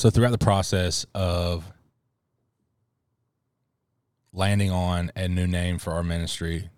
So 0.00 0.08
throughout 0.08 0.30
the 0.30 0.38
process 0.38 1.04
of 1.14 1.70
landing 4.32 4.70
on 4.70 5.12
a 5.14 5.28
new 5.28 5.46
name 5.46 5.76
for 5.76 5.92
our 5.92 6.02
ministry, 6.02 6.70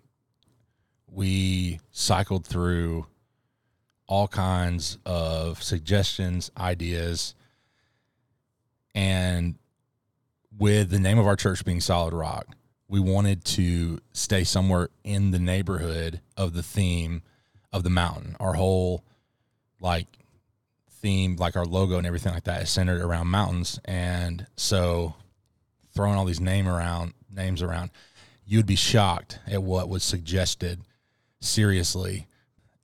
we 1.07 1.79
cycled 1.89 2.45
through 2.45 3.07
all 4.07 4.27
kinds 4.27 4.97
of 5.05 5.63
suggestions, 5.63 6.51
ideas, 6.57 7.33
and 8.93 9.55
with 10.59 10.89
the 10.89 10.99
name 10.99 11.17
of 11.17 11.25
our 11.25 11.37
church 11.37 11.63
being 11.63 11.79
Solid 11.79 12.13
Rock, 12.13 12.57
we 12.89 12.99
wanted 12.99 13.45
to 13.45 13.99
stay 14.11 14.43
somewhere 14.43 14.89
in 15.05 15.31
the 15.31 15.39
neighborhood 15.39 16.19
of 16.35 16.51
the 16.51 16.61
theme 16.61 17.21
of 17.71 17.83
the 17.83 17.89
mountain. 17.89 18.35
Our 18.41 18.55
whole 18.55 19.05
like 19.79 20.07
theme, 21.03 21.35
like 21.35 21.55
our 21.55 21.65
logo 21.65 21.99
and 21.99 22.07
everything 22.07 22.33
like 22.33 22.45
that, 22.45 22.63
is 22.63 22.71
centered 22.71 23.01
around 23.01 23.27
mountains. 23.27 23.79
And 23.85 24.47
so, 24.55 25.13
throwing 25.93 26.15
all 26.15 26.25
these 26.25 26.41
name 26.41 26.67
around 26.67 27.13
names 27.29 27.61
around, 27.61 27.91
you 28.45 28.57
would 28.57 28.65
be 28.65 28.75
shocked 28.75 29.37
at 29.45 29.61
what 29.61 29.87
was 29.89 30.03
suggested. 30.03 30.79
Seriously, 31.41 32.27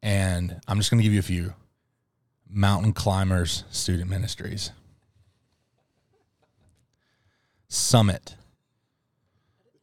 and 0.03 0.59
I'm 0.67 0.77
just 0.77 0.91
going 0.91 0.99
to 0.99 1.03
give 1.03 1.13
you 1.13 1.19
a 1.19 1.23
few. 1.23 1.53
Mountain 2.49 2.91
Climbers 2.91 3.63
Student 3.71 4.09
Ministries. 4.09 4.71
Summit. 7.69 8.35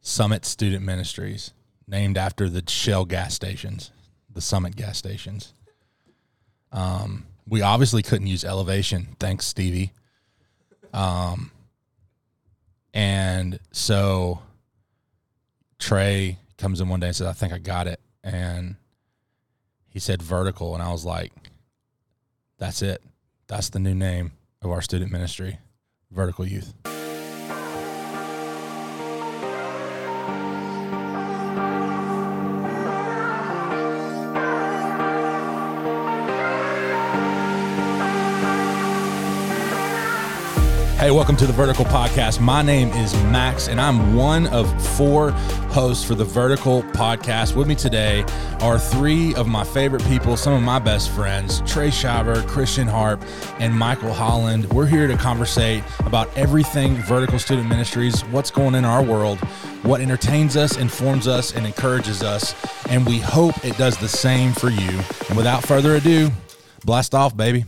Summit 0.01 0.45
Student 0.45 0.85
Ministries, 0.85 1.53
named 1.87 2.17
after 2.17 2.49
the 2.49 2.63
Shell 2.67 3.05
gas 3.05 3.33
stations, 3.33 3.91
the 4.33 4.41
Summit 4.41 4.75
gas 4.75 4.97
stations. 4.97 5.53
Um, 6.71 7.25
we 7.47 7.61
obviously 7.61 8.03
couldn't 8.03 8.27
use 8.27 8.43
elevation. 8.43 9.15
Thanks, 9.19 9.45
Stevie. 9.45 9.93
Um, 10.93 11.51
and 12.93 13.59
so 13.71 14.41
Trey 15.79 16.39
comes 16.57 16.81
in 16.81 16.89
one 16.89 16.99
day 16.99 17.07
and 17.07 17.15
says, 17.15 17.27
I 17.27 17.33
think 17.33 17.53
I 17.53 17.59
got 17.59 17.87
it. 17.87 17.99
And 18.23 18.75
he 19.87 19.99
said 19.99 20.21
vertical. 20.21 20.73
And 20.73 20.83
I 20.83 20.91
was 20.91 21.05
like, 21.05 21.31
that's 22.57 22.81
it. 22.81 23.01
That's 23.47 23.69
the 23.69 23.79
new 23.79 23.95
name 23.95 24.31
of 24.61 24.71
our 24.71 24.81
student 24.81 25.11
ministry, 25.11 25.59
Vertical 26.11 26.45
Youth. 26.45 26.73
Hey, 41.07 41.11
welcome 41.11 41.37
to 41.37 41.47
the 41.47 41.53
Vertical 41.53 41.85
Podcast. 41.85 42.41
My 42.41 42.61
name 42.61 42.89
is 42.89 43.13
Max, 43.31 43.69
and 43.69 43.79
I'm 43.79 44.13
one 44.13 44.45
of 44.47 44.67
four 44.97 45.31
hosts 45.71 46.03
for 46.03 46.15
the 46.15 46.25
Vertical 46.25 46.83
Podcast. 46.83 47.55
With 47.55 47.65
me 47.65 47.75
today 47.75 48.25
are 48.59 48.77
three 48.77 49.33
of 49.35 49.47
my 49.47 49.63
favorite 49.63 50.03
people, 50.03 50.35
some 50.35 50.51
of 50.51 50.61
my 50.61 50.79
best 50.79 51.09
friends 51.11 51.61
Trey 51.61 51.91
Shiver, 51.91 52.41
Christian 52.41 52.89
Harp, 52.89 53.23
and 53.59 53.73
Michael 53.73 54.11
Holland. 54.11 54.65
We're 54.73 54.85
here 54.85 55.07
to 55.07 55.15
conversate 55.15 55.81
about 55.99 56.29
everything 56.37 56.95
Vertical 56.95 57.39
Student 57.39 57.69
Ministries, 57.69 58.25
what's 58.25 58.51
going 58.51 58.67
on 58.67 58.75
in 58.75 58.83
our 58.83 59.01
world, 59.01 59.39
what 59.83 60.01
entertains 60.01 60.57
us, 60.57 60.75
informs 60.75 61.25
us, 61.25 61.55
and 61.55 61.65
encourages 61.65 62.21
us. 62.21 62.53
And 62.89 63.05
we 63.05 63.19
hope 63.19 63.63
it 63.63 63.77
does 63.77 63.95
the 63.95 64.09
same 64.09 64.51
for 64.51 64.69
you. 64.69 64.99
And 65.29 65.37
without 65.37 65.63
further 65.63 65.95
ado, 65.95 66.31
blast 66.83 67.15
off, 67.15 67.37
baby. 67.37 67.63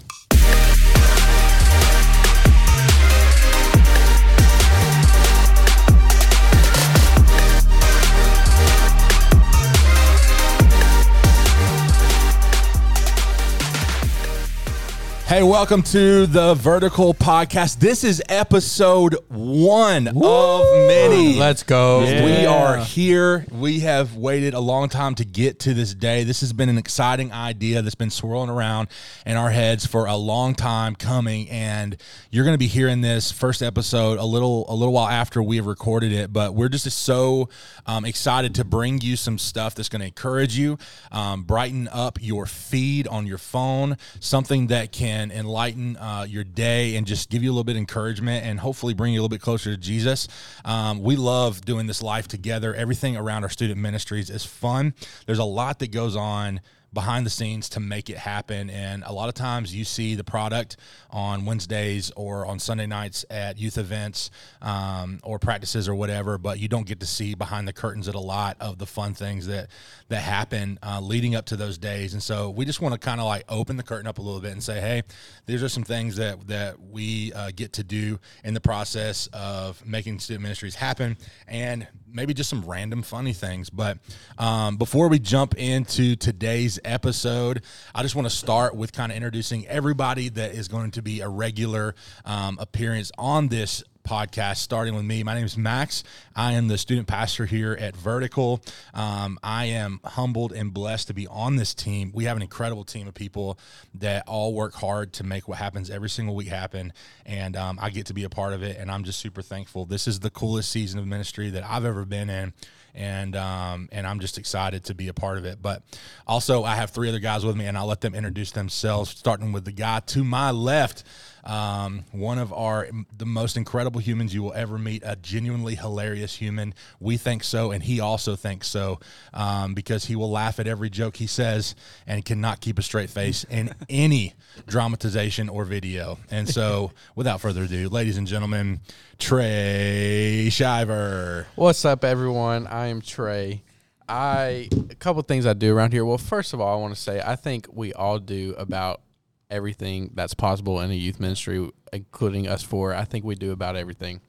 Hey, 15.29 15.43
welcome 15.43 15.83
to 15.83 16.25
the 16.25 16.55
Vertical 16.55 17.13
Podcast. 17.13 17.77
This 17.77 18.03
is 18.03 18.19
episode 18.29 19.15
one 19.27 20.07
of 20.07 20.63
many. 20.87 21.37
Let's 21.37 21.61
go. 21.61 21.99
We 21.99 22.47
are 22.47 22.77
here. 22.77 23.45
We 23.51 23.81
have 23.81 24.15
waited 24.15 24.55
a 24.55 24.59
long 24.59 24.89
time 24.89 25.13
to 25.13 25.25
get 25.25 25.59
to 25.59 25.75
this 25.75 25.93
day. 25.93 26.23
This 26.23 26.41
has 26.41 26.51
been 26.51 26.67
an 26.67 26.79
exciting 26.79 27.31
idea 27.31 27.83
that's 27.83 27.93
been 27.93 28.09
swirling 28.09 28.49
around 28.49 28.87
in 29.23 29.37
our 29.37 29.51
heads 29.51 29.85
for 29.85 30.07
a 30.07 30.15
long 30.15 30.55
time 30.55 30.95
coming, 30.95 31.47
and 31.51 31.95
you're 32.31 32.43
going 32.43 32.55
to 32.55 32.59
be 32.59 32.65
hearing 32.65 33.01
this 33.01 33.31
first 33.31 33.61
episode 33.61 34.17
a 34.17 34.25
little 34.25 34.65
a 34.67 34.73
little 34.73 34.95
while 34.95 35.09
after 35.09 35.43
we 35.43 35.57
have 35.57 35.67
recorded 35.67 36.11
it. 36.11 36.33
But 36.33 36.55
we're 36.55 36.69
just 36.69 36.89
so 36.89 37.49
um, 37.85 38.03
excited 38.03 38.55
to 38.55 38.63
bring 38.63 38.99
you 39.01 39.15
some 39.15 39.37
stuff 39.37 39.75
that's 39.75 39.89
going 39.89 39.99
to 39.99 40.07
encourage 40.07 40.57
you, 40.57 40.79
um, 41.11 41.43
brighten 41.43 41.87
up 41.89 42.17
your 42.19 42.47
feed 42.47 43.07
on 43.07 43.27
your 43.27 43.37
phone, 43.37 43.95
something 44.19 44.65
that 44.67 44.91
can 44.91 45.18
enlighten 45.31 45.97
uh, 45.97 46.25
your 46.27 46.43
day 46.43 46.95
and 46.95 47.05
just 47.05 47.29
give 47.29 47.43
you 47.43 47.49
a 47.49 47.53
little 47.53 47.63
bit 47.63 47.73
of 47.73 47.79
encouragement 47.79 48.45
and 48.45 48.59
hopefully 48.59 48.93
bring 48.93 49.13
you 49.13 49.19
a 49.19 49.21
little 49.21 49.29
bit 49.29 49.41
closer 49.41 49.71
to 49.71 49.77
Jesus. 49.77 50.27
Um, 50.65 51.01
we 51.01 51.15
love 51.15 51.61
doing 51.65 51.87
this 51.87 52.01
life 52.01 52.27
together. 52.27 52.73
Everything 52.73 53.17
around 53.17 53.43
our 53.43 53.49
student 53.49 53.79
ministries 53.79 54.29
is 54.29 54.45
fun. 54.45 54.93
There's 55.25 55.39
a 55.39 55.43
lot 55.43 55.79
that 55.79 55.91
goes 55.91 56.15
on 56.15 56.61
behind 56.91 57.25
the 57.25 57.29
scenes 57.29 57.69
to 57.69 57.79
make 57.79 58.09
it 58.09 58.17
happen. 58.17 58.69
And 58.69 59.03
a 59.05 59.11
lot 59.11 59.29
of 59.29 59.35
times 59.35 59.75
you 59.75 59.83
see 59.83 60.15
the 60.15 60.23
product 60.23 60.77
on 61.09 61.45
Wednesdays 61.45 62.11
or 62.15 62.45
on 62.45 62.59
Sunday 62.59 62.87
nights 62.87 63.25
at 63.29 63.57
youth 63.57 63.77
events 63.77 64.31
um, 64.61 65.19
or 65.23 65.39
practices 65.39 65.87
or 65.87 65.95
whatever, 65.95 66.37
but 66.37 66.59
you 66.59 66.67
don't 66.67 66.87
get 66.87 66.99
to 67.01 67.05
see 67.05 67.35
behind 67.35 67.67
the 67.67 67.73
curtains 67.73 68.07
at 68.07 68.15
a 68.15 68.19
lot 68.19 68.57
of 68.59 68.77
the 68.77 68.85
fun 68.85 69.13
things 69.13 69.47
that 69.47 69.69
that 70.09 70.21
happen 70.21 70.79
uh, 70.81 70.99
leading 70.99 71.35
up 71.35 71.45
to 71.45 71.55
those 71.55 71.77
days. 71.77 72.13
And 72.13 72.23
so 72.23 72.49
we 72.49 72.65
just 72.65 72.81
want 72.81 72.93
to 72.93 72.99
kind 72.99 73.19
of 73.19 73.27
like 73.27 73.43
open 73.49 73.77
the 73.77 73.83
curtain 73.83 74.07
up 74.07 74.17
a 74.17 74.21
little 74.21 74.41
bit 74.41 74.51
and 74.51 74.63
say, 74.63 74.81
hey, 74.81 75.03
these 75.45 75.61
are 75.61 75.69
some 75.69 75.83
things 75.83 76.15
that 76.15 76.47
that 76.47 76.79
we 76.79 77.31
uh, 77.33 77.51
get 77.55 77.73
to 77.73 77.83
do 77.83 78.19
in 78.43 78.53
the 78.53 78.61
process 78.61 79.27
of 79.33 79.85
making 79.85 80.19
student 80.19 80.43
ministries 80.43 80.75
happen, 80.75 81.17
and 81.47 81.87
maybe 82.11 82.33
just 82.33 82.49
some 82.49 82.63
random 82.65 83.01
funny 83.01 83.33
things. 83.33 83.69
But 83.69 83.97
um, 84.37 84.77
before 84.77 85.07
we 85.07 85.19
jump 85.19 85.55
into 85.57 86.15
today's 86.15 86.79
episode, 86.83 87.63
I 87.93 88.03
just 88.03 88.15
want 88.15 88.25
to 88.27 88.35
start 88.35 88.75
with 88.75 88.93
kind 88.93 89.11
of 89.11 89.15
introducing 89.15 89.67
everybody 89.67 90.29
that 90.29 90.53
is 90.53 90.67
going 90.67 90.91
to 90.91 91.01
be 91.01 91.21
a 91.21 91.29
regular 91.29 91.95
um, 92.25 92.57
appearance 92.59 93.11
on 93.17 93.47
this 93.47 93.83
podcast, 94.09 94.57
starting 94.57 94.95
with 94.95 95.05
me. 95.05 95.21
My 95.21 95.35
name 95.35 95.45
is 95.45 95.55
Max. 95.55 96.03
I 96.35 96.53
am 96.53 96.67
the 96.67 96.79
student 96.79 97.07
pastor 97.07 97.45
here 97.45 97.77
at 97.79 97.95
Vertical. 97.95 98.59
Um, 98.91 99.37
I 99.43 99.65
am 99.65 99.99
humbled 100.03 100.51
and 100.51 100.73
blessed 100.73 101.09
to 101.09 101.13
be 101.13 101.27
on 101.27 101.57
this 101.57 101.75
team. 101.75 102.11
We 102.11 102.23
have 102.23 102.35
an 102.35 102.41
incredible 102.41 102.83
team 102.83 103.07
of 103.07 103.13
people 103.13 103.59
that 103.93 104.27
all 104.27 104.55
work 104.55 104.73
hard 104.73 105.13
to 105.13 105.23
make 105.23 105.47
what 105.47 105.59
happens 105.59 105.91
every 105.91 106.09
single 106.09 106.33
week 106.33 106.47
happen, 106.47 106.91
and 107.23 107.55
um, 107.55 107.77
I 107.79 107.91
get 107.91 108.07
to 108.07 108.15
be 108.15 108.23
a 108.23 108.29
part 108.29 108.53
of 108.53 108.63
it. 108.63 108.77
And 108.79 108.89
I'm 108.89 109.03
just 109.03 109.19
super 109.19 109.43
thankful. 109.43 109.85
This 109.85 110.07
is 110.07 110.21
the 110.21 110.31
coolest 110.31 110.71
season 110.71 110.99
of 110.99 111.05
ministry 111.05 111.51
that 111.51 111.63
I've 111.63 111.85
ever 111.85 112.03
been 112.03 112.31
in 112.31 112.53
and 112.95 113.35
um, 113.35 113.89
and 113.91 114.07
I'm 114.07 114.19
just 114.19 114.37
excited 114.37 114.85
to 114.85 114.95
be 114.95 115.07
a 115.07 115.13
part 115.13 115.37
of 115.37 115.45
it. 115.45 115.61
But 115.61 115.83
also, 116.27 116.63
I 116.63 116.75
have 116.75 116.89
three 116.89 117.09
other 117.09 117.19
guys 117.19 117.45
with 117.45 117.55
me, 117.55 117.65
and 117.65 117.77
I'll 117.77 117.85
let 117.85 118.01
them 118.01 118.15
introduce 118.15 118.51
themselves. 118.51 119.11
Starting 119.11 119.51
with 119.51 119.65
the 119.65 119.71
guy 119.71 119.99
to 120.07 120.23
my 120.23 120.51
left, 120.51 121.03
um, 121.43 122.03
one 122.11 122.37
of 122.37 122.53
our 122.53 122.89
the 123.17 123.25
most 123.25 123.57
incredible 123.57 123.99
humans 123.99 124.33
you 124.33 124.43
will 124.43 124.53
ever 124.53 124.77
meet, 124.77 125.03
a 125.05 125.15
genuinely 125.15 125.75
hilarious 125.75 126.35
human. 126.35 126.73
We 126.99 127.17
think 127.17 127.43
so, 127.43 127.71
and 127.71 127.83
he 127.83 127.99
also 127.99 128.35
thinks 128.35 128.67
so 128.67 128.99
um, 129.33 129.73
because 129.73 130.05
he 130.05 130.15
will 130.15 130.31
laugh 130.31 130.59
at 130.59 130.67
every 130.67 130.89
joke 130.89 131.17
he 131.17 131.27
says 131.27 131.75
and 132.07 132.23
cannot 132.23 132.61
keep 132.61 132.79
a 132.79 132.81
straight 132.81 133.09
face 133.09 133.45
in 133.49 133.73
any 133.89 134.33
dramatization 134.67 135.49
or 135.49 135.65
video. 135.65 136.17
And 136.29 136.47
so, 136.47 136.91
without 137.15 137.41
further 137.41 137.63
ado, 137.63 137.89
ladies 137.89 138.17
and 138.17 138.27
gentlemen, 138.27 138.81
Trey 139.17 140.49
Shiver. 140.51 141.47
What's 141.55 141.83
up, 141.85 142.03
everyone? 142.03 142.67
I 142.67 142.87
am 142.87 143.01
Trey. 143.01 143.63
I 144.07 144.69
a 144.89 144.95
couple 144.95 145.21
things 145.21 145.45
I 145.45 145.53
do 145.53 145.75
around 145.75 145.93
here. 145.93 146.03
Well, 146.03 146.17
first 146.17 146.53
of 146.53 146.59
all, 146.59 146.77
I 146.77 146.81
want 146.81 146.95
to 146.95 146.99
say 146.99 147.21
I 147.23 147.35
think 147.35 147.67
we 147.71 147.93
all 147.93 148.17
do 148.17 148.55
about 148.57 149.01
everything 149.49 150.11
that's 150.13 150.33
possible 150.33 150.79
in 150.81 150.91
a 150.91 150.95
youth 150.95 151.19
ministry, 151.19 151.69
including 151.91 152.47
us 152.47 152.63
four. 152.63 152.93
I 152.93 153.05
think 153.05 153.25
we 153.25 153.35
do 153.35 153.51
about 153.51 153.75
everything. 153.75 154.21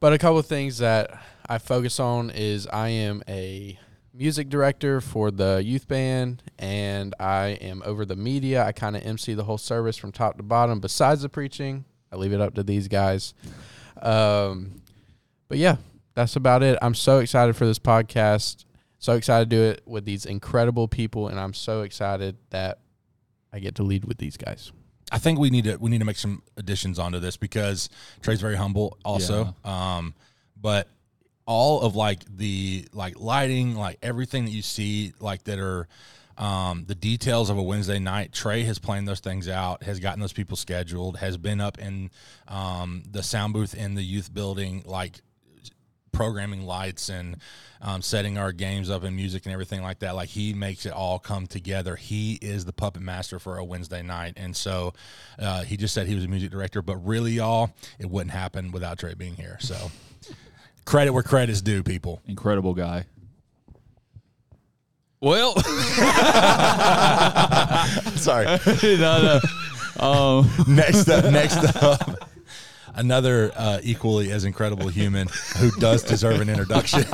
But 0.00 0.12
a 0.12 0.18
couple 0.18 0.38
of 0.38 0.46
things 0.46 0.78
that 0.78 1.10
I 1.48 1.58
focus 1.58 1.98
on 1.98 2.30
is 2.30 2.66
I 2.66 2.88
am 2.88 3.22
a 3.28 3.78
music 4.14 4.48
director 4.48 5.00
for 5.00 5.30
the 5.30 5.62
youth 5.64 5.86
band 5.88 6.42
and 6.58 7.14
I 7.18 7.58
am 7.60 7.82
over 7.84 8.04
the 8.04 8.16
media. 8.16 8.64
I 8.64 8.72
kind 8.72 8.96
of 8.96 9.02
MC 9.04 9.34
the 9.34 9.44
whole 9.44 9.58
service 9.58 9.96
from 9.96 10.12
top 10.12 10.36
to 10.36 10.42
bottom. 10.42 10.80
Besides 10.80 11.22
the 11.22 11.28
preaching, 11.28 11.84
I 12.12 12.16
leave 12.16 12.32
it 12.32 12.40
up 12.40 12.54
to 12.54 12.62
these 12.62 12.88
guys. 12.88 13.34
Um, 14.00 14.82
but 15.48 15.58
yeah, 15.58 15.76
that's 16.14 16.36
about 16.36 16.62
it. 16.62 16.78
I'm 16.82 16.94
so 16.94 17.18
excited 17.18 17.56
for 17.56 17.66
this 17.66 17.78
podcast. 17.78 18.64
So 18.98 19.14
excited 19.14 19.50
to 19.50 19.56
do 19.56 19.62
it 19.62 19.82
with 19.86 20.04
these 20.04 20.26
incredible 20.26 20.88
people, 20.88 21.28
and 21.28 21.38
I'm 21.38 21.54
so 21.54 21.82
excited 21.82 22.36
that 22.50 22.80
I 23.52 23.58
get 23.58 23.74
to 23.76 23.82
lead 23.82 24.04
with 24.04 24.18
these 24.18 24.36
guys. 24.36 24.72
I 25.10 25.18
think 25.18 25.38
we 25.38 25.50
need 25.50 25.64
to 25.64 25.76
we 25.76 25.90
need 25.90 26.00
to 26.00 26.04
make 26.04 26.18
some 26.18 26.42
additions 26.56 26.98
onto 26.98 27.18
this 27.18 27.36
because 27.36 27.88
Trey's 28.22 28.40
very 28.40 28.56
humble 28.56 28.98
also. 29.04 29.54
Um, 29.64 30.14
but 30.60 30.88
all 31.46 31.80
of 31.80 31.96
like 31.96 32.20
the 32.36 32.86
like 32.92 33.18
lighting, 33.18 33.74
like 33.74 33.98
everything 34.02 34.44
that 34.44 34.50
you 34.50 34.62
see, 34.62 35.14
like 35.18 35.44
that 35.44 35.58
are 35.58 35.88
um, 36.36 36.84
the 36.86 36.94
details 36.94 37.48
of 37.50 37.58
a 37.58 37.62
Wednesday 37.62 37.98
night. 37.98 38.32
Trey 38.32 38.62
has 38.64 38.78
planned 38.78 39.08
those 39.08 39.20
things 39.20 39.48
out, 39.48 39.82
has 39.82 39.98
gotten 39.98 40.20
those 40.20 40.32
people 40.32 40.56
scheduled, 40.56 41.16
has 41.16 41.36
been 41.36 41.60
up 41.60 41.78
in 41.78 42.10
um, 42.46 43.02
the 43.10 43.22
sound 43.22 43.54
booth 43.54 43.74
in 43.74 43.94
the 43.94 44.02
youth 44.02 44.32
building, 44.32 44.82
like 44.86 45.20
programming 46.12 46.62
lights 46.62 47.08
and 47.08 47.36
um, 47.80 48.02
setting 48.02 48.38
our 48.38 48.52
games 48.52 48.90
up 48.90 49.04
and 49.04 49.14
music 49.14 49.46
and 49.46 49.52
everything 49.52 49.82
like 49.82 50.00
that. 50.00 50.14
Like 50.14 50.28
he 50.28 50.52
makes 50.54 50.86
it 50.86 50.92
all 50.92 51.18
come 51.18 51.46
together. 51.46 51.96
He 51.96 52.34
is 52.42 52.64
the 52.64 52.72
puppet 52.72 53.02
master 53.02 53.38
for 53.38 53.58
a 53.58 53.64
Wednesday 53.64 54.02
night, 54.02 54.34
and 54.36 54.56
so 54.56 54.94
uh, 55.38 55.62
he 55.62 55.76
just 55.76 55.94
said 55.94 56.06
he 56.06 56.14
was 56.14 56.24
a 56.24 56.28
music 56.28 56.50
director, 56.50 56.82
but 56.82 56.96
really, 56.96 57.32
y'all, 57.32 57.70
it 57.98 58.10
wouldn't 58.10 58.32
happen 58.32 58.72
without 58.72 58.98
Trey 58.98 59.14
being 59.14 59.36
here. 59.36 59.58
So 59.60 59.90
credit 60.84 61.12
where 61.12 61.22
credit's 61.22 61.60
due, 61.62 61.82
people. 61.82 62.20
Incredible 62.26 62.74
guy. 62.74 63.04
Well, 65.20 65.54
Sorry. 68.16 68.46
no, 68.98 69.40
no. 69.40 69.40
Um, 70.04 70.48
next 70.68 71.08
up, 71.08 71.24
next 71.32 71.82
up. 71.82 72.17
Another 72.98 73.52
uh, 73.54 73.78
equally 73.84 74.32
as 74.32 74.44
incredible 74.44 74.88
human 74.88 75.28
who 75.56 75.70
does 75.70 76.02
deserve 76.02 76.40
an 76.40 76.48
introduction. 76.48 77.04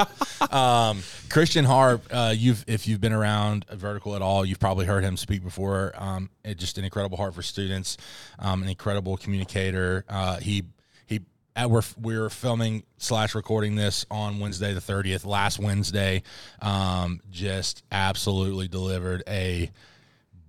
um, 0.50 1.02
Christian 1.28 1.66
Harp, 1.66 2.02
uh, 2.10 2.32
you've 2.34 2.64
if 2.66 2.88
you've 2.88 3.02
been 3.02 3.12
around 3.12 3.66
Vertical 3.70 4.16
at 4.16 4.22
all, 4.22 4.46
you've 4.46 4.58
probably 4.58 4.86
heard 4.86 5.04
him 5.04 5.18
speak 5.18 5.44
before. 5.44 5.92
Um, 5.96 6.30
it, 6.44 6.56
just 6.56 6.78
an 6.78 6.84
incredible 6.84 7.18
heart 7.18 7.34
for 7.34 7.42
students, 7.42 7.98
um, 8.38 8.62
an 8.62 8.70
incredible 8.70 9.18
communicator. 9.18 10.06
Uh, 10.08 10.38
he 10.38 10.62
he 11.04 11.20
at, 11.54 11.68
we're 11.68 11.82
we're 12.00 12.30
filming 12.30 12.82
slash 12.96 13.34
recording 13.34 13.74
this 13.74 14.06
on 14.10 14.40
Wednesday 14.40 14.72
the 14.72 14.80
thirtieth. 14.80 15.26
Last 15.26 15.58
Wednesday, 15.58 16.22
um, 16.62 17.20
just 17.30 17.82
absolutely 17.92 18.66
delivered 18.66 19.22
a 19.28 19.70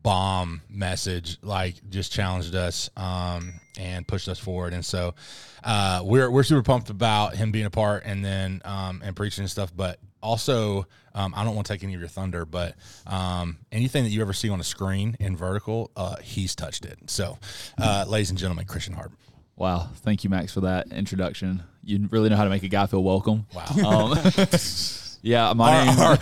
bomb 0.06 0.62
message 0.70 1.40
like 1.42 1.74
just 1.90 2.12
challenged 2.12 2.54
us 2.54 2.92
um, 2.96 3.54
and 3.80 4.08
pushed 4.08 4.30
us 4.30 4.38
forward 4.38 4.72
and 4.72 4.86
so 4.86 5.16
uh, 5.64 6.00
we're 6.06 6.30
we're 6.30 6.44
super 6.44 6.62
pumped 6.62 6.92
about 6.92 7.36
him 7.36 7.52
being 7.52 7.66
a 7.66 7.72
part 7.72 8.04
and 8.06 8.24
then 8.24 8.62
um, 8.66 9.02
and 9.04 9.16
preaching 9.16 9.42
and 9.42 9.50
stuff 9.50 9.76
but 9.76 9.98
also 10.22 10.86
um, 11.16 11.34
I 11.36 11.44
don't 11.44 11.56
want 11.56 11.66
to 11.66 11.74
take 11.74 11.84
any 11.84 11.96
of 11.96 12.00
your 12.00 12.08
thunder 12.08 12.46
but 12.46 12.76
um, 13.08 13.58
anything 13.72 14.04
that 14.04 14.12
you 14.12 14.22
ever 14.22 14.34
see 14.34 14.48
on 14.52 14.60
a 14.60 14.64
screen 14.64 15.18
in 15.20 15.36
vertical 15.36 15.90
uh, 15.96 16.18
he's 16.18 16.54
touched 16.54 16.86
it 16.86 17.00
so 17.08 17.40
uh, 17.80 18.06
ladies 18.08 18.30
and 18.30 18.38
gentlemen 18.38 18.66
Christian 18.66 18.94
Harp 18.94 19.12
wow. 19.56 19.90
Thank 20.04 20.24
you, 20.24 20.30
Max, 20.30 20.54
for 20.54 20.62
that 20.62 20.92
introduction. 20.92 21.64
You 21.84 22.08
really 22.12 22.30
know 22.30 22.36
how 22.36 22.44
to 22.44 22.50
make 22.50 22.64
a 22.64 22.68
guy 22.68 22.86
feel 22.88 23.04
welcome. 23.04 23.48
wow 23.56 24.12
Um, 24.12 24.18
yeah, 25.26 25.52
my 25.54 25.76
Our- 25.80 25.86
name. 25.86 26.00
our- 26.00 26.18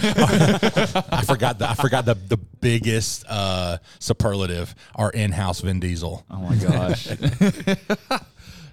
I 1.11 1.23
forgot 1.27 1.59
the 1.59 1.67
I 1.69 1.73
forgot 1.75 2.05
the 2.05 2.13
the 2.15 2.37
biggest 2.37 3.25
uh, 3.27 3.77
superlative 3.99 4.73
our 4.95 5.11
in-house 5.11 5.59
Vin 5.59 5.79
Diesel 5.81 6.25
Oh 6.31 6.37
my 6.37 6.55
gosh. 6.55 7.07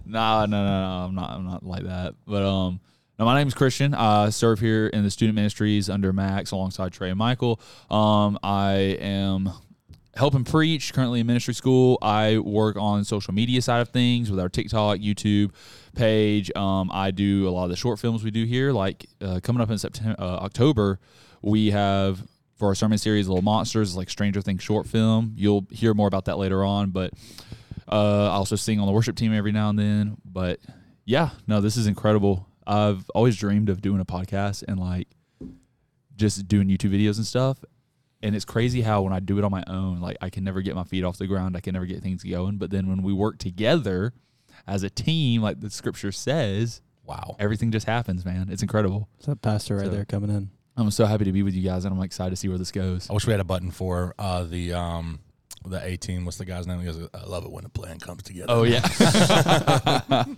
no, 0.06 0.44
no, 0.47 0.47
no, 0.47 0.47
no. 0.47 1.05
I'm 1.06 1.15
not. 1.15 1.31
I'm 1.32 1.44
not 1.47 1.65
like 1.67 1.85
that. 1.85 2.15
But 2.27 2.43
um, 2.44 2.81
no. 3.19 3.25
My 3.25 3.37
name 3.38 3.49
is 3.49 3.55
Christian. 3.55 3.93
I 3.94 4.31
serve 4.31 4.61
here 4.61 4.87
in 4.87 5.03
the 5.03 5.11
student 5.11 5.35
ministries 5.35 5.91
under 5.91 6.12
Max 6.12 6.53
alongside 6.53 6.93
Trey 6.93 7.11
and 7.11 7.19
Michael. 7.19 7.61
Um, 7.91 8.38
I 8.43 8.73
am 9.00 9.50
helping 10.20 10.44
preach 10.44 10.93
currently 10.93 11.20
in 11.20 11.26
ministry 11.26 11.55
school. 11.55 11.96
I 12.02 12.37
work 12.37 12.76
on 12.76 13.05
social 13.05 13.32
media 13.32 13.62
side 13.62 13.81
of 13.81 13.88
things 13.88 14.31
with 14.31 14.38
our 14.38 14.50
TikTok, 14.50 14.99
YouTube 14.99 15.52
page. 15.96 16.55
Um, 16.55 16.90
I 16.93 17.11
do 17.11 17.49
a 17.49 17.50
lot 17.50 17.64
of 17.64 17.70
the 17.70 17.76
short 17.76 17.99
films 17.99 18.22
we 18.22 18.31
do 18.31 18.44
here. 18.44 18.70
Like 18.70 19.06
uh, 19.22 19.40
coming 19.43 19.62
up 19.62 19.70
in 19.70 19.78
September, 19.78 20.14
uh, 20.20 20.37
October, 20.44 21.00
we 21.40 21.70
have 21.70 22.22
for 22.58 22.69
our 22.69 22.75
sermon 22.75 22.99
series, 22.99 23.28
Little 23.28 23.40
Monsters, 23.40 23.96
like 23.96 24.11
Stranger 24.11 24.43
Things 24.43 24.62
short 24.62 24.87
film. 24.87 25.32
You'll 25.37 25.67
hear 25.70 25.94
more 25.94 26.06
about 26.06 26.26
that 26.26 26.37
later 26.37 26.62
on, 26.64 26.90
but 26.90 27.14
uh, 27.90 28.26
I 28.26 28.32
also 28.32 28.56
sing 28.56 28.78
on 28.78 28.87
the 28.87 28.93
worship 28.93 29.17
team 29.17 29.32
every 29.32 29.52
now 29.52 29.70
and 29.70 29.78
then. 29.78 30.19
But 30.22 30.61
yeah, 31.06 31.31
no, 31.46 31.62
this 31.62 31.78
is 31.78 31.87
incredible. 31.87 32.46
I've 32.67 33.08
always 33.14 33.38
dreamed 33.38 33.70
of 33.70 33.81
doing 33.81 34.02
a 34.02 34.05
podcast 34.05 34.64
and 34.69 34.78
like 34.78 35.08
just 36.14 36.46
doing 36.46 36.69
YouTube 36.69 36.93
videos 36.93 37.17
and 37.17 37.25
stuff. 37.25 37.64
And 38.22 38.37
it's 38.37 38.44
crazy 38.44 38.82
how 38.82 39.02
when 39.02 39.12
I 39.12 39.20
do 39.20 39.38
it 39.38 39.44
on 39.44 39.50
my 39.50 39.64
own, 39.67 40.00
like 40.00 40.17
I 40.20 40.28
can 40.31 40.44
never 40.44 40.61
get 40.62 40.75
my 40.75 40.84
feet 40.84 41.05
off 41.05 41.17
the 41.19 41.26
ground. 41.26 41.56
I 41.56 41.61
can 41.61 41.72
never 41.72 41.87
get 41.87 42.02
things 42.02 42.22
going. 42.22 42.58
But 42.58 42.70
then 42.70 42.88
when 42.88 43.02
we 43.02 43.12
work 43.12 43.38
together 43.38 44.12
as 44.67 44.82
a 44.82 44.90
team, 44.90 45.40
like 45.43 45.61
the 45.61 45.70
scripture 45.70 46.12
says, 46.12 46.82
wow 47.05 47.34
everything 47.38 47.72
just 47.72 47.87
happens, 47.87 48.25
man. 48.25 48.49
It's 48.50 48.62
incredible. 48.62 49.08
It's 49.19 49.26
that 49.26 49.40
pastor 49.43 49.76
right 49.76 49.87
So- 49.87 49.90
there 49.93 50.05
coming 50.05 50.31
in. 50.31 50.50
I'm 50.76 50.90
so 50.90 51.05
happy 51.05 51.25
to 51.25 51.32
be 51.32 51.43
with 51.43 51.52
you 51.55 51.62
guys, 51.62 51.84
and 51.84 51.94
I'm 51.94 52.00
excited 52.02 52.31
to 52.31 52.37
see 52.37 52.49
where 52.49 52.56
this 52.56 52.70
goes. 52.70 53.11
I 53.11 53.12
wish 53.12 53.26
we 53.26 53.32
had 53.32 53.40
a 53.40 53.44
button 53.44 53.70
for 53.70 54.14
uh, 54.19 54.44
the 54.44 54.72
um, 54.72 55.19
the 55.67 55.84
A-Team. 55.84 56.25
What's 56.25 56.38
the 56.38 56.46
guy's 56.46 56.67
name? 56.67 56.78
He 56.78 56.87
goes, 56.87 57.06
I 57.12 57.25
love 57.25 57.44
it 57.44 57.50
when 57.50 57.67
a 57.67 57.69
plan 57.69 57.99
comes 57.99 58.22
together. 58.22 58.46
Oh 58.49 58.62
yeah. 58.62 58.81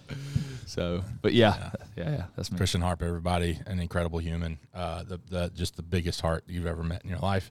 so, 0.73 1.05
but 1.21 1.35
yeah, 1.35 1.71
yeah, 1.97 2.11
yeah, 2.11 2.25
that's 2.35 2.51
me. 2.51 2.57
Christian 2.57 2.81
Harp, 2.81 3.03
everybody, 3.03 3.59
an 3.67 3.79
incredible 3.79 4.19
human. 4.19 4.59
Uh, 4.75 5.03
the 5.03 5.21
the 5.29 5.53
just 5.55 5.77
the 5.77 5.83
biggest 5.83 6.23
heart 6.23 6.45
you've 6.47 6.67
ever 6.67 6.83
met 6.83 7.05
in 7.05 7.11
your 7.11 7.19
life. 7.19 7.51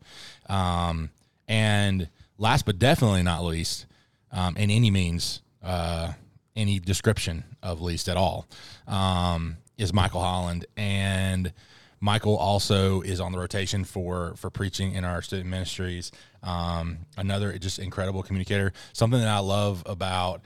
Um, 0.50 1.12
and 1.48 2.10
last 2.40 2.66
but 2.66 2.80
definitely 2.80 3.22
not 3.22 3.44
least, 3.44 3.86
um, 4.32 4.58
in 4.58 4.72
any 4.72 4.90
means, 4.90 5.44
uh, 5.62 6.14
any 6.56 6.80
description 6.80 7.44
of 7.62 7.80
least 7.80 8.10
at 8.10 8.18
all, 8.18 8.48
um, 8.88 9.58
is 9.78 9.94
Michael 9.94 10.22
Holland 10.22 10.66
and. 10.76 11.54
Michael 12.04 12.36
also 12.36 13.02
is 13.02 13.20
on 13.20 13.32
the 13.32 13.38
rotation 13.38 13.84
for 13.84 14.34
for 14.36 14.50
preaching 14.50 14.94
in 14.94 15.06
our 15.06 15.22
student 15.22 15.48
ministries. 15.48 16.12
Um, 16.42 17.06
another 17.16 17.56
just 17.60 17.78
incredible 17.78 18.24
communicator. 18.24 18.74
Something 18.92 19.20
that 19.20 19.30
I 19.30 19.38
love 19.38 19.84
about 19.86 20.42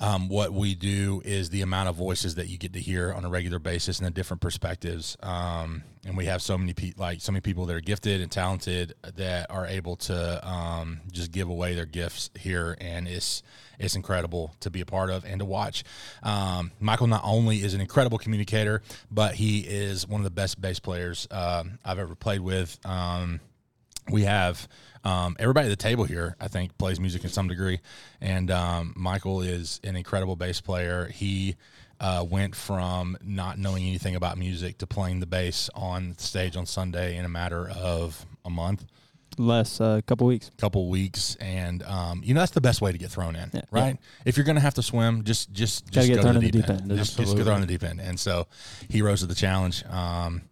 um, 0.00 0.28
what 0.28 0.52
we 0.52 0.74
do 0.74 1.22
is 1.24 1.50
the 1.50 1.62
amount 1.62 1.88
of 1.88 1.96
voices 1.96 2.36
that 2.36 2.48
you 2.48 2.56
get 2.56 2.72
to 2.74 2.80
hear 2.80 3.12
on 3.12 3.24
a 3.24 3.28
regular 3.28 3.58
basis 3.58 3.98
and 3.98 4.06
the 4.06 4.10
different 4.10 4.40
perspectives. 4.40 5.16
Um, 5.22 5.82
and 6.06 6.16
we 6.16 6.26
have 6.26 6.40
so 6.40 6.56
many 6.56 6.72
pe- 6.72 6.92
like 6.96 7.20
so 7.20 7.32
many 7.32 7.40
people 7.40 7.66
that 7.66 7.76
are 7.76 7.80
gifted 7.80 8.20
and 8.20 8.30
talented 8.30 8.94
that 9.16 9.50
are 9.50 9.66
able 9.66 9.96
to 9.96 10.48
um, 10.48 11.00
just 11.10 11.32
give 11.32 11.48
away 11.48 11.74
their 11.74 11.86
gifts 11.86 12.30
here, 12.38 12.76
and 12.80 13.08
it's 13.08 13.42
it's 13.78 13.96
incredible 13.96 14.54
to 14.60 14.70
be 14.70 14.80
a 14.80 14.86
part 14.86 15.10
of 15.10 15.24
and 15.24 15.40
to 15.40 15.44
watch. 15.44 15.84
Um, 16.22 16.70
Michael 16.80 17.08
not 17.08 17.22
only 17.24 17.58
is 17.62 17.74
an 17.74 17.80
incredible 17.80 18.18
communicator, 18.18 18.82
but 19.10 19.34
he 19.34 19.60
is 19.60 20.06
one 20.06 20.20
of 20.20 20.24
the 20.24 20.30
best 20.30 20.60
bass 20.60 20.78
players 20.78 21.26
um, 21.30 21.78
I've 21.84 21.98
ever 21.98 22.14
played 22.14 22.40
with. 22.40 22.78
Um, 22.84 23.40
we 24.10 24.22
have 24.22 24.68
um, 25.08 25.36
everybody 25.38 25.66
at 25.66 25.70
the 25.70 25.76
table 25.76 26.04
here, 26.04 26.36
I 26.40 26.48
think, 26.48 26.76
plays 26.78 27.00
music 27.00 27.24
in 27.24 27.30
some 27.30 27.48
degree. 27.48 27.80
And 28.20 28.50
um, 28.50 28.92
Michael 28.96 29.40
is 29.42 29.80
an 29.84 29.96
incredible 29.96 30.36
bass 30.36 30.60
player. 30.60 31.06
He 31.06 31.56
uh, 32.00 32.24
went 32.28 32.54
from 32.54 33.16
not 33.22 33.58
knowing 33.58 33.82
anything 33.84 34.14
about 34.16 34.38
music 34.38 34.78
to 34.78 34.86
playing 34.86 35.20
the 35.20 35.26
bass 35.26 35.70
on 35.74 36.16
stage 36.18 36.56
on 36.56 36.66
Sunday 36.66 37.16
in 37.16 37.24
a 37.24 37.28
matter 37.28 37.68
of 37.70 38.24
a 38.44 38.50
month, 38.50 38.84
Less 39.36 39.78
a 39.80 40.02
couple 40.06 40.26
weeks. 40.26 40.50
couple 40.58 40.88
weeks, 40.88 41.36
and 41.40 41.82
um, 41.84 42.22
you 42.24 42.34
know 42.34 42.40
that's 42.40 42.52
the 42.52 42.60
best 42.60 42.80
way 42.80 42.90
to 42.92 42.98
get 42.98 43.10
thrown 43.10 43.36
in, 43.36 43.50
Yeah. 43.54 43.60
right? 43.70 43.96
If 44.24 44.36
you're 44.36 44.44
going 44.44 44.56
to 44.56 44.62
have 44.62 44.74
to 44.74 44.82
swim, 44.82 45.22
just 45.24 45.52
just 45.52 45.88
just 45.90 46.08
get 46.08 46.16
go 46.16 46.22
thrown 46.22 46.34
to 46.34 46.40
the 46.40 46.46
in 46.46 46.52
the 46.52 46.58
deep 46.58 46.66
deep 46.66 46.70
end. 46.70 46.90
end. 46.90 46.98
Just, 46.98 47.16
just 47.16 47.36
go 47.36 47.44
thrown 47.44 47.56
in 47.62 47.66
the 47.68 47.72
deep 47.78 47.84
end. 47.84 48.00
And 48.00 48.18
so 48.18 48.46
he 48.88 49.00
rose 49.02 49.20
to 49.20 49.26
the 49.26 49.36
challenge. 49.36 49.84
Um, 49.86 50.42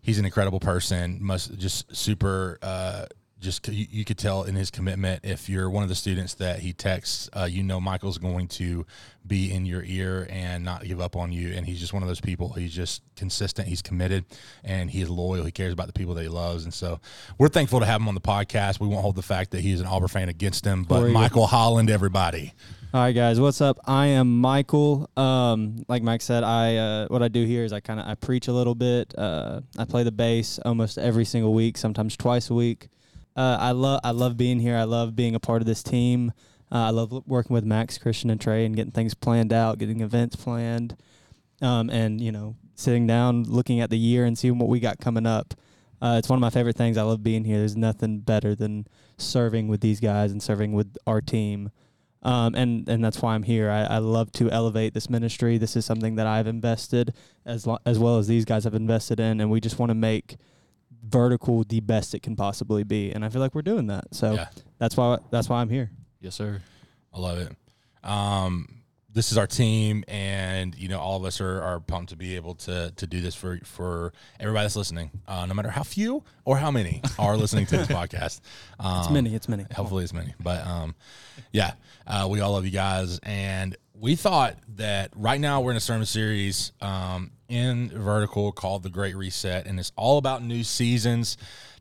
he's 0.00 0.18
an 0.20 0.24
incredible 0.26 0.60
person. 0.60 1.18
Must 1.22 1.58
just 1.58 1.94
super. 1.94 2.58
Uh, 2.62 3.06
just 3.44 3.68
you, 3.68 3.86
you 3.90 4.04
could 4.04 4.18
tell 4.18 4.42
in 4.42 4.56
his 4.56 4.70
commitment. 4.70 5.20
If 5.24 5.48
you're 5.48 5.70
one 5.70 5.82
of 5.82 5.88
the 5.88 5.94
students 5.94 6.34
that 6.34 6.58
he 6.60 6.72
texts, 6.72 7.30
uh, 7.32 7.44
you 7.44 7.62
know 7.62 7.80
Michael's 7.80 8.18
going 8.18 8.48
to 8.48 8.84
be 9.26 9.52
in 9.52 9.64
your 9.64 9.82
ear 9.84 10.26
and 10.30 10.64
not 10.64 10.84
give 10.84 11.00
up 11.00 11.14
on 11.14 11.30
you. 11.30 11.52
And 11.52 11.64
he's 11.64 11.78
just 11.78 11.92
one 11.92 12.02
of 12.02 12.08
those 12.08 12.20
people. 12.20 12.52
He's 12.54 12.74
just 12.74 13.02
consistent. 13.16 13.68
He's 13.68 13.82
committed, 13.82 14.24
and 14.64 14.90
he's 14.90 15.08
loyal. 15.08 15.44
He 15.44 15.52
cares 15.52 15.72
about 15.72 15.86
the 15.86 15.92
people 15.92 16.14
that 16.14 16.22
he 16.22 16.28
loves. 16.28 16.64
And 16.64 16.74
so 16.74 16.98
we're 17.38 17.48
thankful 17.48 17.80
to 17.80 17.86
have 17.86 18.00
him 18.00 18.08
on 18.08 18.14
the 18.14 18.20
podcast. 18.20 18.80
We 18.80 18.88
won't 18.88 19.02
hold 19.02 19.16
the 19.16 19.22
fact 19.22 19.52
that 19.52 19.60
he's 19.60 19.80
an 19.80 19.86
Auburn 19.86 20.08
fan 20.08 20.28
against 20.28 20.64
him. 20.64 20.82
But 20.82 21.10
Michael 21.10 21.46
Holland, 21.46 21.90
everybody. 21.90 22.54
All 22.94 23.00
right, 23.00 23.12
guys, 23.12 23.40
what's 23.40 23.60
up? 23.60 23.80
I 23.86 24.06
am 24.06 24.40
Michael. 24.40 25.10
Um, 25.16 25.84
like 25.88 26.04
Mike 26.04 26.22
said, 26.22 26.44
I 26.44 26.76
uh, 26.76 27.06
what 27.08 27.24
I 27.24 27.28
do 27.28 27.44
here 27.44 27.64
is 27.64 27.72
I 27.72 27.80
kind 27.80 27.98
of 27.98 28.06
I 28.06 28.14
preach 28.14 28.46
a 28.46 28.52
little 28.52 28.76
bit. 28.76 29.12
Uh, 29.18 29.62
I 29.76 29.84
play 29.84 30.04
the 30.04 30.12
bass 30.12 30.60
almost 30.64 30.96
every 30.96 31.24
single 31.24 31.52
week, 31.52 31.76
sometimes 31.76 32.16
twice 32.16 32.50
a 32.50 32.54
week. 32.54 32.88
Uh, 33.36 33.56
I 33.60 33.72
love 33.72 34.00
I 34.04 34.12
love 34.12 34.36
being 34.36 34.60
here. 34.60 34.76
I 34.76 34.84
love 34.84 35.16
being 35.16 35.34
a 35.34 35.40
part 35.40 35.62
of 35.62 35.66
this 35.66 35.82
team. 35.82 36.32
Uh, 36.70 36.86
I 36.86 36.90
love 36.90 37.12
working 37.26 37.54
with 37.54 37.64
Max, 37.64 37.98
Christian, 37.98 38.30
and 38.30 38.40
Trey, 38.40 38.64
and 38.64 38.74
getting 38.76 38.92
things 38.92 39.14
planned 39.14 39.52
out, 39.52 39.78
getting 39.78 40.00
events 40.00 40.36
planned, 40.36 40.96
um, 41.60 41.90
and 41.90 42.20
you 42.20 42.32
know 42.32 42.56
sitting 42.74 43.06
down, 43.06 43.44
looking 43.44 43.80
at 43.80 43.90
the 43.90 43.98
year 43.98 44.24
and 44.24 44.36
seeing 44.36 44.58
what 44.58 44.68
we 44.68 44.80
got 44.80 44.98
coming 44.98 45.26
up. 45.26 45.54
Uh, 46.02 46.16
it's 46.18 46.28
one 46.28 46.36
of 46.36 46.40
my 46.40 46.50
favorite 46.50 46.76
things. 46.76 46.98
I 46.98 47.02
love 47.02 47.22
being 47.22 47.44
here. 47.44 47.58
There's 47.58 47.76
nothing 47.76 48.18
better 48.18 48.54
than 48.54 48.86
serving 49.16 49.68
with 49.68 49.80
these 49.80 50.00
guys 50.00 50.32
and 50.32 50.42
serving 50.42 50.72
with 50.72 50.96
our 51.06 51.20
team. 51.20 51.70
Um, 52.22 52.54
and 52.54 52.88
and 52.88 53.04
that's 53.04 53.20
why 53.20 53.34
I'm 53.34 53.42
here. 53.42 53.70
I, 53.70 53.82
I 53.82 53.98
love 53.98 54.32
to 54.32 54.50
elevate 54.50 54.94
this 54.94 55.10
ministry. 55.10 55.58
This 55.58 55.76
is 55.76 55.84
something 55.84 56.16
that 56.16 56.26
I've 56.26 56.46
invested 56.46 57.14
as 57.44 57.66
lo- 57.66 57.78
as 57.84 57.98
well 57.98 58.18
as 58.18 58.26
these 58.26 58.44
guys 58.44 58.64
have 58.64 58.74
invested 58.74 59.20
in, 59.20 59.40
and 59.40 59.50
we 59.50 59.60
just 59.60 59.78
want 59.78 59.90
to 59.90 59.94
make 59.94 60.36
vertical 61.06 61.64
the 61.64 61.80
best 61.80 62.14
it 62.14 62.22
can 62.22 62.34
possibly 62.36 62.82
be. 62.84 63.12
And 63.12 63.24
I 63.24 63.28
feel 63.28 63.40
like 63.40 63.54
we're 63.54 63.62
doing 63.62 63.86
that. 63.88 64.06
So 64.14 64.32
Yeah. 64.34 64.48
that's 64.78 64.96
why 64.96 65.18
that's 65.30 65.48
why 65.48 65.60
I'm 65.60 65.68
here. 65.70 65.90
Yes, 66.20 66.34
sir. 66.34 66.60
I 67.12 67.18
love 67.20 67.38
it. 67.38 67.52
Um, 68.02 68.68
this 69.12 69.30
is 69.30 69.38
our 69.38 69.46
team, 69.46 70.02
and 70.08 70.74
you 70.74 70.88
know, 70.88 70.98
all 70.98 71.16
of 71.16 71.24
us 71.24 71.40
are, 71.40 71.62
are 71.62 71.78
pumped 71.78 72.10
to 72.10 72.16
be 72.16 72.34
able 72.34 72.56
to 72.56 72.92
to 72.96 73.06
do 73.06 73.20
this 73.20 73.34
for 73.36 73.60
for 73.64 74.12
everybody 74.40 74.64
that's 74.64 74.74
listening, 74.74 75.10
uh, 75.28 75.46
no 75.46 75.54
matter 75.54 75.70
how 75.70 75.84
few 75.84 76.24
or 76.44 76.56
how 76.56 76.70
many 76.72 77.00
are 77.18 77.36
listening 77.36 77.64
to 77.66 77.76
this 77.76 77.86
podcast. 78.00 78.40
Um, 78.80 79.00
It's 79.00 79.10
many. 79.10 79.34
It's 79.34 79.48
many. 79.48 79.66
Hopefully, 79.76 80.02
it's 80.02 80.12
many. 80.12 80.34
But 80.40 80.66
um, 80.66 80.96
yeah, 81.52 81.74
uh, 82.08 82.26
we 82.28 82.40
all 82.40 82.52
love 82.52 82.64
you 82.64 82.72
guys, 82.72 83.20
and 83.22 83.76
we 83.94 84.16
thought 84.16 84.56
that 84.76 85.12
right 85.14 85.40
now 85.40 85.60
we're 85.60 85.70
in 85.70 85.76
a 85.76 85.80
sermon 85.80 86.06
series 86.06 86.72
um, 86.80 87.30
in 87.54 87.88
vertical 87.88 88.50
called 88.50 88.82
the 88.82 88.90
Great 88.90 89.14
Reset, 89.14 89.66
and 89.66 89.78
it's 89.78 89.92
all 89.94 90.18
about 90.18 90.42
new 90.42 90.64
seasons. 90.64 91.36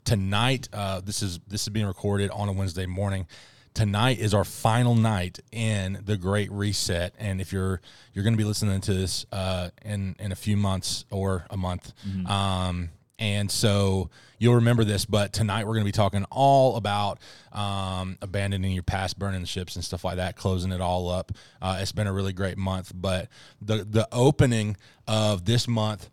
Tonight, 0.06 0.70
uh, 0.72 1.02
this 1.02 1.24
is 1.24 1.40
this 1.48 1.64
is 1.64 1.70
being 1.70 1.88
recorded 1.88 2.30
on 2.30 2.48
a 2.48 2.52
Wednesday 2.52 2.86
morning. 2.86 3.26
Tonight 3.74 4.20
is 4.20 4.36
our 4.36 4.44
final 4.44 4.94
night 4.94 5.40
in 5.52 6.00
the 6.06 6.16
Great 6.16 6.52
Reset, 6.52 7.16
and 7.18 7.42
if 7.42 7.52
you're 7.52 7.82
you're 8.14 8.24
going 8.24 8.36
to 8.36 8.38
be 8.38 8.44
listening 8.44 8.82
to 8.82 8.94
this 8.94 9.26
uh, 9.32 9.70
in 9.84 10.16
in 10.20 10.32
a 10.32 10.36
few 10.36 10.56
months 10.58 11.06
or 11.10 11.48
a 11.50 11.58
month, 11.58 11.92
um, 12.28 12.90
and 13.24 13.50
so 13.50 14.10
you'll 14.38 14.56
remember 14.56 14.84
this. 14.84 15.06
But 15.06 15.32
tonight 15.32 15.66
we're 15.66 15.76
going 15.76 15.86
to 15.86 15.88
be 15.88 15.94
talking 15.94 16.26
all 16.30 16.76
about 16.76 17.20
um, 17.54 18.18
abandoning 18.22 18.74
your 18.74 18.84
past, 18.84 19.18
burning 19.18 19.40
the 19.40 19.48
ships, 19.48 19.78
and 19.78 19.86
stuff 19.86 20.04
like 20.04 20.18
that, 20.18 20.36
closing 20.36 20.74
it 20.74 20.82
all 20.82 21.10
up. 21.10 21.32
Uh, 21.62 21.78
it's 21.80 21.94
been 21.94 22.06
a 22.06 22.12
really 22.12 22.34
great 22.34 22.58
month, 22.58 22.92
but 22.94 23.30
the 23.62 23.86
the 23.86 24.10
opening 24.12 24.76
of 25.08 25.46
this 25.46 25.70
month 25.70 26.10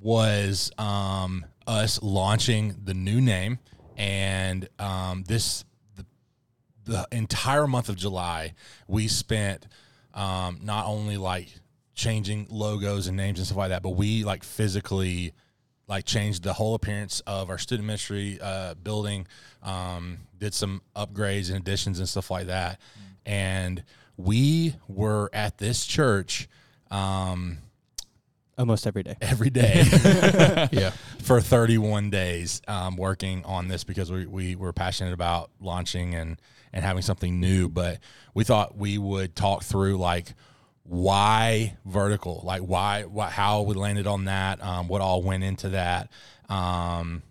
was 0.00 0.70
um, 0.78 1.44
us 1.66 2.00
launching 2.00 2.76
the 2.84 2.94
new 2.94 3.20
name, 3.20 3.58
and 3.96 4.68
um, 4.78 5.24
this 5.26 5.64
the, 5.96 6.06
the 6.84 7.08
entire 7.10 7.66
month 7.66 7.88
of 7.88 7.96
July 7.96 8.54
we 8.86 9.08
spent 9.08 9.66
um, 10.14 10.60
not 10.62 10.86
only 10.86 11.16
like 11.16 11.48
changing 11.96 12.46
logos 12.50 13.08
and 13.08 13.16
names 13.16 13.40
and 13.40 13.46
stuff 13.46 13.58
like 13.58 13.70
that, 13.70 13.82
but 13.82 13.90
we 13.90 14.22
like 14.22 14.44
physically 14.44 15.34
like 15.92 16.06
changed 16.06 16.42
the 16.42 16.54
whole 16.54 16.74
appearance 16.74 17.20
of 17.26 17.50
our 17.50 17.58
student 17.58 17.86
ministry 17.86 18.38
uh, 18.40 18.72
building, 18.74 19.26
um, 19.62 20.16
did 20.38 20.54
some 20.54 20.80
upgrades 20.96 21.48
and 21.50 21.58
additions 21.58 21.98
and 21.98 22.08
stuff 22.08 22.30
like 22.30 22.46
that, 22.46 22.80
and 23.26 23.84
we 24.16 24.74
were 24.88 25.28
at 25.34 25.58
this 25.58 25.84
church 25.84 26.48
um, 26.90 27.58
Almost 28.56 28.86
every 28.86 29.02
day. 29.02 29.16
every 29.20 29.50
day 29.50 29.82
Yeah. 30.72 30.90
for 31.22 31.40
31 31.40 32.10
days 32.10 32.62
um, 32.68 32.96
working 32.96 33.44
on 33.44 33.68
this 33.68 33.84
because 33.84 34.10
we, 34.10 34.26
we 34.26 34.56
were 34.56 34.72
passionate 34.72 35.12
about 35.12 35.50
launching 35.60 36.14
and, 36.14 36.40
and 36.72 36.84
having 36.84 37.02
something 37.02 37.40
new. 37.40 37.68
But 37.68 37.98
we 38.34 38.44
thought 38.44 38.76
we 38.76 38.98
would 38.98 39.34
talk 39.34 39.62
through 39.62 39.96
like 39.98 40.34
why 40.84 41.76
vertical, 41.84 42.42
like 42.44 42.62
why, 42.62 43.04
why 43.04 43.30
how 43.30 43.62
we 43.62 43.74
landed 43.74 44.06
on 44.06 44.24
that, 44.26 44.62
um, 44.62 44.88
what 44.88 45.00
all 45.00 45.22
went 45.22 45.44
into 45.44 45.70
that, 45.70 46.10
um, 46.48 47.22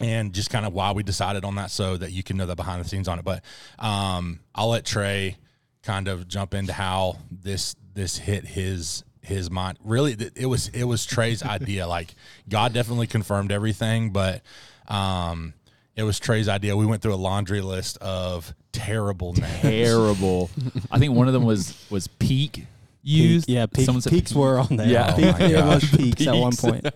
and 0.00 0.32
just 0.32 0.50
kind 0.50 0.64
of 0.64 0.72
why 0.72 0.92
we 0.92 1.02
decided 1.02 1.44
on 1.44 1.56
that 1.56 1.70
so 1.70 1.96
that 1.96 2.12
you 2.12 2.22
can 2.22 2.36
know 2.36 2.46
the 2.46 2.56
behind 2.56 2.82
the 2.82 2.88
scenes 2.88 3.08
on 3.08 3.18
it. 3.18 3.24
But 3.24 3.44
um, 3.78 4.40
I'll 4.54 4.68
let 4.68 4.84
Trey 4.84 5.36
kind 5.82 6.08
of 6.08 6.28
jump 6.28 6.54
into 6.54 6.72
how 6.72 7.18
this 7.30 7.76
this 7.94 8.16
hit 8.16 8.44
his 8.44 9.04
his 9.20 9.50
mind. 9.50 9.78
Really, 9.84 10.16
it 10.34 10.46
was 10.46 10.68
it 10.68 10.84
was 10.84 11.04
Trey's 11.04 11.42
idea. 11.44 11.86
Like 11.86 12.14
God 12.48 12.72
definitely 12.72 13.06
confirmed 13.06 13.52
everything, 13.52 14.10
but 14.10 14.42
um, 14.88 15.54
it 15.96 16.02
was 16.02 16.18
Trey's 16.18 16.48
idea. 16.48 16.76
We 16.76 16.86
went 16.86 17.02
through 17.02 17.14
a 17.14 17.16
laundry 17.16 17.60
list 17.60 17.98
of 17.98 18.54
terrible 18.72 19.32
names. 19.34 19.60
Terrible. 19.60 20.50
I 20.90 20.98
think 20.98 21.14
one 21.14 21.26
of 21.28 21.32
them 21.34 21.44
was 21.44 21.84
was 21.90 22.06
Peak 22.08 22.66
Youth. 23.04 23.46
Peak, 23.46 23.54
yeah, 23.54 23.66
peak, 23.66 23.84
Someone 23.84 24.00
said 24.02 24.12
peaks 24.12 24.32
were 24.32 24.58
on 24.58 24.76
there. 24.76 24.86
Yeah. 24.86 25.12
Oh 25.12 25.16
Peak- 25.16 25.38
my 25.38 25.38
it 25.46 25.64
was 25.64 25.82
gosh. 25.84 25.92
peaks 25.98 26.26
at 26.26 26.34
one 26.36 26.54
point. 26.56 26.86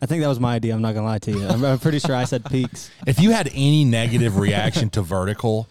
I 0.00 0.06
think 0.06 0.22
that 0.22 0.28
was 0.28 0.38
my 0.40 0.54
idea. 0.54 0.74
I'm 0.74 0.82
not 0.82 0.94
gonna 0.94 1.06
lie 1.06 1.18
to 1.18 1.30
you. 1.32 1.46
I'm, 1.46 1.64
I'm 1.64 1.78
pretty 1.78 1.98
sure 1.98 2.14
I 2.14 2.24
said 2.24 2.44
peaks. 2.44 2.90
If 3.06 3.20
you 3.20 3.32
had 3.32 3.48
any 3.48 3.84
negative 3.84 4.38
reaction 4.38 4.88
to 4.90 5.02
vertical, 5.02 5.66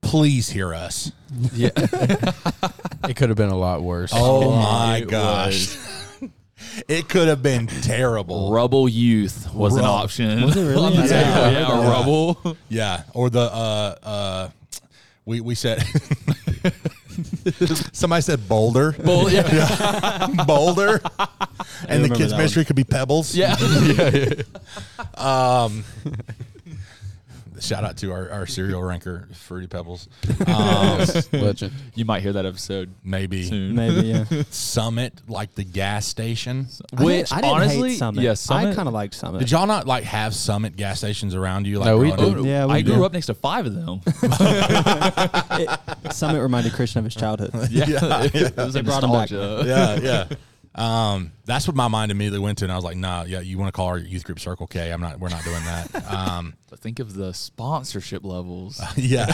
please 0.00 0.48
hear 0.50 0.72
us. 0.74 1.12
Yeah. 1.52 1.70
it 1.76 3.16
could 3.16 3.28
have 3.28 3.36
been 3.36 3.50
a 3.50 3.56
lot 3.58 3.82
worse. 3.82 4.12
Oh 4.14 4.50
my 4.56 4.98
it 4.98 5.08
gosh. 5.08 5.76
it 6.88 7.08
could 7.08 7.28
have 7.28 7.42
been 7.42 7.66
terrible. 7.66 8.52
Rubble 8.52 8.88
Youth 8.88 9.52
was 9.52 9.76
an 9.76 9.84
option. 9.84 10.42
Was 10.42 10.56
it 10.56 10.64
really? 10.64 10.94
Yeah. 10.94 11.06
table. 11.06 11.10
Yeah, 11.10 11.50
Yeah. 11.50 11.90
Rubble. 11.90 12.56
Yeah, 12.70 13.02
or 13.12 13.28
the 13.30 13.40
uh 13.40 13.94
uh 14.02 14.48
we 15.26 15.40
we 15.40 15.54
said 15.54 15.82
somebody 17.92 18.22
said 18.22 18.48
boulder. 18.48 18.94
Well, 19.02 19.30
yeah. 19.34 20.26
boulder. 20.46 21.00
and 21.88 22.04
the 22.04 22.08
kids 22.08 22.30
that 22.30 22.36
ministry 22.36 22.64
could 22.64 22.76
be 22.76 22.84
pebbles. 22.84 23.34
yeah. 23.34 23.56
Um 25.14 25.84
shout 27.64 27.84
out 27.84 27.96
to 27.98 28.12
our, 28.12 28.30
our 28.30 28.46
cereal 28.46 28.82
ranker, 28.90 29.28
Fruity 29.34 29.66
Pebbles. 29.66 30.08
Um, 30.46 30.98
Legend. 31.32 31.72
You 31.94 32.04
might 32.04 32.22
hear 32.22 32.32
that 32.34 32.44
episode 32.46 32.94
maybe 33.02 33.44
soon. 33.44 33.74
Maybe 33.74 34.08
yeah. 34.08 34.24
Summit, 34.50 35.14
like 35.28 35.54
the 35.54 35.64
gas 35.64 36.06
station. 36.06 36.66
Which 36.98 37.00
I 37.00 37.00
didn't, 37.00 37.32
I 37.32 37.40
didn't 37.40 37.54
honestly, 37.54 37.90
hate 37.90 37.98
Summit. 37.98 38.22
yes, 38.22 38.50
I 38.50 38.62
Summit. 38.62 38.76
kind 38.76 38.88
of 38.88 38.94
liked 38.94 39.14
Summit. 39.14 39.38
Did 39.38 39.50
y'all 39.50 39.66
not 39.66 39.86
like 39.86 40.04
have 40.04 40.34
Summit 40.34 40.76
gas 40.76 40.98
stations 40.98 41.34
around 41.34 41.66
you? 41.66 41.78
Like 41.78 41.86
No, 41.86 41.98
we 41.98 42.10
growing 42.12 42.34
do. 42.34 42.40
up? 42.40 42.46
Yeah, 42.46 42.66
we 42.66 42.72
I 42.74 42.82
grew 42.82 42.96
do. 42.96 43.04
up 43.04 43.12
next 43.12 43.26
to 43.26 43.34
five 43.34 43.66
of 43.66 43.74
them. 43.74 44.00
Summit 46.10 46.40
reminded 46.42 46.72
Christian 46.72 46.98
of 47.00 47.04
his 47.04 47.14
childhood. 47.14 47.50
Yeah, 47.70 47.86
Yeah, 47.88 48.22
it 48.32 48.56
was 48.56 48.74
like 48.74 48.84
brought 48.84 49.02
'em 49.04 49.10
back. 49.10 49.30
nostalgia. 49.30 49.64
yeah, 49.66 49.98
yeah. 50.28 50.36
Um, 50.74 51.30
that's 51.44 51.68
what 51.68 51.76
my 51.76 51.86
mind 51.86 52.10
immediately 52.10 52.40
went 52.40 52.58
to, 52.58 52.64
and 52.64 52.72
I 52.72 52.74
was 52.74 52.84
like, 52.84 52.96
"Nah, 52.96 53.22
yeah, 53.24 53.40
you 53.40 53.58
want 53.58 53.68
to 53.68 53.72
call 53.76 53.86
our 53.86 53.98
youth 53.98 54.24
group 54.24 54.40
Circle 54.40 54.66
K? 54.66 54.92
I'm 54.92 55.00
not. 55.00 55.20
We're 55.20 55.28
not 55.28 55.44
doing 55.44 55.62
that." 55.64 56.12
Um, 56.12 56.54
But 56.70 56.80
think 56.80 56.98
of 56.98 57.14
the 57.14 57.32
sponsorship 57.32 58.24
levels. 58.24 58.82
yeah, 58.96 59.26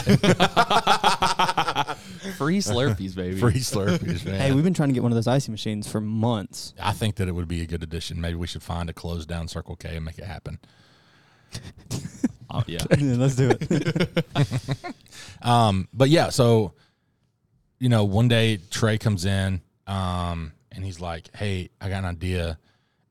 Free 2.37 2.59
Slurpees, 2.59 3.15
baby. 3.15 3.39
free 3.39 3.53
Slurpees, 3.53 4.23
man. 4.23 4.39
Hey, 4.39 4.51
we've 4.51 4.63
been 4.63 4.75
trying 4.75 4.89
to 4.89 4.93
get 4.93 5.01
one 5.01 5.11
of 5.11 5.15
those 5.15 5.25
icy 5.27 5.51
machines 5.51 5.87
for 5.87 5.99
months. 5.99 6.75
I 6.79 6.91
think 6.91 7.15
that 7.15 7.27
it 7.27 7.31
would 7.31 7.47
be 7.47 7.61
a 7.63 7.65
good 7.65 7.81
addition. 7.81 8.21
Maybe 8.21 8.35
we 8.35 8.45
should 8.45 8.61
find 8.61 8.89
a 8.91 8.93
closed 8.93 9.27
down 9.27 9.47
Circle 9.47 9.77
K 9.77 9.95
and 9.95 10.05
make 10.05 10.19
it 10.19 10.25
happen. 10.25 10.59
Oh, 12.51 12.63
yeah. 12.67 12.79
Let's 12.99 13.35
do 13.35 13.51
it. 13.59 14.25
Um, 15.41 15.87
but 15.93 16.09
yeah, 16.09 16.29
so 16.29 16.73
you 17.79 17.89
know, 17.89 18.03
one 18.03 18.27
day 18.27 18.59
Trey 18.69 18.99
comes 18.99 19.25
in, 19.25 19.61
um, 19.87 20.53
and 20.71 20.83
he's 20.85 20.99
like, 20.99 21.35
"Hey, 21.35 21.69
I 21.79 21.89
got 21.89 21.99
an 21.99 22.05
idea, 22.05 22.57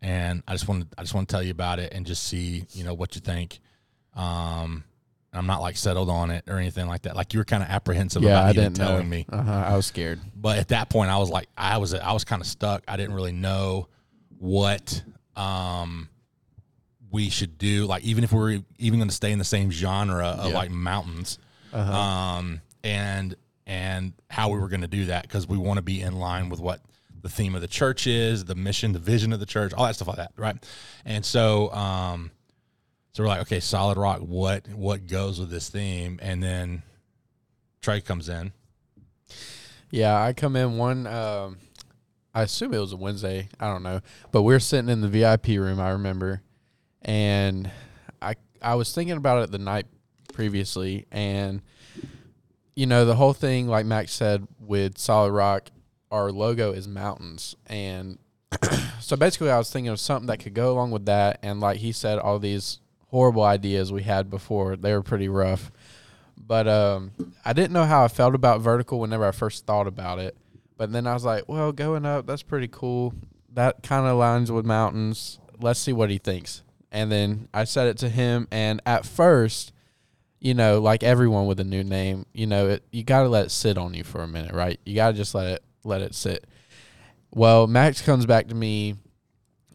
and 0.03 0.43
I 0.49 0.53
just 0.53 0.67
want 0.69 0.91
to, 0.91 0.99
I 0.99 1.03
just 1.03 1.15
want 1.15 1.29
to 1.29 1.33
tell 1.33 1.43
you 1.43 1.51
about 1.51 1.79
it 1.79 1.93
and 1.93 2.07
just 2.07 2.25
see, 2.25 2.65
you 2.73 2.85
know, 2.85 2.95
what 2.95 3.15
you 3.15 3.21
think." 3.21 3.61
Um, 4.15 4.85
I'm 5.33 5.47
not 5.47 5.61
like 5.61 5.77
settled 5.77 6.11
on 6.11 6.31
it 6.33 6.45
or 6.49 6.59
anything 6.59 6.89
like 6.89 7.03
that. 7.03 7.15
Like 7.15 7.33
you 7.33 7.39
were 7.39 7.45
kind 7.45 7.63
of 7.63 7.69
apprehensive 7.69 8.23
Yeah, 8.23 8.31
about 8.31 8.47
I 8.47 8.53
didn't 8.53 8.75
telling 8.75 9.05
know. 9.05 9.11
me. 9.11 9.27
Uh-huh. 9.31 9.65
I 9.69 9.77
was 9.77 9.87
scared. 9.87 10.19
But 10.35 10.59
at 10.59 10.69
that 10.69 10.91
point, 10.91 11.11
I 11.11 11.19
was 11.19 11.31
like, 11.31 11.49
I 11.57 11.77
was, 11.79 11.95
I 11.95 12.13
was 12.13 12.25
kind 12.25 12.43
of 12.43 12.49
stuck. 12.49 12.83
I 12.89 12.97
didn't 12.97 13.15
really 13.15 13.31
know 13.33 13.87
what, 14.41 15.03
um, 15.37 16.09
we 17.13 17.31
should 17.31 17.59
do. 17.59 17.87
Like, 17.87 18.03
even 18.05 18.25
if 18.25 18.33
we're 18.33 18.61
even 18.79 18.99
going 18.99 19.09
to 19.09 19.15
stay 19.15 19.31
in 19.33 19.39
the 19.39 19.45
same 19.45 19.71
genre 19.71 20.27
of 20.27 20.51
Yeah. 20.51 20.55
like 20.57 20.71
mountains, 20.71 21.39
Uh-huh. 21.73 21.93
um, 21.93 22.61
and 22.83 23.37
and 23.67 24.13
how 24.29 24.49
we 24.49 24.59
were 24.59 24.69
going 24.69 24.81
to 24.81 24.89
do 24.89 25.05
that 25.07 25.23
because 25.23 25.47
we 25.47 25.57
want 25.57 25.77
to 25.79 25.83
be 25.83 26.01
in 26.01 26.17
line 26.19 26.49
with 26.49 26.59
what 26.59 26.81
the 27.23 27.29
theme 27.29 27.55
of 27.55 27.61
the 27.61 27.69
church 27.69 28.07
is, 28.07 28.45
the 28.45 28.55
mission, 28.55 28.93
the 28.93 28.99
vision 28.99 29.33
of 29.33 29.41
the 29.41 29.47
church, 29.47 29.73
all 29.75 29.87
that 29.87 29.95
stuff 29.95 30.09
like 30.09 30.17
that, 30.17 30.33
right? 30.37 30.57
And 31.05 31.25
so, 31.25 31.73
um, 31.73 32.31
so 33.13 33.23
we're 33.23 33.29
like, 33.29 33.43
okay, 33.43 33.61
solid 33.61 33.99
rock. 33.99 34.21
What 34.21 34.69
what 34.69 35.07
goes 35.07 35.41
with 35.41 35.51
this 35.51 35.69
theme? 35.69 36.19
And 36.23 36.43
then 36.43 36.83
Trey 37.83 38.01
comes 38.01 38.29
in. 38.29 38.53
Yeah, 39.91 40.23
I 40.23 40.33
come 40.33 40.55
in 40.55 40.77
one. 40.77 41.07
Um, 41.07 41.59
I 42.33 42.43
assume 42.43 42.73
it 42.73 42.79
was 42.79 42.93
a 42.93 42.97
Wednesday. 42.97 43.49
I 43.59 43.67
don't 43.67 43.83
know, 43.83 44.01
but 44.31 44.43
we 44.43 44.55
are 44.55 44.61
sitting 44.61 44.89
in 44.89 45.01
the 45.01 45.09
VIP 45.09 45.49
room. 45.49 45.81
I 45.81 45.91
remember, 45.91 46.43
and 47.03 47.71
I 48.23 48.37
I 48.63 48.77
was 48.77 48.95
thinking 48.95 49.17
about 49.17 49.43
it 49.43 49.51
the 49.51 49.59
night 49.59 49.87
previously, 50.33 51.07
and 51.11 51.63
you 52.77 52.87
know 52.87 53.05
the 53.05 53.17
whole 53.17 53.33
thing, 53.33 53.67
like 53.67 53.85
Max 53.85 54.13
said, 54.13 54.47
with 54.61 54.97
Solid 54.99 55.33
Rock, 55.33 55.71
our 56.11 56.33
logo 56.33 56.73
is 56.73 56.89
mountains, 56.89 57.57
and 57.67 58.19
so 59.01 59.17
basically 59.17 59.51
I 59.51 59.59
was 59.59 59.71
thinking 59.71 59.93
of 59.93 60.01
something 60.01 60.27
that 60.27 60.39
could 60.39 60.55
go 60.55 60.73
along 60.73 60.91
with 60.91 61.07
that, 61.07 61.39
and 61.43 61.61
like 61.61 61.79
he 61.79 61.93
said, 61.93 62.19
all 62.19 62.39
these 62.39 62.81
horrible 63.11 63.43
ideas 63.43 63.93
we 63.93 64.03
had 64.03 64.31
before. 64.31 64.77
They 64.77 64.93
were 64.93 65.03
pretty 65.03 65.29
rough. 65.29 65.71
But 66.37 66.67
um, 66.67 67.13
I 67.45 67.53
didn't 67.53 67.73
know 67.73 67.85
how 67.85 68.05
I 68.05 68.09
felt 68.09 68.35
about 68.35 68.61
vertical 68.61 69.01
whenever 69.01 69.27
I 69.27 69.33
first 69.33 69.67
thought 69.67 69.87
about 69.87 70.19
it. 70.19 70.37
But 70.77 70.93
then 70.93 71.07
I 71.07 71.13
was 71.13 71.25
like, 71.25 71.49
well, 71.49 71.73
going 71.73 72.07
up, 72.07 72.27
that's 72.27 72.43
pretty 72.43 72.69
cool. 72.69 73.15
That 73.53 73.83
kind 73.83 74.07
of 74.07 74.17
aligns 74.17 74.51
with 74.51 74.65
mountains. 74.65 75.39
Let's 75.61 75.81
see 75.81 75.93
what 75.93 76.11
he 76.11 76.19
thinks. 76.19 76.63
And 76.91 77.13
then 77.13 77.49
I 77.53 77.65
said 77.65 77.89
it 77.89 77.99
to 77.99 78.09
him. 78.09 78.49
And 78.51 78.81
at 78.87 79.05
first, 79.05 79.73
you 80.39 80.55
know, 80.55 80.81
like 80.81 81.03
everyone 81.03 81.47
with 81.47 81.61
a 81.61 81.65
new 81.65 81.85
name, 81.85 82.25
you 82.33 82.47
know, 82.47 82.69
it, 82.69 82.85
you 82.91 83.05
got 83.05 83.23
to 83.23 83.29
let 83.29 83.47
it 83.47 83.51
sit 83.51 83.77
on 83.77 83.93
you 83.93 84.05
for 84.05 84.23
a 84.23 84.29
minute, 84.29 84.55
right? 84.55 84.81
You 84.87 84.95
got 84.95 85.11
to 85.11 85.17
just 85.17 85.35
let 85.35 85.47
it 85.49 85.63
let 85.85 86.03
it 86.03 86.15
sit. 86.15 86.45
Well, 87.33 87.67
Max 87.67 88.03
comes 88.03 88.27
back 88.27 88.49
to 88.49 88.55
me. 88.55 88.97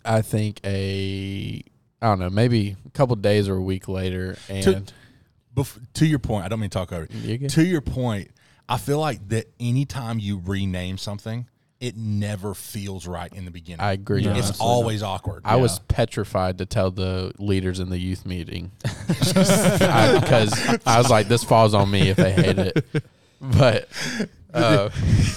I 0.04 0.22
think 0.22 0.60
a 0.64 1.64
I 2.02 2.06
don't 2.08 2.20
know, 2.20 2.30
maybe 2.30 2.76
a 2.86 2.90
couple 2.92 3.16
days 3.16 3.50
or 3.50 3.56
a 3.56 3.62
week 3.62 3.88
later, 3.88 4.38
and 4.50 4.92
Bef- 5.56 5.80
to 5.94 6.06
your 6.06 6.20
point, 6.20 6.46
I 6.46 6.50
don't 6.50 6.60
mean 6.60 6.70
to 6.70 6.78
talk 6.78 6.92
over. 6.92 7.08
You. 7.12 7.48
To 7.50 7.66
your 7.66 7.82
point, 7.82 8.30
I 8.68 8.78
feel 8.78 9.00
like 9.00 9.28
that 9.30 9.46
anytime 9.60 10.20
you 10.20 10.42
rename 10.46 10.98
something, 10.98 11.48
it 11.80 11.96
never 11.96 12.54
feels 12.54 13.08
right 13.08 13.34
in 13.34 13.46
the 13.46 13.52
beginning. 13.52 13.80
I 13.80 13.94
agree. 13.94 14.22
No, 14.24 14.36
it's 14.36 14.60
always 14.60 15.02
awkward. 15.02 15.42
I 15.46 15.56
was 15.56 15.80
petrified 15.80 16.58
to 16.60 16.66
tell 16.66 16.92
the 16.92 17.32
leaders 17.40 17.80
in 17.80 17.90
the 17.90 17.98
youth 17.98 18.26
meeting 18.26 18.72
I- 18.86 20.20
because 20.22 20.80
I 20.86 20.98
was 21.00 21.10
like, 21.10 21.28
"This 21.30 21.44
falls 21.44 21.74
on 21.74 21.90
me 21.90 22.10
if 22.10 22.18
they 22.18 22.32
hate 22.34 22.60
it." 22.60 22.86
But 23.42 23.90
uh, 24.64 24.90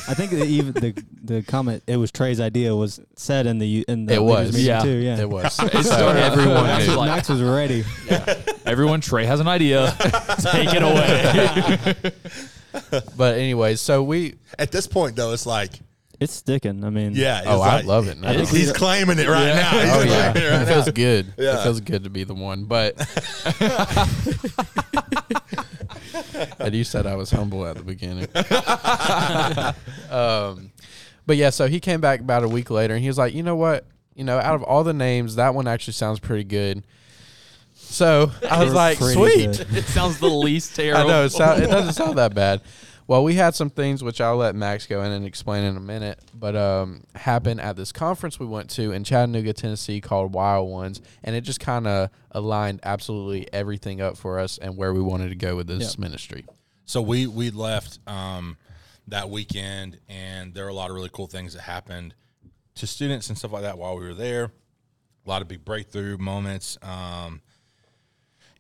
I 0.08 0.14
think 0.14 0.30
the, 0.30 0.44
even 0.44 0.72
the 0.72 1.04
the 1.22 1.42
comment 1.42 1.82
it 1.87 1.96
was 1.96 2.10
Trey's 2.12 2.40
idea 2.40 2.75
was 2.75 3.00
said 3.16 3.46
in 3.46 3.58
the 3.58 3.84
in 3.88 4.06
the 4.06 4.14
It 4.14 4.22
was. 4.22 4.52
meeting 4.52 4.66
Yeah. 4.66 4.82
too. 4.82 4.90
Yeah, 4.96 5.18
it 5.18 5.28
was 5.28 5.58
It 5.62 5.72
so 5.72 5.82
started- 5.82 6.22
everyone 6.22 6.64
Max 6.64 6.87
was 6.87 6.96
like- 6.96 7.10
Max 7.10 7.28
was 7.28 7.42
ready. 7.42 7.84
Everyone, 8.66 9.00
Trey 9.00 9.25
has 9.25 9.40
an 9.40 9.48
idea. 9.48 9.94
Take 10.40 10.68
it 10.75 10.82
away. 10.82 11.94
But 13.16 13.38
anyway, 13.38 13.76
so 13.76 14.02
we 14.02 14.34
At 14.58 14.70
this 14.70 14.87
point, 14.87 15.16
though, 15.16 15.32
it's 15.32 15.46
like, 15.46 15.72
It's 16.20 16.34
sticking. 16.34 16.84
I 16.84 16.90
mean, 16.90 17.12
yeah. 17.14 17.38
It's 17.38 17.48
oh, 17.48 17.60
I 17.62 17.80
love 17.80 18.08
it. 18.08 18.18
Now. 18.18 18.28
I 18.28 18.44
He's 18.44 18.72
claiming 18.72 19.18
it 19.18 19.26
right 19.26 19.54
now. 19.54 19.70
He's 19.70 19.90
Oh 19.94 20.02
yeah, 20.02 20.30
it 20.30 20.34
right 20.34 20.37
it 20.37 20.50
now. 20.50 20.64
feels 20.66 20.90
good. 20.90 21.32
Yeah. 21.38 21.60
It 21.60 21.62
feels 21.62 21.80
good 21.80 22.04
to 22.04 22.10
be 22.10 22.25
the 22.25 22.34
one. 22.34 22.64
But 22.64 22.96
and 26.58 26.75
you 26.75 26.84
said 26.84 27.06
I 27.06 27.16
was 27.16 27.30
humble 27.30 27.66
at 27.66 27.76
the 27.76 27.82
beginning. 27.82 28.28
um, 30.10 30.72
but 31.26 31.37
yeah, 31.37 31.50
so 31.50 31.68
he 31.68 31.80
came 31.80 32.00
back 32.00 32.20
about 32.20 32.44
a 32.44 32.48
week 32.48 32.70
later, 32.70 32.94
and 32.94 33.02
he 33.02 33.08
was 33.08 33.18
like, 33.18 33.34
"You 33.34 33.42
know 33.42 33.56
what? 33.56 33.84
You 34.14 34.25
know, 34.25 34.38
out 34.38 34.54
of 34.54 34.62
all 34.62 34.84
the 34.84 34.94
names, 34.94 35.37
that 35.37 35.54
one 35.54 35.68
actually 35.68 35.92
sounds 35.94 36.18
pretty 36.18 36.44
good." 36.44 36.82
So 37.75 38.32
I 38.48 38.64
was 38.64 38.75
like, 38.75 38.98
"Sweet." 38.98 39.56
good. 39.56 39.66
it 39.76 39.84
sounds 39.84 40.18
the 40.18 40.28
least 40.28 40.75
terrible. 40.75 41.00
I 41.00 41.04
terrible. 41.04 41.10
know 41.10 41.25
it, 41.25 41.30
sound, 41.30 41.62
it 41.62 41.66
doesn't 41.66 41.94
sound 41.94 42.18
that 42.18 42.34
bad. 42.34 42.62
Well, 43.08 43.24
we 43.24 43.36
had 43.36 43.54
some 43.54 43.70
things 43.70 44.04
which 44.04 44.20
I'll 44.20 44.36
let 44.36 44.54
Max 44.54 44.86
go 44.86 45.02
in 45.02 45.10
and 45.10 45.24
explain 45.24 45.64
in 45.64 45.78
a 45.78 45.80
minute, 45.80 46.20
but 46.34 46.54
um, 46.54 47.04
happened 47.14 47.58
at 47.58 47.74
this 47.74 47.90
conference 47.90 48.38
we 48.38 48.44
went 48.44 48.68
to 48.72 48.92
in 48.92 49.02
Chattanooga, 49.02 49.54
Tennessee, 49.54 50.02
called 50.02 50.34
Wild 50.34 50.68
Ones, 50.70 51.00
and 51.24 51.34
it 51.34 51.40
just 51.40 51.58
kind 51.58 51.86
of 51.86 52.10
aligned 52.32 52.80
absolutely 52.82 53.50
everything 53.50 54.02
up 54.02 54.18
for 54.18 54.38
us 54.38 54.58
and 54.58 54.76
where 54.76 54.92
we 54.92 55.00
wanted 55.00 55.30
to 55.30 55.36
go 55.36 55.56
with 55.56 55.66
this 55.68 55.92
Yep. 55.94 55.98
ministry. 55.98 56.44
So 56.84 57.00
we 57.00 57.26
we 57.26 57.50
left 57.50 57.98
um, 58.06 58.58
that 59.06 59.30
weekend, 59.30 59.98
and 60.06 60.52
there 60.52 60.64
were 60.64 60.70
a 60.70 60.74
lot 60.74 60.90
of 60.90 60.96
really 60.96 61.10
cool 61.10 61.28
things 61.28 61.54
that 61.54 61.62
happened 61.62 62.14
to 62.74 62.86
students 62.86 63.30
and 63.30 63.38
stuff 63.38 63.52
like 63.52 63.62
that 63.62 63.78
while 63.78 63.96
we 63.96 64.04
were 64.04 64.12
there. 64.12 64.44
A 65.24 65.28
lot 65.28 65.40
of 65.40 65.48
big 65.48 65.64
breakthrough 65.64 66.18
moments, 66.18 66.76
um, 66.82 67.40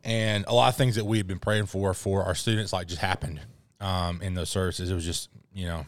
and 0.02 0.46
a 0.48 0.54
lot 0.54 0.70
of 0.70 0.76
things 0.76 0.94
that 0.94 1.04
we 1.04 1.18
had 1.18 1.26
been 1.26 1.38
praying 1.38 1.66
for 1.66 1.92
for 1.92 2.24
our 2.24 2.34
students 2.34 2.72
like 2.72 2.86
just 2.86 3.02
happened 3.02 3.40
um, 3.80 4.20
in 4.22 4.34
those 4.34 4.50
services. 4.50 4.90
It 4.90 4.94
was 4.94 5.04
just 5.04 5.28
you 5.52 5.66
know, 5.66 5.86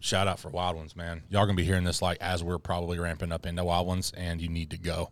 shout 0.00 0.28
out 0.28 0.38
for 0.38 0.48
Wild 0.48 0.76
Ones, 0.76 0.94
man. 0.96 1.22
Y'all 1.28 1.46
gonna 1.46 1.56
be 1.56 1.64
hearing 1.64 1.84
this 1.84 2.02
like 2.02 2.18
as 2.20 2.42
we're 2.42 2.58
probably 2.58 2.98
ramping 2.98 3.32
up 3.32 3.46
into 3.46 3.64
Wild 3.64 3.86
Ones, 3.86 4.12
and 4.16 4.40
you 4.40 4.48
need 4.48 4.70
to 4.70 4.78
go. 4.78 5.10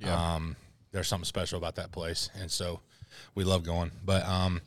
yeah. 0.00 0.34
Um, 0.34 0.56
there's 0.92 1.08
something 1.08 1.24
special 1.24 1.58
about 1.58 1.76
that 1.76 1.92
place, 1.92 2.30
and 2.40 2.50
so 2.50 2.80
we 3.34 3.44
love 3.44 3.62
going. 3.62 3.92
But 4.04 4.26
um, 4.26 4.60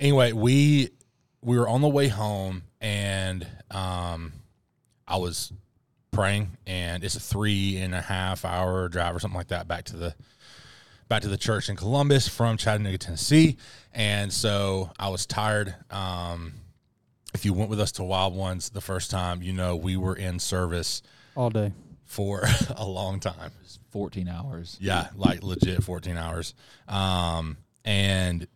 anyway, 0.00 0.32
we 0.32 0.90
we 1.42 1.58
were 1.58 1.68
on 1.68 1.82
the 1.82 1.88
way 1.88 2.08
home, 2.08 2.62
and 2.80 3.46
um, 3.70 4.32
I 5.06 5.18
was 5.18 5.52
praying, 6.10 6.56
and 6.66 7.04
it's 7.04 7.16
a 7.16 7.20
three 7.20 7.76
and 7.76 7.94
a 7.94 8.00
half 8.00 8.44
hour 8.44 8.88
drive 8.88 9.14
or 9.14 9.20
something 9.20 9.36
like 9.36 9.48
that 9.48 9.68
back 9.68 9.84
to 9.84 9.96
the 9.96 10.14
back 11.14 11.22
to 11.22 11.28
the 11.28 11.36
church 11.38 11.68
in 11.68 11.76
Columbus 11.76 12.26
from 12.26 12.56
Chattanooga, 12.56 12.98
Tennessee, 12.98 13.56
and 13.92 14.32
so 14.32 14.90
I 14.98 15.10
was 15.10 15.26
tired. 15.26 15.72
Um, 15.88 16.54
if 17.32 17.44
you 17.44 17.52
went 17.52 17.70
with 17.70 17.78
us 17.78 17.92
to 17.92 18.02
Wild 18.02 18.34
Ones 18.34 18.70
the 18.70 18.80
first 18.80 19.12
time, 19.12 19.40
you 19.40 19.52
know 19.52 19.76
we 19.76 19.96
were 19.96 20.16
in 20.16 20.40
service 20.40 21.02
All 21.36 21.50
day. 21.50 21.72
for 22.04 22.42
a 22.76 22.84
long 22.84 23.20
time. 23.20 23.52
14 23.92 24.26
hours. 24.26 24.76
Yeah, 24.80 25.06
like 25.14 25.44
legit 25.44 25.84
14 25.84 26.16
hours. 26.16 26.52
Um, 26.88 27.58
and 27.84 28.48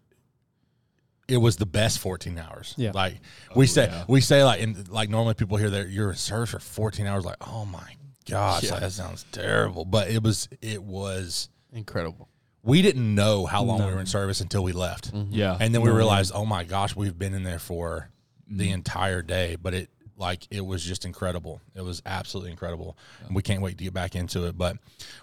it 1.28 1.36
was 1.36 1.58
the 1.58 1.66
best 1.66 2.00
14 2.00 2.38
hours. 2.38 2.74
Yeah. 2.76 2.90
Like 2.92 3.20
we 3.54 3.68
say, 3.68 3.84
yeah. 3.84 4.02
we 4.08 4.20
say 4.20 4.42
like, 4.42 4.60
in, 4.60 4.84
like 4.88 5.10
normally 5.10 5.34
people 5.34 5.58
hear 5.58 5.70
that 5.70 5.90
you're 5.90 6.10
in 6.10 6.16
service 6.16 6.50
for 6.50 6.58
14 6.58 7.06
hours. 7.06 7.24
Like, 7.24 7.36
oh 7.40 7.64
my 7.66 7.94
gosh, 8.28 8.64
Yeah. 8.64 8.72
like, 8.72 8.80
that 8.80 8.90
sounds 8.90 9.26
terrible. 9.30 9.84
But 9.84 10.10
it 10.10 10.24
was, 10.24 10.48
it 10.60 10.82
was, 10.82 11.50
Incredible. 11.72 12.28
We 12.68 12.82
didn't 12.82 13.14
know 13.14 13.46
how 13.46 13.62
long 13.62 13.78
we 13.78 13.90
were 13.90 13.98
in 13.98 14.04
service 14.04 14.42
until 14.42 14.62
we 14.62 14.72
left. 14.72 15.14
Mm-hmm. 15.14 15.32
Yeah. 15.32 15.56
And 15.58 15.74
then 15.74 15.80
we 15.80 15.90
realized, 15.90 16.32
oh 16.34 16.44
my 16.44 16.64
gosh, 16.64 16.94
we've 16.94 17.18
been 17.18 17.32
in 17.32 17.42
there 17.42 17.58
for 17.58 18.10
the 18.46 18.66
mm-hmm. 18.66 18.74
entire 18.74 19.22
day. 19.22 19.56
But 19.56 19.72
it 19.72 19.90
like 20.18 20.46
it 20.50 20.60
was 20.60 20.84
just 20.84 21.06
incredible. 21.06 21.62
It 21.74 21.80
was 21.80 22.02
absolutely 22.04 22.50
incredible. 22.50 22.98
And 23.26 23.34
we 23.34 23.40
can't 23.40 23.62
wait 23.62 23.78
to 23.78 23.84
get 23.84 23.94
back 23.94 24.14
into 24.14 24.44
it. 24.44 24.58
But 24.58 24.76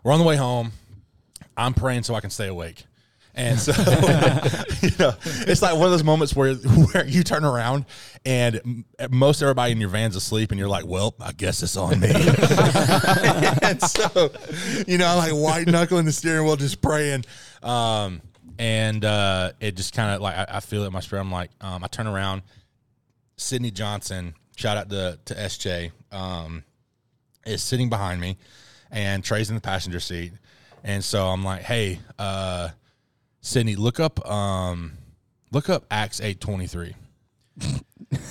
we're 0.03 0.11
on 0.11 0.19
the 0.19 0.25
way 0.25 0.37
home. 0.37 0.71
I'm 1.55 1.75
praying 1.75 2.01
so 2.01 2.15
I 2.15 2.19
can 2.19 2.31
stay 2.31 2.47
awake. 2.47 2.83
And 3.35 3.59
so, 3.59 3.73
you 4.81 4.91
know, 4.97 5.13
it's 5.45 5.61
like 5.61 5.73
one 5.75 5.85
of 5.85 5.91
those 5.91 6.05
moments 6.05 6.35
where 6.35 6.53
where 6.55 7.05
you 7.05 7.21
turn 7.21 7.43
around 7.43 7.85
and 8.25 8.85
most 9.09 9.41
everybody 9.41 9.73
in 9.73 9.81
your 9.81 9.89
van's 9.89 10.15
asleep, 10.15 10.51
and 10.51 10.59
you're 10.59 10.69
like, 10.69 10.85
"Well, 10.85 11.15
I 11.19 11.33
guess 11.33 11.61
it's 11.61 11.75
on 11.75 11.99
me." 11.99 12.07
and 13.61 13.81
so, 13.81 14.31
you 14.87 14.97
know, 14.97 15.07
I'm 15.07 15.17
like 15.17 15.31
white 15.31 15.67
knuckling 15.67 16.05
the 16.05 16.13
steering 16.13 16.45
wheel, 16.45 16.55
just 16.55 16.81
praying. 16.81 17.25
Um, 17.61 18.21
and 18.57 19.03
uh, 19.03 19.51
it 19.59 19.75
just 19.75 19.93
kind 19.93 20.15
of 20.15 20.21
like 20.21 20.37
I, 20.37 20.45
I 20.49 20.59
feel 20.61 20.83
it 20.83 20.87
in 20.87 20.93
my 20.93 21.01
spirit. 21.01 21.21
I'm 21.21 21.31
like, 21.31 21.51
um, 21.59 21.83
I 21.83 21.87
turn 21.87 22.07
around, 22.07 22.41
Sydney 23.35 23.71
Johnson, 23.71 24.33
shout 24.55 24.77
out 24.77 24.89
to 24.89 25.19
to 25.25 25.33
SJ, 25.33 25.91
um, 26.13 26.63
is 27.45 27.61
sitting 27.61 27.89
behind 27.89 28.21
me, 28.21 28.37
and 28.91 29.25
Trey's 29.25 29.49
in 29.49 29.55
the 29.55 29.61
passenger 29.61 29.99
seat, 29.99 30.31
and 30.85 31.03
so 31.03 31.27
I'm 31.27 31.43
like, 31.43 31.63
hey, 31.63 31.99
uh, 32.17 32.69
Sydney, 33.45 33.75
look 33.75 33.99
up, 33.99 34.27
um, 34.27 34.93
look 35.51 35.69
up 35.69 35.85
Acts 35.91 36.19
eight 36.19 36.41
twenty 36.41 36.65
three. 36.65 36.95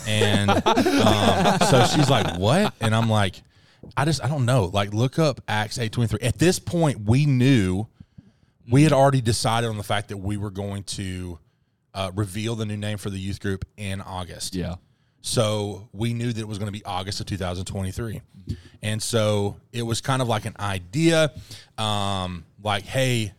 And 0.09 0.51
um, 0.51 1.59
so 1.61 1.87
she's 1.95 2.11
like, 2.11 2.37
"What?" 2.37 2.75
And 2.81 2.95
I'm 2.95 3.09
like, 3.09 3.41
"I 3.97 4.05
just 4.05 4.23
I 4.25 4.29
don't 4.29 4.45
know. 4.45 4.65
Like, 4.67 4.93
look 4.93 5.19
up 5.21 5.41
Acts 5.47 5.79
eight 5.79 5.93
twenty 5.93 6.09
three. 6.09 6.19
At 6.21 6.39
this 6.39 6.59
point, 6.59 7.05
we 7.05 7.27
knew 7.27 7.87
we 8.69 8.83
had 8.83 8.93
already 8.93 9.21
decided 9.21 9.69
on 9.71 9.77
the 9.77 9.85
fact 9.85 10.09
that 10.09 10.17
we 10.17 10.37
were 10.37 10.51
going 10.51 10.83
to 10.83 11.39
uh, 11.95 12.11
reveal 12.15 12.57
the 12.57 12.67
new 12.67 12.77
name 12.77 12.99
for 12.99 13.09
the 13.09 13.19
youth 13.19 13.41
group 13.41 13.65
in 13.77 14.01
August. 14.01 14.55
yeah. 14.55 14.75
So 15.21 15.89
we 15.93 16.13
knew 16.13 16.33
that 16.33 16.41
it 16.41 16.49
was 16.49 16.59
going 16.59 16.67
to 16.67 16.79
be 16.79 16.85
August 16.85 17.21
of 17.21 17.27
2023. 17.27 18.21
And 18.83 19.03
so 19.03 19.57
it 19.73 19.81
was 19.83 20.03
kind 20.03 20.21
of 20.21 20.29
like 20.29 20.45
an 20.45 20.55
idea, 20.61 21.33
um, 21.79 22.45
like, 22.63 22.83
hey, 22.85 23.33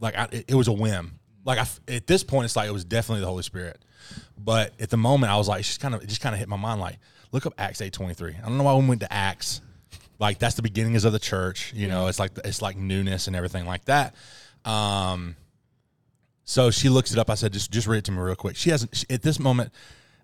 like 0.00 0.18
I, 0.18 0.28
it, 0.32 0.44
it 0.48 0.54
was 0.54 0.68
a 0.68 0.72
whim. 0.72 1.19
Like 1.56 1.58
I, 1.58 1.92
at 1.92 2.06
this 2.06 2.22
point, 2.22 2.44
it's 2.44 2.54
like 2.54 2.68
it 2.68 2.72
was 2.72 2.84
definitely 2.84 3.22
the 3.22 3.26
Holy 3.26 3.42
Spirit. 3.42 3.80
But 4.38 4.72
at 4.80 4.88
the 4.88 4.96
moment, 4.96 5.32
I 5.32 5.36
was 5.36 5.48
like, 5.48 5.60
it's 5.60 5.68
just 5.68 5.80
kind 5.80 5.94
of, 5.94 6.02
it 6.02 6.08
just 6.08 6.20
kind 6.20 6.32
of 6.32 6.38
hit 6.38 6.48
my 6.48 6.56
mind. 6.56 6.80
Like, 6.80 6.98
look 7.32 7.44
up 7.44 7.54
Acts 7.58 7.80
8:23. 7.80 8.38
I 8.38 8.48
don't 8.48 8.56
know 8.56 8.64
why 8.64 8.74
we 8.76 8.86
went 8.86 9.00
to 9.00 9.12
Acts. 9.12 9.60
Like 10.20 10.38
that's 10.38 10.54
the 10.54 10.62
beginnings 10.62 11.04
of 11.04 11.12
the 11.12 11.18
church. 11.18 11.72
You 11.74 11.88
know, 11.88 12.06
it's 12.06 12.20
like 12.20 12.32
it's 12.44 12.62
like 12.62 12.76
newness 12.76 13.26
and 13.26 13.34
everything 13.34 13.66
like 13.66 13.86
that. 13.86 14.14
Um, 14.64 15.34
so 16.44 16.70
she 16.70 16.88
looks 16.88 17.10
it 17.10 17.18
up. 17.18 17.30
I 17.30 17.34
said, 17.34 17.52
just 17.52 17.72
just 17.72 17.88
read 17.88 17.98
it 17.98 18.04
to 18.04 18.12
me 18.12 18.18
real 18.18 18.36
quick. 18.36 18.54
She 18.54 18.70
hasn't 18.70 18.94
she, 18.94 19.06
at 19.10 19.22
this 19.22 19.40
moment. 19.40 19.72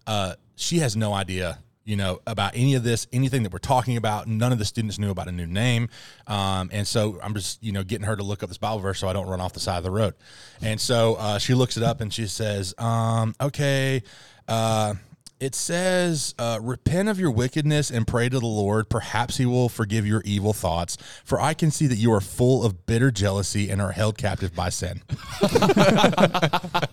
Uh, 0.07 0.35
she 0.55 0.79
has 0.79 0.97
no 0.97 1.12
idea, 1.12 1.59
you 1.87 1.96
know, 1.96 2.20
about 2.27 2.53
any 2.55 2.75
of 2.75 2.83
this, 2.83 3.07
anything 3.12 3.44
that 3.44 3.53
we're 3.53 3.59
talking 3.59 3.96
about. 3.96 4.27
None 4.27 4.53
of 4.53 4.59
the 4.59 4.64
students 4.64 4.99
knew 4.99 5.11
about 5.11 5.29
a 5.29 5.33
new 5.33 5.46
name, 5.46 5.88
um, 6.27 6.68
and 6.72 6.87
so 6.87 7.18
I'm 7.22 7.33
just, 7.33 7.62
you 7.62 7.72
know, 7.72 7.85
getting 7.85 8.07
her 8.07 8.16
to 8.16 8.22
look 8.22 8.42
up 8.42 8.51
this 8.51 8.59
Bible 8.59 8.81
verse 8.81 8.99
so 8.99 9.09
I 9.09 9.12
don't 9.12 9.29
run 9.29 9.40
off 9.40 9.53
the 9.53 9.61
side 9.61 9.79
of 9.79 9.85
the 9.85 9.90
road. 9.90 10.14
And 10.61 10.81
so 10.81 11.14
uh, 11.14 11.38
she 11.38 11.55
looks 11.55 11.77
it 11.77 11.83
up 11.83 12.01
and 12.01 12.12
she 12.12 12.27
says, 12.27 12.75
um, 12.77 13.35
"Okay, 13.40 14.03
uh, 14.49 14.94
it 15.38 15.55
says, 15.55 16.35
uh, 16.38 16.59
"Repent 16.62 17.09
of 17.09 17.18
your 17.20 17.31
wickedness 17.31 17.90
and 17.90 18.07
pray 18.07 18.29
to 18.29 18.38
the 18.38 18.46
Lord. 18.46 18.88
Perhaps 18.88 19.37
He 19.37 19.46
will 19.46 19.68
forgive 19.68 20.07
your 20.07 20.22
evil 20.25 20.53
thoughts. 20.53 20.96
For 21.25 21.40
I 21.40 21.55
can 21.55 21.70
see 21.70 21.87
that 21.87 21.96
you 21.96 22.12
are 22.12 22.20
full 22.20 22.64
of 22.64 22.87
bitter 22.87 23.11
jealousy 23.11 23.70
and 23.70 23.81
are 23.81 23.92
held 23.92 24.18
captive 24.18 24.55
by 24.55 24.70
sin." 24.70 25.03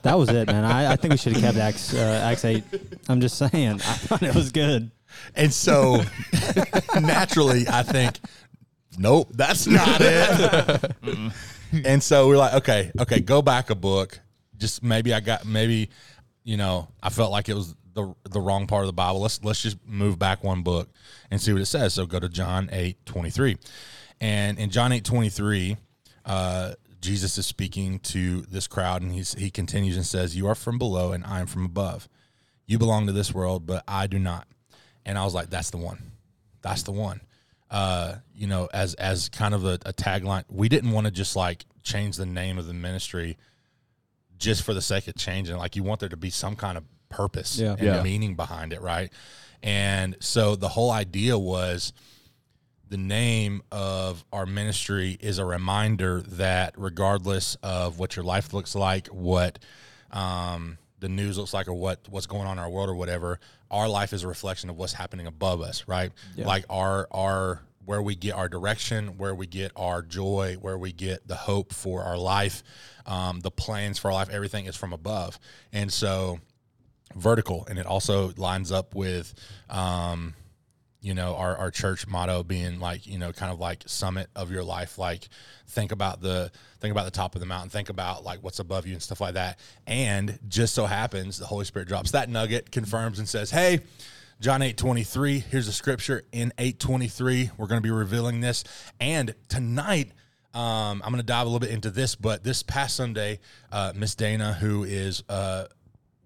That 0.04 0.18
was 0.18 0.30
it, 0.30 0.48
man. 0.48 0.66
I, 0.66 0.92
I 0.92 0.96
think 0.98 1.12
we 1.14 1.18
should 1.18 1.32
have 1.34 1.42
kept 1.42 1.58
Acts 1.58 1.94
uh, 1.94 2.22
Acts 2.26 2.44
eight. 2.44 2.64
I'm 3.08 3.22
just 3.22 3.38
saying. 3.38 3.76
I 3.76 3.78
thought 3.78 4.22
it 4.22 4.36
was 4.36 4.52
good. 4.52 4.92
And 5.36 5.54
so, 5.54 6.02
naturally, 7.00 7.66
I 7.70 7.84
think, 7.84 8.20
nope, 8.98 9.30
that's 9.32 9.66
not 9.66 10.02
it. 10.02 10.92
and 11.86 12.04
so 12.04 12.28
we're 12.28 12.38
like, 12.38 12.54
okay, 12.56 12.92
okay, 13.00 13.20
go 13.20 13.42
back 13.42 13.70
a 13.70 13.76
book. 13.76 14.20
Just 14.58 14.84
maybe 14.84 15.14
I 15.14 15.20
got 15.20 15.46
maybe, 15.46 15.90
you 16.44 16.58
know, 16.58 16.90
I 17.02 17.10
felt 17.10 17.32
like 17.32 17.48
it 17.48 17.56
was 17.56 17.76
the 17.94 18.14
the 18.30 18.42
wrong 18.42 18.68
part 18.68 18.84
of 18.84 18.88
the 18.88 18.94
Bible. 18.94 19.22
Let's 19.22 19.44
let's 19.44 19.62
just 19.62 19.78
move 19.86 20.20
back 20.20 20.44
one 20.44 20.64
book 20.64 20.90
and 21.32 21.42
see 21.42 21.54
what 21.54 21.62
it 21.62 21.68
says. 21.68 21.94
So 21.94 22.06
go 22.06 22.20
to 22.20 22.30
John 22.30 22.70
eight 22.72 23.06
twenty 23.06 23.30
three, 23.30 23.58
and 24.20 24.58
in 24.58 24.70
John 24.70 24.92
eight 24.92 25.06
twenty 25.06 25.30
three, 25.30 25.78
uh, 26.26 26.74
Jesus 27.02 27.38
is 27.38 27.46
speaking 27.46 28.00
to 28.00 28.42
this 28.42 28.68
crowd, 28.68 29.02
and 29.02 29.12
he's 29.12 29.34
he 29.34 29.50
continues 29.50 29.96
and 29.96 30.06
says, 30.06 30.36
"You 30.36 30.48
are 30.48 30.56
from 30.56 30.78
below, 30.78 31.12
and 31.12 31.26
I 31.26 31.40
am 31.40 31.48
from 31.48 31.66
above. 31.66 32.08
You 32.66 32.78
belong 32.78 33.08
to 33.08 33.14
this 33.14 33.34
world, 33.34 33.66
but 33.66 33.84
I 33.88 34.08
do 34.08 34.20
not." 34.20 34.48
And 35.06 35.18
I 35.18 35.24
was 35.24 35.34
like, 35.34 35.50
"That's 35.50 35.70
the 35.70 35.78
one. 35.78 36.12
That's 36.62 36.84
the 36.84 36.92
one." 36.92 37.22
Uh, 37.70 38.16
you 38.36 38.48
know, 38.48 38.70
as 38.74 38.94
as 38.96 39.30
kind 39.30 39.54
of 39.54 39.66
a, 39.66 39.80
a 39.86 39.94
tagline, 39.94 40.44
we 40.50 40.70
didn't 40.70 40.92
want 40.92 41.06
to 41.06 41.12
just 41.12 41.36
like 41.36 41.66
change 41.84 42.18
the 42.18 42.26
name 42.26 42.58
of 42.58 42.68
the 42.68 42.74
ministry 42.74 43.38
just 44.38 44.64
for 44.64 44.74
the 44.74 44.82
sake 44.82 45.08
of 45.08 45.16
changing. 45.16 45.58
Like 45.58 45.76
you 45.76 45.84
want 45.84 46.00
there 46.00 46.10
to 46.10 46.18
be 46.18 46.30
some 46.30 46.56
kind 46.56 46.78
of 46.78 46.84
purpose 47.14 47.58
Yeah. 47.58 47.72
and 47.74 47.82
Yeah. 47.84 48.02
meaning 48.04 48.36
behind 48.36 48.74
it, 48.74 48.82
right? 48.82 49.12
And 49.62 50.16
so 50.20 50.56
the 50.56 50.70
whole 50.70 50.92
idea 50.92 51.38
was 51.38 51.94
the 52.90 52.98
name 52.98 53.62
of 53.72 54.24
our 54.34 54.46
ministry 54.46 55.18
is 55.20 55.38
a 55.40 55.46
reminder 55.46 56.22
that 56.24 56.74
regardless 56.78 57.56
of 57.64 57.98
what 57.98 58.16
your 58.16 58.26
life 58.26 58.54
looks 58.54 58.76
like, 58.76 59.08
what 59.08 59.60
um, 60.12 60.78
the 61.00 61.10
news 61.10 61.38
looks 61.38 61.54
like, 61.54 61.68
or 61.68 61.74
what 61.74 62.00
what's 62.10 62.28
going 62.28 62.46
on 62.46 62.58
in 62.58 62.64
our 62.64 62.70
world, 62.70 62.90
or 62.90 62.96
whatever, 62.96 63.40
our 63.72 63.90
life 63.90 64.14
is 64.14 64.24
a 64.24 64.28
reflection 64.28 64.70
of 64.70 64.78
what's 64.78 64.94
happening 64.94 65.26
above 65.28 65.60
us, 65.62 65.86
right? 65.88 66.12
Like 66.48 66.66
our 66.70 67.08
our 67.12 67.62
where 67.86 68.02
we 68.02 68.16
get 68.16 68.34
our 68.36 68.48
direction, 68.48 69.18
where 69.18 69.36
we 69.36 69.46
get 69.48 69.72
our 69.76 70.02
joy, 70.02 70.56
where 70.62 70.78
we 70.78 70.92
get 70.94 71.28
the 71.28 71.36
hope 71.36 71.74
for 71.74 72.04
our 72.04 72.18
life, 72.18 72.64
um, 73.06 73.42
the 73.42 73.52
plans 73.52 73.98
for 74.00 74.08
our 74.10 74.14
life, 74.14 74.30
everything 74.30 74.66
is 74.68 74.76
from 74.76 74.94
above, 74.94 75.40
and 75.74 75.92
so 75.92 76.40
vertical, 77.16 77.66
and 77.70 77.80
it 77.80 77.86
also 77.86 78.34
lines 78.38 78.72
up 78.72 78.96
with. 78.96 79.34
Um, 79.70 80.36
you 81.04 81.14
know 81.14 81.36
our, 81.36 81.56
our 81.58 81.70
church 81.70 82.08
motto 82.08 82.44
being 82.44 82.80
like 82.80 83.06
you 83.06 83.20
know 83.20 83.34
kind 83.34 83.52
of 83.52 83.60
like 83.60 83.84
summit 83.86 84.30
of 84.36 84.50
your 84.50 84.64
life. 84.64 84.98
Like 84.98 85.28
think 85.68 85.92
about 85.92 86.22
the 86.22 86.50
think 86.80 86.94
about 86.94 87.04
the 87.06 87.12
top 87.12 87.36
of 87.36 87.42
the 87.42 87.46
mountain. 87.46 87.70
Think 87.70 87.90
about 87.90 88.24
like 88.24 88.42
what's 88.42 88.60
above 88.60 88.88
you 88.88 88.94
and 88.94 89.02
stuff 89.02 89.20
like 89.20 89.34
that. 89.34 89.60
And 89.86 90.40
just 90.48 90.74
so 90.74 90.86
happens 90.86 91.38
the 91.38 91.46
holy 91.46 91.66
spirit 91.66 91.90
drops 91.90 92.12
that 92.12 92.30
nugget 92.30 92.72
confirms 92.72 93.20
and 93.20 93.28
says 93.28 93.52
hey 93.52 93.82
john 94.40 94.62
8 94.62 94.78
23 94.78 95.40
here's 95.40 95.68
a 95.68 95.74
scripture. 95.74 96.24
In 96.32 96.54
8 96.58 96.80
23 96.80 97.52
we're 97.58 97.68
going 97.68 97.82
to 97.82 97.86
be 97.86 97.92
revealing 97.92 98.40
this. 98.40 98.64
And 99.02 99.36
tonight 99.50 100.12
um, 100.54 101.02
i'm 101.04 101.12
going 101.12 101.18
to 101.18 101.24
dive 101.24 101.48
a 101.48 101.50
little 101.50 101.60
bit 101.60 101.72
into 101.72 101.92
this 101.92 102.16
but 102.16 102.44
this 102.44 102.64
past 102.64 102.96
sunday 102.96 103.40
uh, 103.72 103.92
miss 103.94 104.16
dana 104.16 104.54
who 104.54 104.84
is 104.86 105.24
uh, 105.28 105.66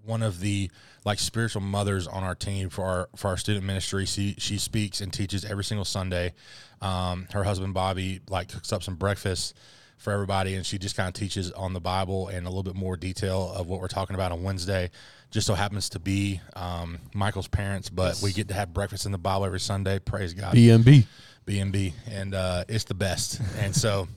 one 0.07 0.23
of 0.23 0.39
the 0.39 0.71
like 1.05 1.19
spiritual 1.19 1.61
mothers 1.61 2.07
on 2.07 2.23
our 2.23 2.35
team 2.35 2.69
for 2.69 2.85
our 2.85 3.09
for 3.15 3.27
our 3.29 3.37
student 3.37 3.65
ministry. 3.65 4.05
She 4.05 4.35
she 4.37 4.57
speaks 4.57 5.01
and 5.01 5.11
teaches 5.11 5.45
every 5.45 5.63
single 5.63 5.85
Sunday. 5.85 6.33
Um, 6.81 7.27
her 7.33 7.43
husband 7.43 7.73
Bobby 7.73 8.21
like 8.29 8.49
cooks 8.49 8.71
up 8.71 8.83
some 8.83 8.95
breakfast 8.95 9.55
for 9.97 10.13
everybody, 10.13 10.55
and 10.55 10.65
she 10.65 10.77
just 10.77 10.95
kind 10.95 11.07
of 11.07 11.13
teaches 11.13 11.51
on 11.51 11.73
the 11.73 11.79
Bible 11.79 12.27
and 12.27 12.45
a 12.45 12.49
little 12.49 12.63
bit 12.63 12.75
more 12.75 12.95
detail 12.95 13.51
of 13.55 13.67
what 13.67 13.81
we're 13.81 13.87
talking 13.87 14.15
about 14.15 14.31
on 14.31 14.43
Wednesday. 14.43 14.91
Just 15.31 15.47
so 15.47 15.55
happens 15.55 15.89
to 15.89 15.99
be 15.99 16.39
um, 16.55 16.99
Michael's 17.13 17.47
parents, 17.47 17.89
but 17.89 18.19
we 18.23 18.31
get 18.31 18.47
to 18.47 18.53
have 18.53 18.73
breakfast 18.73 19.05
in 19.05 19.11
the 19.11 19.17
Bible 19.17 19.45
every 19.45 19.59
Sunday. 19.59 19.99
Praise 19.99 20.33
God. 20.33 20.53
BNB. 20.53 21.05
B&B, 21.45 21.93
and 22.11 22.35
uh, 22.35 22.65
it's 22.67 22.83
the 22.83 22.93
best. 22.93 23.41
And 23.57 23.75
so 23.75 24.07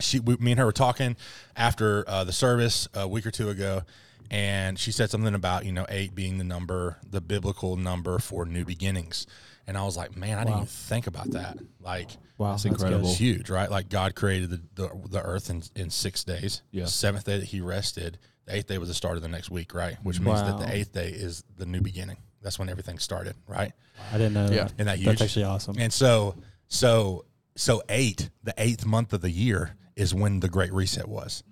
she, 0.00 0.20
we, 0.20 0.36
me 0.36 0.52
and 0.52 0.58
her 0.58 0.66
were 0.66 0.72
talking 0.72 1.16
after 1.56 2.04
uh, 2.08 2.24
the 2.24 2.32
service 2.32 2.88
a 2.92 3.08
week 3.08 3.24
or 3.24 3.30
two 3.30 3.48
ago, 3.48 3.82
and 4.30 4.78
she 4.78 4.92
said 4.92 5.10
something 5.10 5.34
about 5.34 5.64
you 5.64 5.72
know 5.72 5.86
eight 5.88 6.14
being 6.14 6.38
the 6.38 6.44
number, 6.44 6.98
the 7.08 7.20
biblical 7.20 7.76
number 7.76 8.18
for 8.18 8.44
new 8.46 8.64
beginnings. 8.64 9.26
And 9.68 9.76
I 9.76 9.82
was 9.84 9.96
like, 9.96 10.16
man, 10.16 10.38
I 10.38 10.44
didn't 10.44 10.56
even 10.58 10.66
think 10.66 11.06
about 11.08 11.30
that. 11.32 11.58
Like, 11.80 12.08
Wow, 12.38 12.50
That's 12.52 12.62
that's 12.62 12.74
incredible. 12.76 13.08
it's 13.08 13.18
huge, 13.18 13.50
right? 13.50 13.68
Like 13.70 13.88
God 13.88 14.14
created 14.14 14.50
the, 14.50 14.60
the, 14.74 15.08
the 15.08 15.22
earth 15.22 15.50
in, 15.50 15.62
in 15.74 15.90
six 15.90 16.22
days. 16.22 16.62
Yeah. 16.70 16.84
Seventh 16.84 17.24
day 17.24 17.38
that 17.38 17.46
he 17.46 17.60
rested, 17.60 18.18
the 18.44 18.54
eighth 18.54 18.66
day 18.68 18.78
was 18.78 18.88
the 18.88 18.94
start 18.94 19.16
of 19.16 19.22
the 19.22 19.28
next 19.28 19.50
week, 19.50 19.74
right? 19.74 19.96
Which 20.04 20.20
means 20.20 20.40
that 20.42 20.58
the 20.60 20.72
eighth 20.72 20.92
day 20.92 21.08
is 21.08 21.42
the 21.56 21.66
new 21.66 21.80
beginning. 21.80 22.18
That's 22.42 22.58
when 22.60 22.68
everything 22.68 22.98
started, 23.00 23.34
right? 23.48 23.72
I 24.12 24.18
didn't 24.18 24.34
know 24.34 24.44
Yeah. 24.44 24.64
that. 24.64 24.72
Isn't 24.74 24.86
that 24.86 24.98
huge? 24.98 25.06
That's 25.06 25.22
actually 25.22 25.44
awesome. 25.46 25.76
And 25.80 25.92
so, 25.92 26.36
so, 26.68 27.24
so 27.56 27.82
eight, 27.88 28.30
the 28.44 28.54
eighth 28.58 28.84
month 28.86 29.12
of 29.14 29.20
the 29.22 29.30
year 29.30 29.74
is 29.96 30.14
when 30.14 30.38
the 30.40 30.48
Great 30.48 30.72
Reset 30.72 31.08
was, 31.08 31.42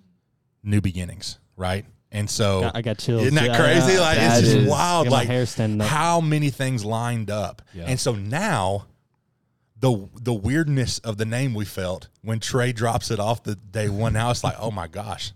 new 0.62 0.80
beginnings, 0.80 1.38
right? 1.56 1.84
And 2.14 2.30
so, 2.30 2.70
I 2.72 2.80
got 2.80 2.98
chills. 2.98 3.22
isn't 3.22 3.34
that 3.34 3.44
Yeah, 3.46 3.56
crazy? 3.58 3.94
yeah. 3.94 4.00
Like 4.00 4.16
That 4.18 4.38
it's 4.38 4.46
just 4.48 4.56
is- 4.62 4.68
wild. 4.68 5.08
Like 5.08 5.28
how 5.82 6.20
many 6.20 6.48
things 6.48 6.84
lined 6.84 7.28
up. 7.28 7.60
Yeah. 7.74 7.84
And 7.88 7.98
so 7.98 8.14
now, 8.14 8.86
the 9.80 10.08
the 10.22 10.32
weirdness 10.32 10.98
of 11.00 11.16
the 11.18 11.24
name 11.26 11.52
we 11.54 11.64
felt 11.64 12.08
when 12.22 12.38
Trey 12.40 12.72
drops 12.72 13.10
it 13.10 13.18
off 13.18 13.42
the 13.42 13.56
day 13.56 13.88
one. 13.88 14.12
Now 14.12 14.30
it's 14.30 14.44
like, 14.44 14.54
oh 14.60 14.70
my 14.70 14.86
gosh, 14.86 15.32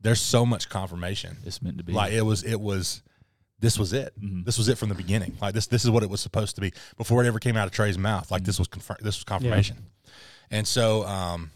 there's 0.00 0.20
so 0.20 0.46
much 0.46 0.68
confirmation. 0.68 1.36
It's 1.44 1.60
meant 1.60 1.76
to 1.78 1.84
be. 1.84 1.92
Like 1.92 2.12
it 2.12 2.22
was, 2.22 2.44
it 2.44 2.60
was. 2.60 3.02
This 3.58 3.76
was 3.78 3.92
it. 3.92 4.14
Mm-hmm. 4.18 4.44
This 4.44 4.56
was 4.56 4.68
it 4.68 4.78
from 4.78 4.88
the 4.88 4.94
beginning. 4.94 5.36
Like 5.42 5.52
this, 5.54 5.66
this 5.66 5.84
is 5.84 5.90
what 5.90 6.02
it 6.02 6.08
was 6.08 6.20
supposed 6.22 6.54
to 6.54 6.62
be 6.62 6.72
before 6.96 7.22
it 7.22 7.26
ever 7.26 7.38
came 7.38 7.56
out 7.58 7.66
of 7.66 7.72
Trey's 7.72 7.98
mouth. 7.98 8.30
Like 8.30 8.44
this 8.44 8.58
was 8.58 8.68
confirm. 8.68 8.96
This 9.00 9.18
was 9.18 9.24
confirmation. 9.24 9.76
And 10.50 10.66
so, 10.66 11.04
um, 11.04 11.50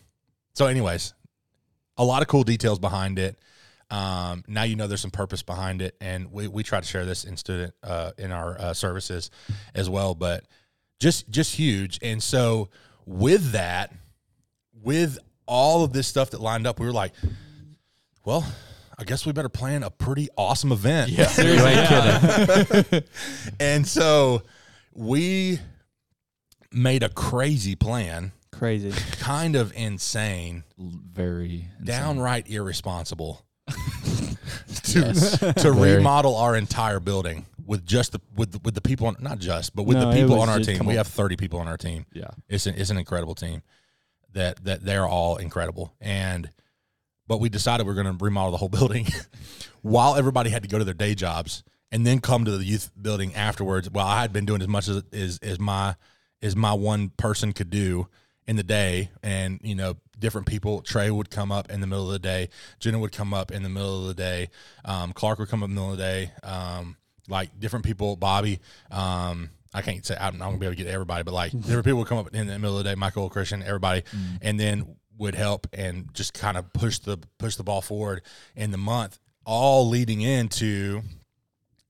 so 0.52 0.66
anyways, 0.66 1.14
a 1.96 2.04
lot 2.04 2.20
of 2.20 2.28
cool 2.28 2.42
details 2.42 2.78
behind 2.80 3.18
it. 3.18 3.38
Um, 3.94 4.42
now 4.48 4.64
you 4.64 4.74
know 4.74 4.88
there's 4.88 5.00
some 5.02 5.12
purpose 5.12 5.42
behind 5.42 5.80
it, 5.80 5.96
and 6.00 6.32
we, 6.32 6.48
we 6.48 6.64
try 6.64 6.80
to 6.80 6.86
share 6.86 7.04
this 7.06 7.22
in 7.24 7.36
student 7.36 7.74
uh, 7.84 8.10
in 8.18 8.32
our 8.32 8.60
uh, 8.60 8.74
services 8.74 9.30
as 9.72 9.88
well. 9.88 10.16
But 10.16 10.44
just 10.98 11.30
just 11.30 11.54
huge. 11.54 12.00
And 12.02 12.20
so 12.20 12.70
with 13.06 13.52
that, 13.52 13.92
with 14.82 15.18
all 15.46 15.84
of 15.84 15.92
this 15.92 16.08
stuff 16.08 16.30
that 16.30 16.40
lined 16.40 16.66
up, 16.66 16.80
we 16.80 16.86
were 16.86 16.92
like, 16.92 17.12
well, 18.24 18.44
I 18.98 19.04
guess 19.04 19.24
we 19.26 19.32
better 19.32 19.48
plan 19.48 19.84
a 19.84 19.90
pretty 19.90 20.28
awesome 20.36 20.72
event. 20.72 21.10
Yeah, 21.10 21.30
you 21.40 21.64
ain't 21.64 22.84
kidding. 22.90 23.02
and 23.60 23.86
so 23.86 24.42
we 24.92 25.60
made 26.72 27.04
a 27.04 27.08
crazy 27.10 27.76
plan, 27.76 28.32
Crazy. 28.50 28.90
kind 29.20 29.54
of 29.54 29.72
insane, 29.76 30.64
very 30.78 31.68
insane. 31.78 31.84
downright 31.84 32.50
irresponsible 32.50 33.44
to, 34.84 35.54
to 35.56 35.72
remodel 35.72 36.36
our 36.36 36.56
entire 36.56 37.00
building 37.00 37.46
with 37.66 37.86
just 37.86 38.12
the 38.12 38.20
with 38.36 38.52
the, 38.52 38.58
with 38.64 38.74
the 38.74 38.80
people 38.80 39.06
on 39.06 39.16
not 39.20 39.38
just 39.38 39.74
but 39.74 39.84
with 39.84 39.96
No, 39.96 40.10
the 40.10 40.20
people 40.20 40.40
on 40.40 40.48
our 40.48 40.58
just- 40.58 40.70
team. 40.70 40.86
We 40.86 40.94
on. 40.94 40.98
have 40.98 41.06
30 41.08 41.36
people 41.36 41.60
on 41.60 41.68
our 41.68 41.76
team. 41.76 42.06
Yeah. 42.12 42.28
It's 42.48 42.66
an, 42.66 42.74
it's 42.76 42.90
an 42.90 42.98
incredible 42.98 43.34
team 43.34 43.62
that 44.32 44.62
that 44.64 44.84
they're 44.84 45.06
all 45.06 45.36
incredible 45.36 45.94
and 46.00 46.50
but 47.26 47.38
we 47.40 47.48
decided 47.48 47.86
we 47.86 47.92
are 47.92 48.02
going 48.02 48.18
to 48.18 48.24
remodel 48.24 48.50
the 48.50 48.58
whole 48.58 48.68
building 48.80 49.06
while 49.82 50.16
everybody 50.16 50.50
had 50.50 50.62
to 50.62 50.68
go 50.68 50.78
to 50.78 50.84
their 50.84 50.94
day 50.94 51.14
jobs 51.14 51.64
and 51.90 52.06
then 52.06 52.18
come 52.20 52.44
to 52.44 52.50
the 52.58 52.64
youth 52.64 52.90
building 53.00 53.34
afterwards. 53.34 53.88
Well, 53.88 54.04
I 54.06 54.20
had 54.20 54.32
been 54.32 54.44
doing 54.44 54.60
as 54.60 54.68
much 54.68 54.88
as 54.88 55.02
as, 55.12 55.38
as 55.42 55.58
my 55.60 55.94
as 56.42 56.54
my 56.56 56.72
one 56.74 57.10
person 57.10 57.52
could 57.52 57.70
do 57.70 58.08
in 58.46 58.56
the 58.56 58.62
day, 58.62 59.10
and 59.22 59.58
you 59.62 59.74
know, 59.74 59.94
different 60.18 60.46
people. 60.46 60.82
Trey 60.82 61.10
would 61.10 61.30
come 61.30 61.50
up 61.52 61.70
in 61.70 61.80
the 61.80 61.86
middle 61.86 62.06
of 62.06 62.12
the 62.12 62.18
day. 62.18 62.48
Jenna 62.80 62.98
would 62.98 63.12
come 63.12 63.34
up 63.34 63.50
in 63.50 63.62
the 63.62 63.68
middle 63.68 64.02
of 64.02 64.08
the 64.08 64.14
day. 64.14 64.48
Um, 64.84 65.12
Clark 65.12 65.38
would 65.38 65.48
come 65.48 65.62
up 65.62 65.68
in 65.68 65.74
the 65.74 65.80
middle 65.80 65.92
of 65.92 65.98
the 65.98 66.02
day. 66.04 66.32
Um, 66.42 66.96
like 67.28 67.58
different 67.58 67.84
people, 67.84 68.16
Bobby. 68.16 68.60
Um, 68.90 69.50
I 69.72 69.82
can't 69.82 70.04
say 70.04 70.16
I'm 70.20 70.38
not 70.38 70.46
gonna 70.46 70.58
be 70.58 70.66
able 70.66 70.76
to 70.76 70.82
get 70.82 70.92
everybody, 70.92 71.24
but 71.24 71.34
like 71.34 71.52
different 71.52 71.84
people 71.84 71.98
would 71.98 72.08
come 72.08 72.18
up 72.18 72.34
in 72.34 72.46
the 72.46 72.58
middle 72.58 72.78
of 72.78 72.84
the 72.84 72.90
day. 72.90 72.94
Michael 72.94 73.28
Christian, 73.28 73.62
everybody, 73.62 74.04
and 74.40 74.58
then 74.60 74.96
would 75.18 75.34
help 75.34 75.66
and 75.72 76.12
just 76.14 76.34
kind 76.34 76.56
of 76.56 76.72
push 76.72 76.98
the 76.98 77.18
push 77.38 77.56
the 77.56 77.64
ball 77.64 77.80
forward 77.82 78.22
in 78.54 78.70
the 78.70 78.78
month, 78.78 79.18
all 79.44 79.88
leading 79.88 80.20
into 80.20 81.02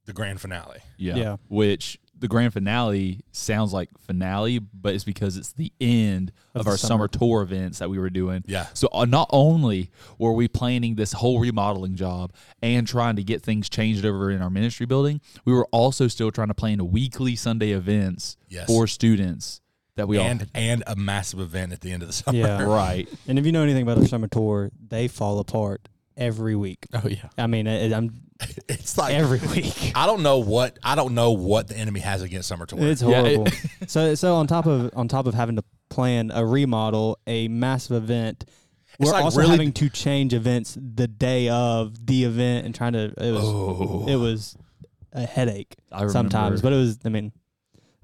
the 0.07 0.13
grand 0.13 0.41
finale. 0.41 0.81
Yeah. 0.97 1.17
Yeah. 1.17 1.37
Which 1.49 1.99
the 2.25 2.29
grand 2.29 2.55
finale 2.55 3.21
sounds 3.33 3.75
like 3.75 3.91
finale, 4.01 4.59
but 4.59 4.95
it's 4.95 5.05
because 5.05 5.37
it's 5.37 5.53
the 5.53 5.71
end 5.79 6.33
of, 6.55 6.61
Of 6.61 6.65
the 6.65 6.71
our 6.71 6.77
summer. 6.79 6.89
summer 6.89 7.09
tour 7.09 7.43
events 7.43 7.81
that 7.81 7.91
we 7.91 7.99
were 7.99 8.09
doing. 8.09 8.43
Yeah. 8.47 8.67
So 8.73 8.89
uh, 8.95 9.05
not 9.05 9.29
only 9.31 9.91
were 10.17 10.33
we 10.33 10.49
planning 10.49 10.95
this 10.95 11.13
whole 11.13 11.39
remodeling 11.39 11.97
job 11.97 12.33
and 12.63 12.87
trying 12.89 13.17
to 13.17 13.23
get 13.23 13.43
things 13.43 13.69
changed 13.69 14.07
over 14.07 14.31
in 14.31 14.41
our 14.41 14.49
ministry 14.49 14.87
building, 14.87 15.21
we 15.45 15.53
were 15.53 15.67
also 15.71 16.09
still 16.09 16.31
trying 16.31 16.49
to 16.49 16.55
plan 16.55 16.91
weekly 16.91 17.37
Sunday 17.37 17.73
events 17.73 18.39
Yes. 18.49 18.69
for 18.69 18.87
students 18.87 19.61
that 19.97 20.09
we 20.09 20.19
and 20.19 20.49
and 20.55 20.83
a 20.87 20.97
massive 20.97 21.41
event 21.41 21.75
at 21.75 21.83
the 21.83 21.93
end 21.93 22.03
of 22.03 22.09
the 22.09 22.15
summer. 22.15 22.39
Yeah. 22.39 22.63
right. 22.63 23.07
And 23.29 23.39
if 23.39 23.45
you 23.45 23.53
know 23.53 23.63
anything 23.63 23.83
about 23.83 23.99
our 23.99 24.07
summer 24.07 24.29
tour, 24.29 24.71
they 24.89 25.09
fall 25.09 25.39
apart 25.41 25.91
every 26.17 26.55
week. 26.57 26.87
Oh 26.93 27.07
yeah. 27.09 27.29
I 27.39 27.47
mean, 27.47 27.67
it, 27.67 27.93
I'm 27.93 28.15
It's 28.69 28.97
like 28.99 29.15
every 29.15 29.41
week. 29.49 29.93
I 29.95 30.07
don't 30.07 30.23
know 30.23 30.39
what 30.39 30.79
I 30.83 30.95
don't 30.95 31.15
know 31.15 31.33
what 31.33 31.69
the 31.69 31.77
enemy 31.77 32.01
has 32.01 32.23
against 32.23 32.49
summer 32.49 32.67
tour. 32.67 32.79
It's 32.81 33.03
Yeah, 33.03 33.23
it- 33.23 33.37
horrible. 33.37 33.53
so 33.87 34.15
so 34.15 34.35
on 34.37 34.47
top 34.47 34.67
of 34.67 34.91
on 34.95 35.09
top 35.09 35.27
of 35.27 35.35
having 35.35 35.57
to 35.57 35.65
plan 35.91 36.31
a 36.35 36.45
remodel, 36.45 37.19
a 37.27 37.49
massive 37.49 37.97
event, 38.03 38.45
we're 38.99 39.13
like 39.13 39.25
also 39.25 39.41
really- 39.41 39.51
having 39.53 39.73
to 39.73 39.89
change 39.89 40.35
events 40.35 40.77
the 40.81 41.07
day 41.09 41.49
of 41.49 42.07
the 42.07 42.25
event 42.25 42.67
and 42.67 42.75
trying 42.75 42.93
to. 42.95 43.13
It 43.17 43.33
was 43.33 43.43
Oh. 43.45 44.07
it 44.09 44.17
was 44.17 44.57
a 45.13 45.25
headache 45.27 45.75
I 45.93 46.07
sometimes, 46.09 46.61
but 46.63 46.73
it 46.73 46.77
was. 46.77 46.99
I 47.05 47.09
mean, 47.09 47.33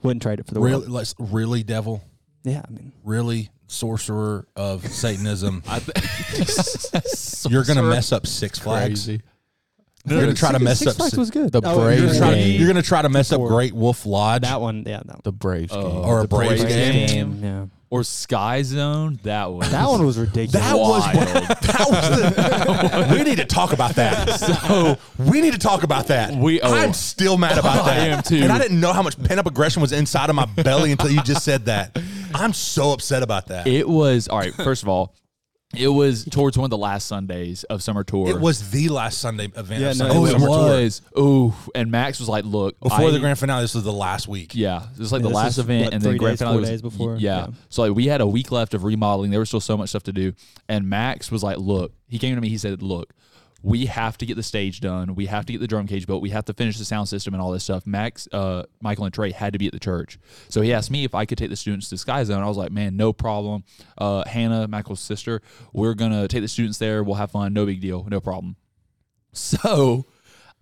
wouldn't 0.03 0.23
trade 0.23 0.39
it 0.41 0.47
for 0.47 0.55
the 0.55 0.61
really, 0.61 0.79
world. 0.83 0.89
let's 0.91 1.15
really 1.19 1.63
devil, 1.65 2.03
Yeah, 2.45 2.63
I 2.67 2.71
mean, 2.73 2.93
really 3.05 3.51
sorcerer 3.71 4.47
of 4.57 4.87
Satanism. 4.87 5.63
Th- 5.69 7.45
You're 7.49 7.65
gonna 7.65 7.83
mess 7.83 8.13
up 8.13 8.27
Six 8.27 8.59
Flags. 8.59 9.07
Crazy. 9.07 9.23
You're 10.07 10.21
gonna 10.21 10.35
try 10.35 10.53
to 10.53 10.59
mess 10.59 10.79
Six 10.79 10.93
up. 10.93 10.97
Flags 10.97 11.17
was 11.17 11.31
good. 11.31 11.53
The 11.53 11.61
Oh, 11.65 11.79
Braves 11.81 12.01
You're 12.03 12.11
you're 12.13 12.21
gonna, 12.21 12.33
try, 12.33 12.35
game. 12.35 12.59
you're 12.61 12.69
gonna 12.69 12.83
try 12.83 13.03
to 13.03 13.09
mess 13.09 13.33
up 13.33 13.37
Before- 13.39 13.49
Great 13.51 13.75
Wolf 13.75 14.07
Lodge. 14.07 14.43
That 14.43 14.61
one, 14.61 14.85
yeah, 14.87 15.03
no. 15.07 15.21
The 15.25 15.33
Braves 15.33 15.73
Oh. 15.75 15.83
game. 15.89 15.97
Or 16.05 16.19
a 16.21 16.23
the 16.23 16.29
Braves 16.29 16.63
Braves 16.63 17.13
game. 17.13 17.41
Yeah, 17.43 17.67
or 17.91 18.05
Sky 18.05 18.63
Zone. 18.63 19.19
That 19.25 19.53
was 19.53 19.69
that 19.71 19.89
one 19.89 20.07
was 20.07 20.17
ridiculous. 20.17 20.53
That 20.53 20.77
was 20.79 21.03
wild. 21.07 21.19
that 21.49 21.87
was 21.89 23.09
the. 23.09 23.15
we 23.15 23.25
need 23.25 23.39
to 23.39 23.45
talk 23.45 23.73
about 23.73 23.97
that. 23.97 24.29
So 24.71 24.97
we 25.19 25.41
need 25.41 25.53
to 25.53 25.59
talk 25.59 25.83
about 25.83 26.07
that. 26.07 26.33
We- 26.35 26.61
oh. 26.61 26.73
I'm 26.73 26.93
still 26.93 27.37
mad 27.37 27.59
about 27.59 27.85
I 27.87 27.95
that. 27.95 28.09
am 28.11 28.23
too. 28.23 28.37
And 28.37 28.53
I 28.53 28.59
didn't 28.59 28.81
know 28.81 28.93
how 28.93 29.03
much 29.03 29.21
pent 29.23 29.39
up 29.41 29.47
aggression 29.47 29.83
was 29.83 29.93
inside 29.93 30.31
of 30.31 30.37
my 30.37 30.47
belly 30.47 30.93
until 30.93 31.11
you 31.11 31.21
just 31.23 31.45
said 31.45 31.67
that. 31.67 31.99
I'm 32.35 32.53
so 32.53 32.93
upset 32.93 33.23
about 33.23 33.49
that. 33.49 33.67
It, 33.67 33.75
It 33.81 33.89
was 33.89 34.29
all 34.29 34.39
right. 34.39 34.55
First 34.55 34.83
of 34.83 34.89
all, 34.89 35.15
it 35.77 35.89
was 35.89 36.25
towards 36.25 36.59
one 36.59 36.65
of 36.65 36.71
the 36.71 36.77
last 36.79 37.07
Sundays 37.07 37.63
of 37.65 37.83
summer 37.83 38.03
tour. 38.05 38.29
It 38.29 38.41
was 38.41 38.71
the 38.71 38.89
last 38.89 39.19
Sunday 39.19 39.45
event. 39.57 39.81
Yeah, 39.83 39.91
of 39.91 39.99
no, 39.99 40.05
Sunday 40.09 40.15
Oh, 40.19 40.25
it 40.27 40.31
Summer 40.33 40.47
Tour. 40.47 40.57
was. 40.83 41.03
Oh, 41.17 41.69
and 41.75 41.91
Max 41.91 42.19
was 42.19 42.29
like, 42.29 42.45
"Look, 42.45 42.79
before 42.81 43.07
I- 43.07 43.11
the 43.11 43.21
grand 43.21 43.39
finale. 43.39 43.63
This 43.63 43.75
was 43.75 43.85
the 43.85 43.93
last 43.93 44.27
week. 44.27 44.53
Yeah, 44.55 44.83
it 44.93 44.99
was 44.99 45.13
like 45.13 45.21
Yeah, 45.21 45.23
the 45.25 45.29
this 45.29 45.37
last 45.37 45.53
is, 45.53 45.59
event, 45.61 45.85
what, 45.85 45.95
and 45.95 46.03
then 46.03 46.11
three 46.13 46.19
grand 46.19 46.33
days, 46.33 46.39
finale 46.39 46.55
four 46.57 46.61
was 46.61 46.69
days 46.71 46.83
before? 46.83 47.17
Yeah. 47.17 47.37
Yeah. 47.39 47.47
so 47.69 47.83
like 47.83 47.95
we 47.95 48.07
had 48.07 48.21
a 48.21 48.27
week 48.27 48.51
left 48.51 48.75
of 48.75 48.85
remodeling. 48.85 49.31
There 49.31 49.41
was 49.41 49.49
still 49.49 49.61
so 49.61 49.77
much 49.77 49.91
stuff 49.91 50.03
to 50.05 50.13
do, 50.13 50.33
and 50.69 50.89
Max 50.89 51.31
was 51.31 51.43
like, 51.43 51.59
"Look," 51.59 51.93
he 52.09 52.19
came 52.19 52.35
to 52.35 52.41
me. 52.41 52.49
He 52.49 52.59
said, 52.59 52.83
"Look." 52.83 53.13
We 53.63 53.87
have 53.87 54.17
to 54.19 54.27
get 54.27 54.37
the 54.37 54.43
stage 54.43 54.81
done. 54.81 55.15
We 55.15 55.27
have 55.27 55.45
to 55.47 55.53
get 55.53 55.61
the 55.61 55.67
drum 55.67 55.87
cage 55.87 56.07
built. 56.07 56.23
We 56.23 56.31
have 56.31 56.47
to 56.47 56.55
finish 56.55 56.79
the 56.79 56.85
sound 56.85 57.09
system 57.09 57.35
and 57.35 57.43
all 57.43 57.51
this 57.51 57.65
stuff. 57.65 57.87
Max, 57.87 58.27
uh, 58.33 58.65
Michael, 58.81 59.05
and 59.05 59.13
Trey 59.13 59.33
had 59.33 59.53
to 59.53 59.59
be 59.59 59.67
at 59.67 59.73
the 59.73 59.79
church, 59.79 60.19
so 60.49 60.61
he 60.63 60.73
asked 60.73 60.91
me 60.91 61.05
if 61.05 61.15
I 61.15 61.27
could 61.27 61.37
take 61.39 61.51
the 61.51 61.57
students 61.57 61.89
to 61.91 61.99
Sky 61.99 62.25
Zone. 62.25 62.43
I 62.43 62.47
was 62.49 62.57
like, 62.57 62.73
"Man, 62.73 62.97
no 62.97 63.13
problem." 63.13 63.65
Uh, 63.99 64.25
Hannah, 64.27 64.67
Michael's 64.67 65.01
sister, 65.01 65.43
we're 65.73 65.95
gonna 65.95 66.27
take 66.29 66.43
the 66.43 66.49
students 66.49 66.79
there. 66.79 67.05
We'll 67.05 67.17
have 67.17 67.33
fun. 67.33 67.53
No 67.53 67.67
big 67.67 67.81
deal. 67.81 68.07
No 68.11 68.21
problem. 68.21 68.57
So 69.33 70.07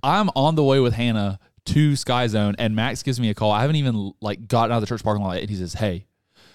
I'm 0.03 0.29
on 0.37 0.55
the 0.55 0.63
way 0.63 0.79
with 0.79 0.93
Hannah 0.93 1.39
to 1.67 1.97
Sky 1.97 2.27
Zone, 2.27 2.55
and 2.59 2.77
Max 2.77 3.03
gives 3.03 3.19
me 3.19 3.31
a 3.31 3.35
call. 3.35 3.51
I 3.51 3.63
haven't 3.63 3.77
even 3.77 4.13
like 4.21 4.47
gotten 4.47 4.73
out 4.73 4.77
of 4.77 4.81
the 4.83 4.87
church 4.87 5.03
parking 5.03 5.25
lot, 5.25 5.39
and 5.39 5.49
he 5.49 5.57
says, 5.57 5.75
"Hey, 5.75 6.07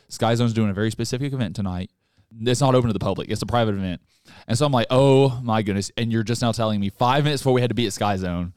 Sky 0.09 0.35
Zone's 0.35 0.53
doing 0.53 0.69
a 0.69 0.73
very 0.73 0.91
specific 0.91 1.33
event 1.33 1.55
tonight. 1.55 1.89
It's 2.41 2.61
not 2.61 2.75
open 2.75 2.87
to 2.89 2.93
the 2.93 2.99
public. 2.99 3.29
It's 3.29 3.41
a 3.41 3.45
private 3.45 3.75
event." 3.75 4.01
And 4.47 4.57
so 4.57 4.65
I'm 4.65 4.71
like, 4.71 4.87
"Oh 4.89 5.39
my 5.43 5.61
goodness!" 5.61 5.91
And 5.97 6.11
you're 6.11 6.23
just 6.23 6.41
now 6.41 6.51
telling 6.51 6.79
me 6.79 6.89
five 6.89 7.23
minutes 7.23 7.41
before 7.41 7.53
we 7.53 7.61
had 7.61 7.69
to 7.69 7.75
be 7.75 7.85
at 7.87 7.93
Sky 7.93 8.17
Zone. 8.17 8.53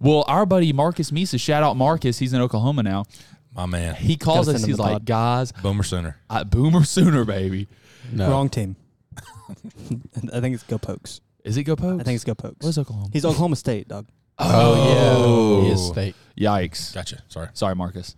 Well, 0.00 0.24
our 0.28 0.44
buddy 0.46 0.72
Marcus 0.72 1.10
Misa, 1.10 1.38
shout 1.40 1.62
out 1.62 1.76
Marcus, 1.76 2.18
he's 2.18 2.32
in 2.32 2.40
Oklahoma 2.40 2.82
now. 2.82 3.04
My 3.54 3.66
man, 3.66 3.94
He 3.94 4.16
calls 4.16 4.46
Gotta 4.46 4.56
us. 4.56 4.62
send 4.62 4.64
him 4.64 4.68
He's 4.70 4.76
the 4.76 4.82
like, 4.82 4.92
pod. 4.92 5.04
"Guys, 5.06 5.52
Boomer 5.52 5.82
Sooner. 5.84 6.16
I, 6.28 6.42
Boomer 6.42 6.84
Sooner, 6.84 7.24
baby. 7.24 7.68
No. 8.12 8.28
Wrong 8.30 8.48
team. 8.50 8.76
I 10.32 10.40
think 10.40 10.54
it's 10.54 10.64
Go 10.64 10.78
Pokes. 10.78 11.20
Is 11.44 11.56
it 11.56 11.64
Go 11.64 11.76
Pokes? 11.76 12.00
I 12.00 12.04
think 12.04 12.16
it's 12.16 12.24
Go 12.24 12.34
Pokes. 12.34 12.56
Where's 12.64 12.78
Oklahoma? 12.78 13.08
He's 13.12 13.24
Oklahoma 13.24 13.56
State, 13.56 13.88
dog. 13.88 14.08
Oh 14.38 14.74
yeah. 14.88 15.12
Oh. 15.16 15.62
He 15.62 15.70
is 15.70 15.86
state. 15.86 16.16
Yikes! 16.36 16.92
Gotcha. 16.92 17.22
Sorry. 17.28 17.48
Sorry, 17.52 17.74
Marcus. 17.76 18.16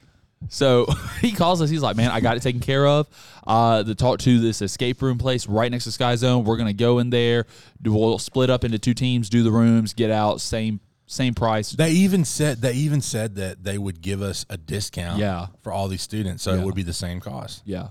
So 0.49 0.87
he 1.21 1.33
calls 1.33 1.61
us. 1.63 1.71
He's 1.71 1.83
like, 1.83 1.97
"Man, 1.97 2.11
I 2.11 2.21
got 2.21 2.37
it 2.37 2.43
taken 2.43 2.61
care 2.61 2.87
of. 2.87 3.07
Uh, 3.47 3.83
the 3.83 3.95
talk 3.95 4.19
to 4.21 4.39
this 4.41 4.61
escape 4.63 5.01
room 5.03 5.19
place 5.19 5.47
right 5.47 5.71
next 5.71 5.85
to 5.85 5.93
Sky 5.93 6.17
Zone. 6.17 6.45
We're 6.45 6.57
gonna 6.57 6.73
go 6.73 6.99
in 6.99 7.11
there. 7.11 7.47
Do- 7.83 7.93
We'll 7.95 8.19
split 8.19 8.51
up 8.51 8.65
into 8.65 8.79
two 8.79 8.95
teams, 8.95 9.29
do 9.29 9.43
the 9.43 9.51
rooms, 9.53 9.95
get 9.95 10.11
out, 10.11 10.41
same 10.41 10.81
same 11.07 11.35
price. 11.35 11.71
They 11.73 11.91
even 11.93 12.25
said 12.25 12.59
they 12.61 12.73
even 12.75 13.01
said 13.01 13.37
that 13.37 13.63
they 13.65 13.79
would 13.79 14.01
give 14.03 14.23
us 14.23 14.45
a 14.51 14.57
discount. 14.57 15.19
Yeah. 15.21 15.47
For 15.63 15.73
all 15.73 15.89
these 15.89 16.03
students, 16.03 16.43
so 16.43 16.53
Yeah. 16.55 16.61
it 16.61 16.65
would 16.65 16.75
be 16.75 16.83
the 16.83 16.93
same 16.93 17.21
cost. 17.21 17.63
yeah, 17.65 17.89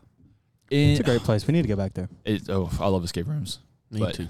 It's 0.70 1.00
a 1.00 1.04
great 1.04 1.22
place. 1.24 1.48
We 1.48 1.54
need 1.54 1.62
to 1.64 1.68
go 1.70 1.76
back 1.78 1.94
there. 1.94 2.10
it- 2.26 2.50
oh, 2.50 2.70
I 2.80 2.88
love 2.88 3.04
escape 3.04 3.28
rooms. 3.28 3.60
Me 3.92 4.00
But- 4.02 4.16
too. 4.16 4.28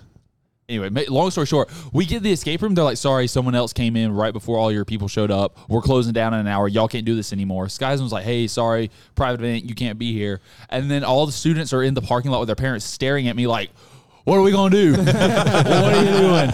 Anyway, 0.68 0.90
long 1.10 1.30
story 1.30 1.46
short, 1.46 1.70
we 1.94 2.06
get 2.08 2.24
the 2.24 2.32
escape 2.32 2.62
room. 2.64 2.74
They're 2.74 2.84
like, 2.84 2.98
"Sorry, 2.98 3.28
someone 3.28 3.54
else 3.54 3.72
came 3.72 3.96
in 3.96 4.12
right 4.12 4.34
before 4.34 4.58
all 4.58 4.72
your 4.72 4.84
people 4.84 5.08
showed 5.08 5.30
up. 5.30 5.60
We're 5.70 5.82
closing 5.82 6.12
down 6.12 6.34
in 6.34 6.40
an 6.40 6.48
hour. 6.48 6.68
Y'all 6.68 6.88
can't 6.88 7.06
do 7.06 7.16
this 7.16 7.32
anymore." 7.32 7.70
Sky 7.70 7.96
Zone's 7.96 8.12
like, 8.12 8.24
"Hey, 8.26 8.48
sorry, 8.48 8.90
private 9.14 9.42
event. 9.42 9.66
You 9.66 9.76
can't 9.76 10.00
be 10.00 10.12
here." 10.12 10.42
And 10.72 10.90
then 10.90 11.04
all 11.04 11.28
the 11.28 11.32
students 11.32 11.72
are 11.72 11.84
in 11.84 11.94
the 11.94 12.02
parking 12.02 12.32
lot 12.32 12.40
with 12.40 12.48
their 12.48 12.56
parents 12.56 12.84
staring 12.84 13.28
at 13.28 13.36
me 13.36 13.46
like, 13.46 13.70
"What 14.24 14.38
are 14.38 14.42
we 14.42 14.52
gonna 14.52 14.76
do? 14.76 14.94
what 15.04 15.16
are 15.16 16.04
you 16.04 16.18
doing?" 16.18 16.52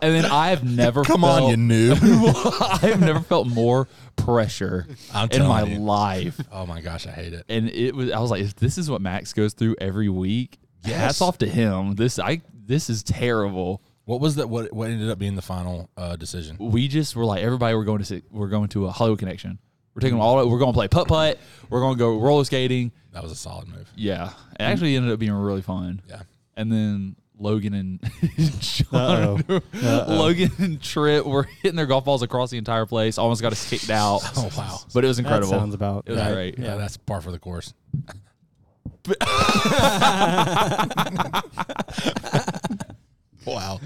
And 0.00 0.14
then 0.14 0.26
I 0.26 0.50
have 0.50 0.62
never 0.62 1.02
Come 1.02 1.24
on, 1.24 1.48
you 1.48 1.56
noob. 1.56 2.60
I 2.84 2.86
have 2.88 3.00
never 3.00 3.20
felt 3.20 3.48
more 3.48 3.88
pressure 4.16 4.86
I'm 5.12 5.28
in 5.30 5.42
my 5.46 5.64
you. 5.64 5.78
life. 5.78 6.38
oh 6.52 6.66
my 6.66 6.80
gosh, 6.82 7.06
I 7.06 7.10
hate 7.10 7.32
it. 7.32 7.46
And 7.48 7.68
it 7.70 7.96
was 7.96 8.12
I 8.12 8.20
was 8.20 8.30
like, 8.30 8.42
if 8.42 8.54
this 8.54 8.78
is 8.78 8.88
what 8.90 9.00
Max 9.00 9.32
goes 9.32 9.54
through 9.54 9.74
every 9.80 10.08
week, 10.08 10.58
Yes. 10.84 10.96
hats 10.98 11.20
off 11.22 11.38
to 11.38 11.48
him. 11.48 11.94
This 11.94 12.18
I 12.18 12.42
this 12.66 12.88
is 12.90 13.02
terrible. 13.02 13.82
What 14.04 14.20
was 14.20 14.36
that? 14.36 14.48
What 14.48 14.72
what 14.72 14.90
ended 14.90 15.08
up 15.10 15.18
being 15.18 15.34
the 15.34 15.42
final 15.42 15.88
uh, 15.96 16.16
decision? 16.16 16.56
we 16.58 16.88
just 16.88 17.16
were 17.16 17.24
like 17.24 17.42
everybody 17.42 17.74
we're 17.74 17.84
going 17.84 18.00
to 18.00 18.04
sit, 18.04 18.24
we're 18.30 18.48
going 18.48 18.68
to 18.70 18.86
a 18.86 18.90
Hollywood 18.90 19.18
Connection. 19.18 19.58
We're 19.94 20.00
taking 20.00 20.16
them 20.18 20.22
all. 20.22 20.36
We're 20.48 20.58
going 20.58 20.72
to 20.72 20.76
play 20.76 20.88
putt 20.88 21.06
putt. 21.08 21.38
We're 21.70 21.80
going 21.80 21.94
to 21.94 21.98
go 21.98 22.18
roller 22.18 22.44
skating. 22.44 22.90
That 23.12 23.22
was 23.22 23.30
a 23.32 23.36
solid 23.36 23.68
move. 23.68 23.88
Yeah, 23.96 24.30
it 24.58 24.62
actually 24.62 24.96
ended 24.96 25.12
up 25.12 25.18
being 25.20 25.32
really 25.32 25.62
fun. 25.62 26.02
Yeah. 26.08 26.22
And 26.56 26.70
then 26.70 27.16
Logan 27.38 27.74
and 27.74 28.00
Uh-oh. 28.92 29.38
John, 29.80 30.08
Logan 30.08 30.50
and 30.58 30.82
Trip 30.82 31.24
were 31.24 31.44
hitting 31.44 31.76
their 31.76 31.86
golf 31.86 32.04
balls 32.04 32.22
across 32.22 32.50
the 32.50 32.58
entire 32.58 32.86
place. 32.86 33.18
Almost 33.18 33.40
got 33.42 33.52
us 33.52 33.68
kicked 33.68 33.90
out. 33.90 34.20
Oh 34.36 34.50
wow. 34.56 34.78
But 34.92 35.04
it 35.04 35.08
was 35.08 35.16
That 35.16 35.22
incredible. 35.24 35.50
sounds 35.50 35.74
about 35.74 36.04
It 36.06 36.12
was 36.12 36.20
right. 36.20 36.32
great. 36.32 36.58
Yeah, 36.58 36.74
that's 36.76 36.96
par 36.96 37.20
for 37.20 37.30
the 37.30 37.38
course. 37.38 37.72
wow, 43.44 43.80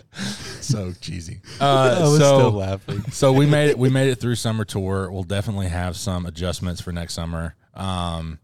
so 0.61 0.93
cheesy. 1.01 1.41
Uh, 1.61 1.97
I 1.99 2.03
was 2.03 2.19
so, 2.19 2.39
still 2.39 2.53
laughing. 2.53 3.03
so 3.11 3.33
we 3.33 3.47
made 3.47 3.71
it. 3.71 3.79
We 3.79 3.89
made 3.89 4.11
it 4.11 4.21
through 4.21 4.37
summer 4.37 4.65
tour. 4.65 5.11
We'll 5.11 5.25
definitely 5.25 5.69
have 5.69 5.97
some 5.97 6.25
adjustments 6.25 6.81
for 6.81 6.93
next 6.93 7.15
summer. 7.15 7.57
Um, 7.75 8.39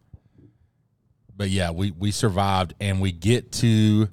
but 1.37 1.51
yeah, 1.51 1.71
we 1.71 1.93
we 1.93 2.11
survived, 2.11 2.75
and 2.81 3.01
we 3.01 3.13
get 3.13 3.53
to 3.53 4.09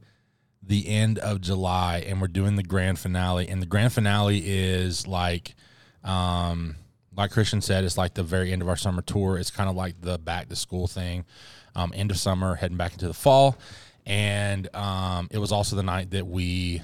the 0.61 0.87
end 0.87 1.17
of 1.17 1.41
July, 1.41 2.05
and 2.07 2.21
we're 2.21 2.27
doing 2.27 2.57
the 2.57 2.63
grand 2.63 2.99
finale. 2.99 3.47
And 3.47 3.59
the 3.59 3.65
grand 3.65 3.91
finale 3.91 4.43
is 4.45 5.07
like, 5.07 5.55
um, 6.03 6.75
like 7.15 7.31
Christian 7.31 7.61
said, 7.61 7.83
it's 7.83 7.97
like 7.97 8.13
the 8.13 8.23
very 8.23 8.51
end 8.51 8.61
of 8.61 8.69
our 8.69 8.77
summer 8.77 9.01
tour. 9.01 9.39
It's 9.39 9.51
kind 9.51 9.69
of 9.69 9.75
like 9.75 9.99
the 9.99 10.19
back 10.19 10.49
to 10.49 10.55
school 10.55 10.87
thing. 10.87 11.25
Um, 11.75 11.93
end 11.95 12.11
of 12.11 12.17
summer, 12.17 12.55
heading 12.55 12.77
back 12.77 12.93
into 12.93 13.07
the 13.07 13.13
fall, 13.13 13.57
and 14.05 14.73
um, 14.75 15.29
it 15.31 15.37
was 15.37 15.51
also 15.51 15.75
the 15.75 15.83
night 15.83 16.11
that 16.11 16.27
we 16.27 16.81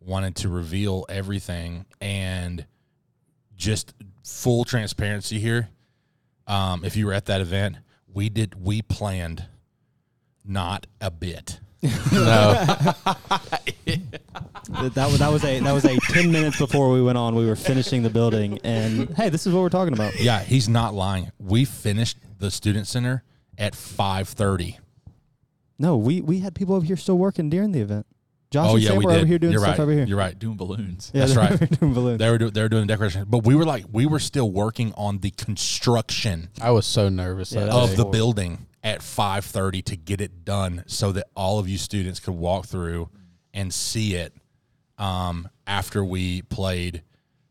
wanted 0.00 0.36
to 0.36 0.48
reveal 0.48 1.06
everything 1.08 1.86
and 2.00 2.66
just 3.56 3.94
full 4.24 4.64
transparency 4.64 5.38
here. 5.38 5.68
Um, 6.46 6.84
if 6.84 6.96
you 6.96 7.06
were 7.06 7.12
at 7.12 7.26
that 7.26 7.40
event, 7.40 7.76
we 8.12 8.28
did 8.28 8.62
we 8.62 8.82
planned 8.82 9.44
not 10.44 10.86
a 11.00 11.10
bit. 11.10 11.60
No. 12.12 12.84
That, 14.70 14.94
that 14.94 15.06
was 15.10 15.18
that 15.20 15.32
was 15.32 15.44
a 15.44 15.60
that 15.60 15.72
was 15.72 15.84
a 15.86 15.96
ten 16.12 16.30
minutes 16.30 16.58
before 16.58 16.90
we 16.90 17.00
went 17.00 17.16
on. 17.16 17.34
We 17.34 17.46
were 17.46 17.56
finishing 17.56 18.02
the 18.02 18.10
building, 18.10 18.58
and 18.62 19.08
hey, 19.16 19.30
this 19.30 19.46
is 19.46 19.54
what 19.54 19.62
we're 19.62 19.70
talking 19.70 19.94
about. 19.94 20.20
Yeah, 20.20 20.40
he's 20.40 20.68
not 20.68 20.92
lying. 20.92 21.32
We 21.38 21.64
finished 21.64 22.18
the 22.38 22.50
student 22.50 22.86
center 22.86 23.22
at 23.58 23.74
five 23.74 24.28
thirty. 24.28 24.78
No, 25.78 25.96
we 25.96 26.20
we 26.20 26.38
had 26.40 26.54
people 26.54 26.74
over 26.74 26.84
here 26.86 26.96
still 26.96 27.18
working 27.18 27.50
during 27.50 27.72
the 27.72 27.80
event. 27.80 28.06
Josh 28.50 28.66
oh 28.70 28.74
and 28.76 28.82
yeah, 28.82 28.88
Sam 28.90 28.98
we 28.98 29.04
were 29.04 29.10
did. 29.12 29.16
over 29.18 29.26
here 29.26 29.38
doing 29.38 29.52
You're 29.52 29.60
stuff 29.60 29.72
right. 29.78 29.82
over 29.82 29.92
here. 29.92 30.06
You're 30.06 30.16
right. 30.16 30.38
Doing 30.38 30.56
balloons. 30.56 31.10
Yeah, 31.12 31.26
That's 31.26 31.34
they 31.34 31.38
right. 31.38 31.60
were 31.60 31.66
doing 31.80 31.92
balloons. 31.94 32.18
They 32.18 32.30
were 32.30 32.38
do, 32.38 32.50
they 32.50 32.62
were 32.62 32.68
doing 32.70 32.86
the 32.86 32.92
decoration, 32.92 33.26
but 33.28 33.44
we 33.44 33.54
were 33.54 33.66
like 33.66 33.84
we 33.92 34.06
were 34.06 34.18
still 34.18 34.50
working 34.50 34.94
on 34.96 35.18
the 35.18 35.30
construction 35.30 36.48
I 36.62 36.70
was 36.70 36.86
so 36.86 37.08
nervous 37.10 37.52
Yeah, 37.52 37.60
that 37.60 37.66
that 37.66 37.74
of 37.74 37.90
day. 37.90 37.96
the 37.96 38.04
building 38.06 38.66
at 38.82 39.00
5:30 39.00 39.84
to 39.84 39.96
get 39.96 40.20
it 40.22 40.44
done 40.46 40.84
so 40.86 41.12
that 41.12 41.26
all 41.36 41.58
of 41.58 41.68
you 41.68 41.76
students 41.76 42.20
could 42.20 42.34
walk 42.34 42.64
through 42.66 43.10
and 43.52 43.72
see 43.74 44.14
it 44.14 44.32
um, 44.96 45.48
after 45.66 46.02
we 46.04 46.40
played 46.42 47.02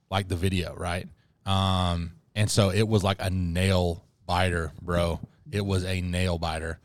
like 0.09 0.27
the 0.29 0.35
video, 0.35 0.73
right? 0.75 1.07
Um, 1.45 2.13
and 2.33 2.49
so 2.49 2.71
it 2.71 2.87
was 2.87 3.03
like 3.03 3.17
a 3.21 3.29
nail 3.29 4.03
biter, 4.25 4.71
bro. 4.81 5.19
It 5.51 5.65
was 5.65 5.83
a 5.85 6.01
nail 6.01 6.37
biter. 6.37 6.79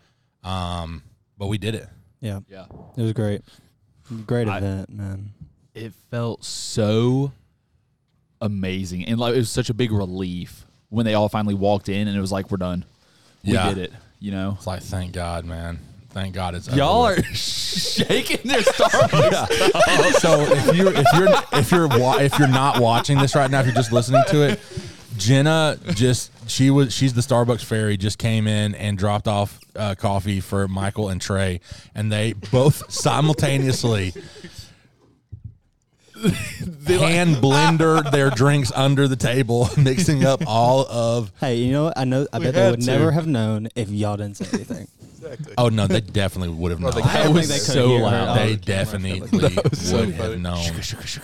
Um, 0.45 1.03
but 1.39 1.47
we 1.49 1.59
did 1.59 1.75
it. 1.75 1.89
Yeah, 2.21 2.41
Yeah. 2.49 2.67
it 2.97 3.03
was 3.03 3.13
great. 3.13 3.43
Great 4.27 4.49
I- 4.49 4.59
event, 4.59 4.91
man. 4.91 5.31
It 5.75 5.93
felt 6.11 6.45
so 6.45 7.33
amazing. 8.41 9.07
And 9.07 9.19
like 9.19 9.35
it 9.35 9.39
was 9.39 9.51
such 9.51 9.71
a 9.71 9.75
big 9.75 9.91
relief 9.93 10.67
when 10.89 11.07
they 11.07 11.15
all 11.15 11.29
finally 11.29 11.55
walked 11.55 11.89
in 11.89 12.09
and 12.09 12.17
it 12.17 12.21
was 12.21 12.33
like, 12.33 12.51
we're 12.51 12.57
done. 12.59 12.85
We 13.45 13.55
Yeah. 13.55 13.69
did 13.69 13.79
it. 13.79 13.93
You 14.21 14.31
know? 14.33 14.55
It's 14.57 14.67
like 14.67 14.83
thank 14.83 15.13
God, 15.13 15.45
man. 15.45 15.79
Thank 16.11 16.35
God 16.35 16.55
it's 16.55 16.69
over 16.69 16.77
Y'all 16.77 17.07
with. 17.07 17.21
are 17.21 17.23
shaking 17.35 18.41
their 18.51 18.61
Starbucks. 18.61 20.13
so 20.21 20.43
if 20.43 20.77
you're 20.77 20.93
if 20.93 21.07
you're 21.15 21.35
if 21.59 21.73
you're 21.73 21.89
wa- 21.89 22.19
if 22.19 22.39
you're 22.39 22.49
not 22.49 22.81
watching 22.81 23.19
this 23.19 23.35
right 23.35 23.51
now, 23.51 23.61
if 23.61 23.67
you're 23.67 23.75
just 23.75 23.93
listening 23.93 24.23
to 24.29 24.43
it, 24.43 24.61
Jenna 25.17 25.79
just 25.95 26.31
she 26.49 26.71
was 26.71 26.93
she's 26.95 27.15
the 27.15 27.21
Starbucks 27.21 27.65
fairy. 27.65 27.97
Just 27.97 28.19
came 28.19 28.47
in 28.47 28.75
and 28.75 28.97
dropped 28.99 29.29
off 29.29 29.59
uh, 29.77 29.95
coffee 29.95 30.41
for 30.41 30.69
Michael 30.69 31.09
and 31.09 31.21
Trey, 31.21 31.61
and 31.95 32.11
they 32.11 32.33
both 32.33 32.91
simultaneously 32.93 34.13
hand 36.87 37.37
blender 37.37 38.09
their 38.11 38.31
drinks 38.31 38.73
under 38.75 39.09
the 39.09 39.17
table, 39.17 39.69
mixing 39.77 40.25
up 40.25 40.43
all 40.47 40.87
of. 40.87 41.33
Hey, 41.41 41.57
you 41.57 41.73
know 41.73 41.85
what? 41.85 41.99
I 41.99 42.05
know. 42.05 42.27
I 42.33 42.39
bet 42.39 42.55
they 42.55 42.61
had 42.63 42.71
would 42.73 42.81
to. 42.81 42.87
never 42.87 43.11
have 43.13 43.27
known 43.27 43.69
if 43.75 43.91
y'all 43.91 44.17
didn't 44.17 44.37
say 44.37 44.47
anything. 44.53 44.89
Oh 45.59 45.69
no, 45.69 45.87
they 45.87 46.01
definitely 46.01 46.55
would 46.55 46.71
have 46.71 46.81
known. 46.81 46.93
I 47.03 47.25
don't 47.25 47.35
was 47.35 47.49
think 47.49 47.61
they 47.61 47.65
could 47.67 47.75
so 47.75 47.89
hear 47.89 48.03
loud. 48.03 48.39
They 48.39 48.57
definitely 48.57 49.21
That 49.21 49.77
so 49.77 49.97
would 49.99 50.11
have 50.15 50.17
funny. 50.17 50.37
known. 50.37 50.65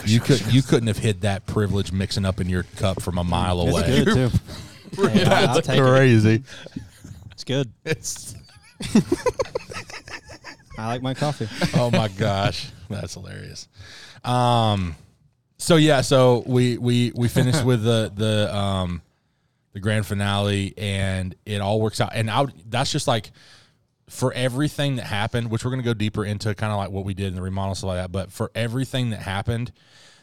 You 0.07 0.21
could 0.21 0.53
you 0.53 0.63
couldn't 0.63 0.87
have 0.89 0.99
hid 0.99 1.23
that 1.23 1.47
privilege 1.47 1.91
mixing 1.93 2.25
up 2.25 2.41
in 2.41 2.49
your 2.49 2.63
cup 2.77 3.03
from 3.03 3.19
a 3.19 3.25
mile 3.25 3.61
It's 3.67 3.71
away. 3.77 4.05
good 4.05 4.15
too. 4.15 4.39
Hey, 5.09 5.25
I- 5.25 5.45
I'll 5.45 5.61
take 5.61 5.79
it. 5.79 5.83
Crazy. 5.83 6.43
It's 7.33 7.45
good. 7.45 7.71
It's 7.85 8.35
I 10.79 10.87
like 10.87 11.03
my 11.03 11.15
coffee. 11.15 11.49
oh 11.79 11.91
my 11.91 12.09
gosh, 12.09 12.71
that's 12.89 13.15
hilarious. 13.15 13.69
Um, 14.25 14.95
so 15.59 15.77
yeah, 15.77 16.01
so 16.03 16.43
we 16.47 16.79
we 16.79 17.13
we 17.15 17.29
finished 17.29 17.65
with 17.65 17.83
the 17.83 18.13
the 18.15 18.55
um 18.57 19.03
the 19.73 19.81
grand 19.81 20.07
finale, 20.07 20.75
and 20.79 21.35
it 21.45 21.61
all 21.61 21.81
works 21.81 22.01
out. 22.01 22.11
And 22.15 22.31
I 22.31 22.43
would, 22.43 22.53
that's 22.71 22.93
just 22.93 23.09
like 23.09 23.31
for 24.09 24.33
everything 24.33 24.97
that 24.97 25.05
happened, 25.07 25.51
which 25.51 25.65
we're 25.65 25.71
gonna 25.71 25.83
go 25.83 25.95
deeper 25.95 26.25
into, 26.25 26.55
kind 26.55 26.73
of 26.73 26.79
like 26.79 26.91
what 26.91 27.05
we 27.05 27.15
did 27.15 27.27
in 27.29 27.35
the 27.35 27.43
remodel 27.43 27.75
stuff 27.75 27.89
like 27.89 27.99
that. 27.99 28.13
But 28.13 28.33
for 28.33 28.51
everything 28.55 29.11
that 29.11 29.21
happened, 29.21 29.73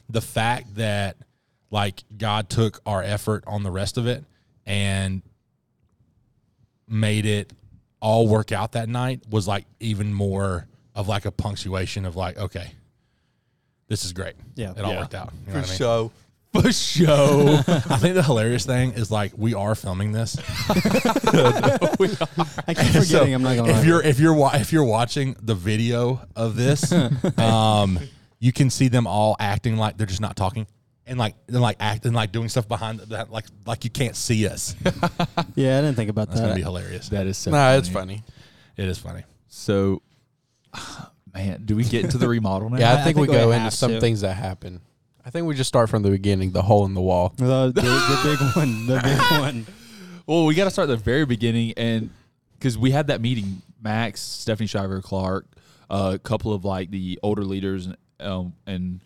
the 0.09 0.21
fact 0.21 0.75
that 0.75 1.17
like 1.71 2.03
God 2.17 2.49
took 2.49 2.81
our 2.85 3.01
effort 3.03 3.43
on 3.47 3.63
the 3.63 3.71
rest 3.71 3.97
of 3.97 4.07
it 4.07 4.23
and 4.65 5.21
made 6.87 7.25
it 7.25 7.51
all 7.99 8.27
work 8.27 8.51
out 8.51 8.73
that 8.73 8.87
night 8.89 9.21
was 9.29 9.47
like 9.47 9.65
even 9.79 10.13
more 10.13 10.67
of 10.93 11.07
like 11.07 11.25
a 11.25 11.31
punctuation 11.31 12.05
of 12.05 12.15
like, 12.15 12.37
okay, 12.37 12.71
this 13.87 14.05
is 14.05 14.13
great. 14.13 14.35
Yeah. 14.55 14.71
It 14.71 14.79
all 14.81 14.93
Yeah. 14.93 14.99
worked 15.01 15.15
out. 15.15 15.33
You 15.47 15.53
know 15.53 15.59
what 15.59 15.65
I 15.65 15.69
mean? 15.69 15.77
show. 15.77 16.11
For 16.61 16.71
show. 16.71 17.59
I 17.67 17.97
think 17.97 18.15
the 18.15 18.23
hilarious 18.23 18.65
thing 18.65 18.93
is 18.93 19.11
like 19.11 19.33
we 19.35 19.53
are 19.53 19.75
filming 19.75 20.11
this. 20.11 20.37
I 20.69 20.73
keep 22.73 22.87
forgetting. 22.87 23.03
So, 23.03 23.23
I'm 23.23 23.43
not 23.43 23.55
gonna. 23.55 23.69
if 23.71 23.77
lie. 23.77 23.83
you're 23.83 24.01
if 24.01 24.19
you're 24.19 24.33
wa- 24.33 24.51
if 24.53 24.71
you're 24.71 24.83
watching 24.83 25.35
the 25.41 25.55
video 25.55 26.21
of 26.35 26.55
this, 26.55 26.91
um, 27.37 27.99
you 28.39 28.51
can 28.51 28.69
see 28.69 28.87
them 28.87 29.07
all 29.07 29.35
acting 29.39 29.77
like 29.77 29.97
they're 29.97 30.07
just 30.07 30.21
not 30.21 30.35
talking. 30.35 30.67
And 31.07 31.19
like, 31.19 31.35
and 31.47 31.61
like 31.61 31.77
acting 31.79 32.13
like 32.13 32.31
doing 32.31 32.49
stuff 32.49 32.67
behind 32.67 32.99
that, 32.99 33.31
like 33.31 33.45
like 33.67 33.83
you 33.83 33.91
can't 33.91 34.15
see 34.15 34.47
us. 34.47 34.75
Yeah, 35.53 35.77
I 35.77 35.81
didn't 35.81 35.95
think 35.95 36.09
about 36.09 36.29
that. 36.29 36.37
That's 36.37 36.41
gonna 36.41 36.55
be 36.55 36.63
hilarious. 36.63 37.09
that 37.09 37.27
is 37.27 37.37
so 37.37 37.51
Nah, 37.51 37.73
it's 37.73 37.89
funny. 37.89 38.23
It 38.75 38.85
is 38.87 38.97
funny. 38.97 39.21
So, 39.47 40.01
man, 41.33 41.61
do 41.63 41.75
we 41.75 41.83
get 41.83 42.05
into 42.05 42.17
the 42.17 42.27
remodel 42.27 42.71
now? 42.71 42.79
Yeah, 42.79 42.89
I, 42.89 42.93
I- 42.93 42.95
think, 42.95 43.01
I 43.01 43.05
think 43.05 43.17
we 43.17 43.27
we 43.27 43.33
go 43.33 43.51
into 43.51 43.69
some 43.69 43.91
to. 43.91 44.01
things 44.01 44.21
that 44.21 44.33
happen. 44.33 44.81
I 45.25 45.31
think 45.31 45.47
we 45.47 45.55
just 45.55 45.67
start 45.67 45.89
from 45.89 46.03
the 46.03 46.11
beginning, 46.11 46.51
the 46.51 46.61
hole 46.61 46.85
in 46.85 46.93
the 46.93 47.01
wall. 47.01 47.33
The, 47.35 47.71
the, 47.73 47.81
the 47.81 48.19
big 48.23 48.39
one. 48.55 48.85
The 48.85 49.01
big 49.03 49.39
one. 49.41 49.65
Well, 50.27 50.45
we 50.45 50.53
got 50.53 50.65
to 50.65 50.69
start 50.69 50.87
at 50.87 50.97
the 50.97 51.03
very 51.03 51.25
beginning, 51.25 51.73
and 51.77 52.11
because 52.57 52.77
we 52.77 52.91
had 52.91 53.07
that 53.07 53.21
meeting, 53.21 53.63
Max, 53.81 54.21
Stephanie 54.21 54.67
Shaver, 54.67 55.01
Clark, 55.01 55.47
uh, 55.89 56.11
a 56.13 56.19
couple 56.19 56.53
of 56.53 56.63
like 56.63 56.91
the 56.91 57.19
older 57.23 57.43
leaders, 57.43 57.89
um, 58.19 58.53
and 58.67 59.03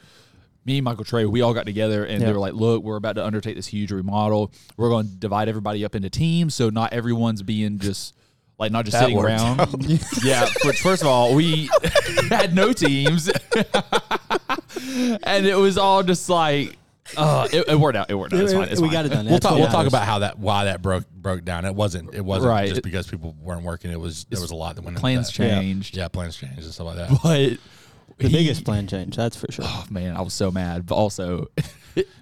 me, 0.65 0.81
Michael 0.81 1.05
Trey, 1.05 1.25
we 1.25 1.41
all 1.41 1.53
got 1.53 1.65
together, 1.65 2.03
and 2.03 2.21
they 2.21 2.31
were 2.31 2.39
like, 2.39 2.53
"Look, 2.53 2.83
we're 2.83 2.97
about 2.97 3.15
to 3.15 3.25
undertake 3.25 3.55
this 3.55 3.67
huge 3.67 3.91
remodel. 3.93 4.51
We're 4.75 4.89
going 4.89 5.07
to 5.07 5.15
divide 5.15 5.47
everybody 5.47 5.85
up 5.85 5.95
into 5.95 6.09
teams, 6.09 6.53
so 6.53 6.69
not 6.69 6.91
everyone's 6.91 7.43
being 7.43 7.79
just." 7.79 8.13
Like 8.59 8.71
not 8.73 8.83
just 8.85 8.93
That 8.93 9.01
sitting 9.03 9.15
worked 9.17 9.29
around. 9.29 9.57
yeah. 10.23 10.45
But 10.63 10.75
first 10.75 11.01
of 11.01 11.07
all, 11.07 11.33
we 11.33 11.69
had 12.29 12.53
no 12.53 12.73
teams, 12.73 13.29
and 15.23 15.45
it 15.45 15.57
was 15.57 15.77
all 15.77 16.03
just 16.03 16.29
like, 16.29 16.77
uh, 17.17 17.47
it, 17.51 17.67
it 17.69 17.79
worked 17.79 17.95
out. 17.97 18.09
It 18.11 18.15
worked 18.15 18.33
out. 18.33 18.41
It's 18.41 18.53
fine. 18.53 18.67
It's 18.69 18.81
we 18.81 18.87
fine. 18.89 18.93
got 18.93 19.05
it 19.05 19.09
done. 19.09 19.25
We'll 19.25 19.33
That's 19.35 19.45
talk. 19.45 19.57
We'll 19.57 19.67
talk 19.67 19.87
about 19.87 20.05
how 20.05 20.19
that 20.19 20.37
why 20.39 20.65
that 20.65 20.81
broke 20.81 21.09
broke 21.09 21.43
down. 21.45 21.65
It 21.65 21.73
wasn't. 21.73 22.13
It 22.13 22.23
wasn't 22.23 22.49
Right. 22.51 22.69
just 22.69 22.83
because 22.83 23.07
people 23.07 23.35
weren't 23.41 23.63
working. 23.63 23.91
It 23.91 23.99
was 23.99 24.25
there 24.29 24.41
was 24.41 24.51
a 24.51 24.55
lot 24.55 24.75
that 24.75 24.81
went 24.83 24.93
into 24.95 25.01
Plans 25.01 25.27
that. 25.27 25.33
Changed. 25.33 25.95
Yeah, 25.97 26.07
plans 26.09 26.35
changed 26.35 26.59
and 26.63 26.73
stuff 26.73 26.87
like 26.87 26.97
that. 26.97 27.09
But 27.23 27.57
The 28.17 28.27
he- 28.27 28.33
biggest 28.33 28.65
plan 28.65 28.87
change. 28.87 29.15
That's 29.15 29.37
for 29.37 29.51
sure. 29.51 29.65
Oh 29.67 29.85
man, 29.89 30.15
I 30.17 30.21
was 30.21 30.33
so 30.33 30.51
mad, 30.51 30.85
but 30.85 30.95
also 30.95 31.47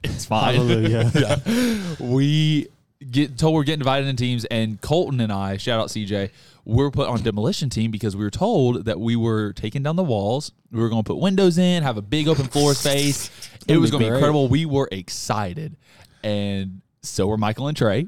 it's 0.04 0.26
fine. 0.26 0.56
Hallelujah. 0.56 1.82
we 2.00 2.67
get 2.99 3.38
told 3.38 3.55
we're 3.55 3.63
getting 3.63 3.79
divided 3.79 4.07
in 4.07 4.15
teams, 4.15 4.45
and 4.45 4.79
Colton 4.81 5.19
and 5.19 5.31
I, 5.31 5.57
shout 5.57 5.79
out 5.79 5.89
CJ, 5.89 6.31
we're 6.65 6.91
put 6.91 7.07
on 7.07 7.21
demolition 7.21 7.69
team 7.69 7.91
because 7.91 8.15
we 8.15 8.23
were 8.23 8.31
told 8.31 8.86
that 8.86 8.99
we 8.99 9.15
were 9.15 9.53
taking 9.53 9.83
down 9.83 9.95
the 9.95 10.03
walls. 10.03 10.51
We 10.71 10.81
were 10.81 10.89
going 10.89 11.03
to 11.03 11.07
put 11.07 11.17
windows 11.17 11.57
in, 11.57 11.83
have 11.83 11.97
a 11.97 12.01
big 12.01 12.27
open 12.27 12.45
floor 12.47 12.73
space. 12.73 13.29
It 13.67 13.77
was 13.77 13.91
going 13.91 14.03
to 14.03 14.10
be 14.10 14.13
incredible. 14.13 14.47
We 14.47 14.65
were 14.65 14.88
excited, 14.91 15.77
and 16.23 16.81
so 17.10 17.28
were 17.28 17.38
Michael 17.38 17.67
and 17.67 17.78
Trey. 17.78 18.08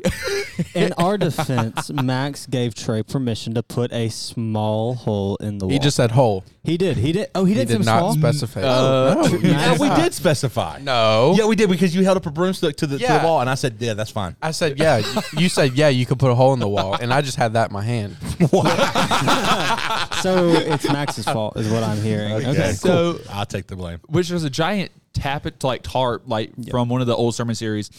In 0.76 0.94
our 0.94 1.18
defense, 1.18 1.90
Max 1.92 2.46
gave 2.46 2.76
Trey 2.76 3.02
permission 3.04 3.54
to 3.56 3.64
put 3.64 3.92
a 3.94 4.10
small 4.10 4.96
hole 4.96 5.36
in 5.38 5.58
the 5.58 5.66
wall. 5.66 5.72
He 5.72 5.80
just 5.80 5.96
said 5.98 6.12
hole. 6.12 6.44
he 6.64 6.78
did. 6.78 6.98
He 6.98 7.12
did. 7.12 7.30
Oh, 7.34 7.46
he 7.46 7.54
He 7.54 7.60
did. 7.60 7.68
did 7.70 7.86
not 7.86 8.00
small? 8.00 8.14
specify. 8.16 8.62
Uh, 8.62 9.14
no, 9.16 9.38
yeah, 9.40 9.78
we 9.78 9.90
did 10.02 10.14
specify. 10.14 10.80
No. 10.82 11.34
Yeah, 11.38 11.46
we 11.46 11.56
did 11.56 11.70
because 11.70 11.96
you 11.96 12.04
held 12.04 12.18
up 12.18 12.26
a 12.26 12.32
broomstick 12.32 12.76
to 12.78 12.88
the, 12.88 12.98
to 13.00 13.08
the 13.08 13.22
wall, 13.24 13.42
and 13.42 13.50
I 13.50 13.56
said, 13.56 13.78
"Yeah, 13.80 13.94
that's 13.94 14.12
fine." 14.12 14.36
I 14.42 14.52
said, 14.52 14.78
yeah. 14.80 15.02
You 15.38 15.48
said, 15.50 15.74
yeah, 15.74 15.90
you 15.90 16.06
could 16.06 16.20
put 16.20 16.30
a 16.32 16.36
hole 16.36 16.54
in 16.54 16.60
the 16.60 16.68
wall. 16.68 16.96
And 16.96 17.14
I 17.14 17.22
just 17.22 17.38
had 17.38 17.54
that 17.54 17.70
in 17.70 17.74
my 17.74 17.84
hand. 17.84 18.18
So 20.22 20.50
it's 20.50 20.84
Max's 20.92 21.24
fault, 21.26 21.56
is 21.58 21.70
what 21.72 21.82
I'm 21.84 22.02
hearing. 22.02 22.34
Okay. 22.46 22.74
So- 22.74 23.14
cool. 23.14 23.22
I'll 23.32 23.46
take 23.46 23.68
the 23.68 23.76
blame. 23.78 24.00
which 24.08 24.30
was 24.30 24.44
a 24.44 24.50
giant 24.50 24.92
tappet 25.14 25.64
like 25.64 25.82
tarp 25.82 26.24
like 26.28 26.52
from 26.70 26.88
one 26.90 27.02
of 27.02 27.08
the 27.08 27.16
old 27.16 27.34
sermon 27.36 27.56
series 27.56 27.90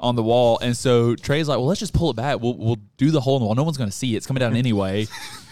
on 0.00 0.16
the 0.16 0.22
wall 0.22 0.58
and 0.60 0.76
so 0.76 1.14
trey's 1.16 1.48
like 1.48 1.56
well 1.58 1.66
let's 1.66 1.80
just 1.80 1.92
pull 1.94 2.10
it 2.10 2.16
back 2.16 2.40
we'll, 2.40 2.56
we'll 2.56 2.78
do 2.96 3.10
the 3.10 3.20
hole 3.20 3.36
in 3.36 3.40
the 3.42 3.46
wall 3.46 3.54
no 3.54 3.62
one's 3.64 3.76
going 3.76 3.90
to 3.90 3.96
see 3.96 4.14
it 4.14 4.18
it's 4.18 4.26
coming 4.26 4.40
down 4.40 4.54
anyway 4.56 5.06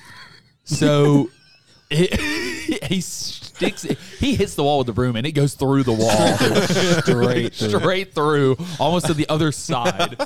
so 0.65 1.31
it, 1.91 2.19
he 2.85 3.01
sticks 3.01 3.85
it. 3.85 3.99
he 4.19 4.35
hits 4.35 4.55
the 4.55 4.63
wall 4.65 4.79
with 4.79 4.87
the 4.87 4.93
broom 4.93 5.17
and 5.17 5.27
it 5.27 5.33
goes 5.33 5.55
through 5.55 5.83
the 5.83 5.93
wall 5.93 6.37
Straight 7.03 7.55
through. 7.55 7.69
straight 7.81 8.15
through 8.15 8.57
almost 8.81 9.07
to 9.07 9.15
the 9.15 9.29
other 9.29 9.53
side 9.53 10.17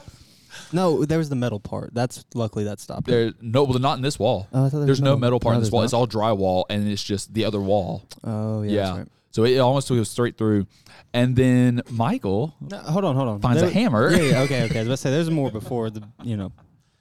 No, 0.72 1.04
there 1.04 1.18
was 1.18 1.28
the 1.28 1.34
metal 1.36 1.58
part. 1.58 1.92
That's 1.92 2.24
luckily 2.32 2.64
that 2.64 2.78
stopped. 2.78 3.08
it. 3.08 3.10
there 3.10 3.32
no 3.42 3.64
well 3.64 3.78
not 3.80 3.96
in 3.96 4.02
this 4.02 4.18
wall 4.18 4.46
Oh, 4.52 4.66
I 4.66 4.68
thought 4.68 4.78
there 4.78 4.86
there's 4.86 5.00
was 5.00 5.02
no 5.02 5.16
metal. 5.16 5.18
metal 5.18 5.40
part 5.40 5.52
No, 5.54 5.56
in 5.56 5.60
this 5.62 5.66
there's 5.66 5.72
wall 5.72 5.80
not? 5.82 5.84
it's 5.84 5.92
all 5.94 6.06
drywall 6.06 6.64
and 6.70 6.88
it's 6.88 7.02
just 7.02 7.34
the 7.34 7.44
other 7.44 7.60
wall 7.60 8.04
Oh 8.24 8.62
yeah. 8.62 8.70
yeah, 8.70 8.82
that's 8.84 8.98
right. 8.98 9.08
So 9.30 9.44
it 9.44 9.58
almost 9.58 9.88
goes 9.88 10.10
straight 10.10 10.36
through 10.36 10.66
and 11.12 11.36
then 11.36 11.82
michael 11.90 12.54
No, 12.60 12.78
hold 12.78 13.04
on, 13.04 13.16
hold 13.16 13.28
on. 13.28 13.40
Finds 13.40 13.62
a 13.62 13.70
hammer. 13.70 14.10
Yeah, 14.10 14.22
yeah, 14.22 14.40
okay, 14.42 14.62
okay. 14.64 14.78
I 14.78 14.82
was 14.82 14.86
about 14.88 14.92
to 14.94 14.96
say 14.98 15.10
there's 15.10 15.30
more 15.30 15.50
before 15.50 15.90
the 15.90 16.02
you 16.22 16.36
know 16.36 16.52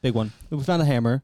big 0.01 0.13
one. 0.13 0.31
We 0.49 0.61
found 0.63 0.81
a 0.81 0.85
hammer. 0.85 1.21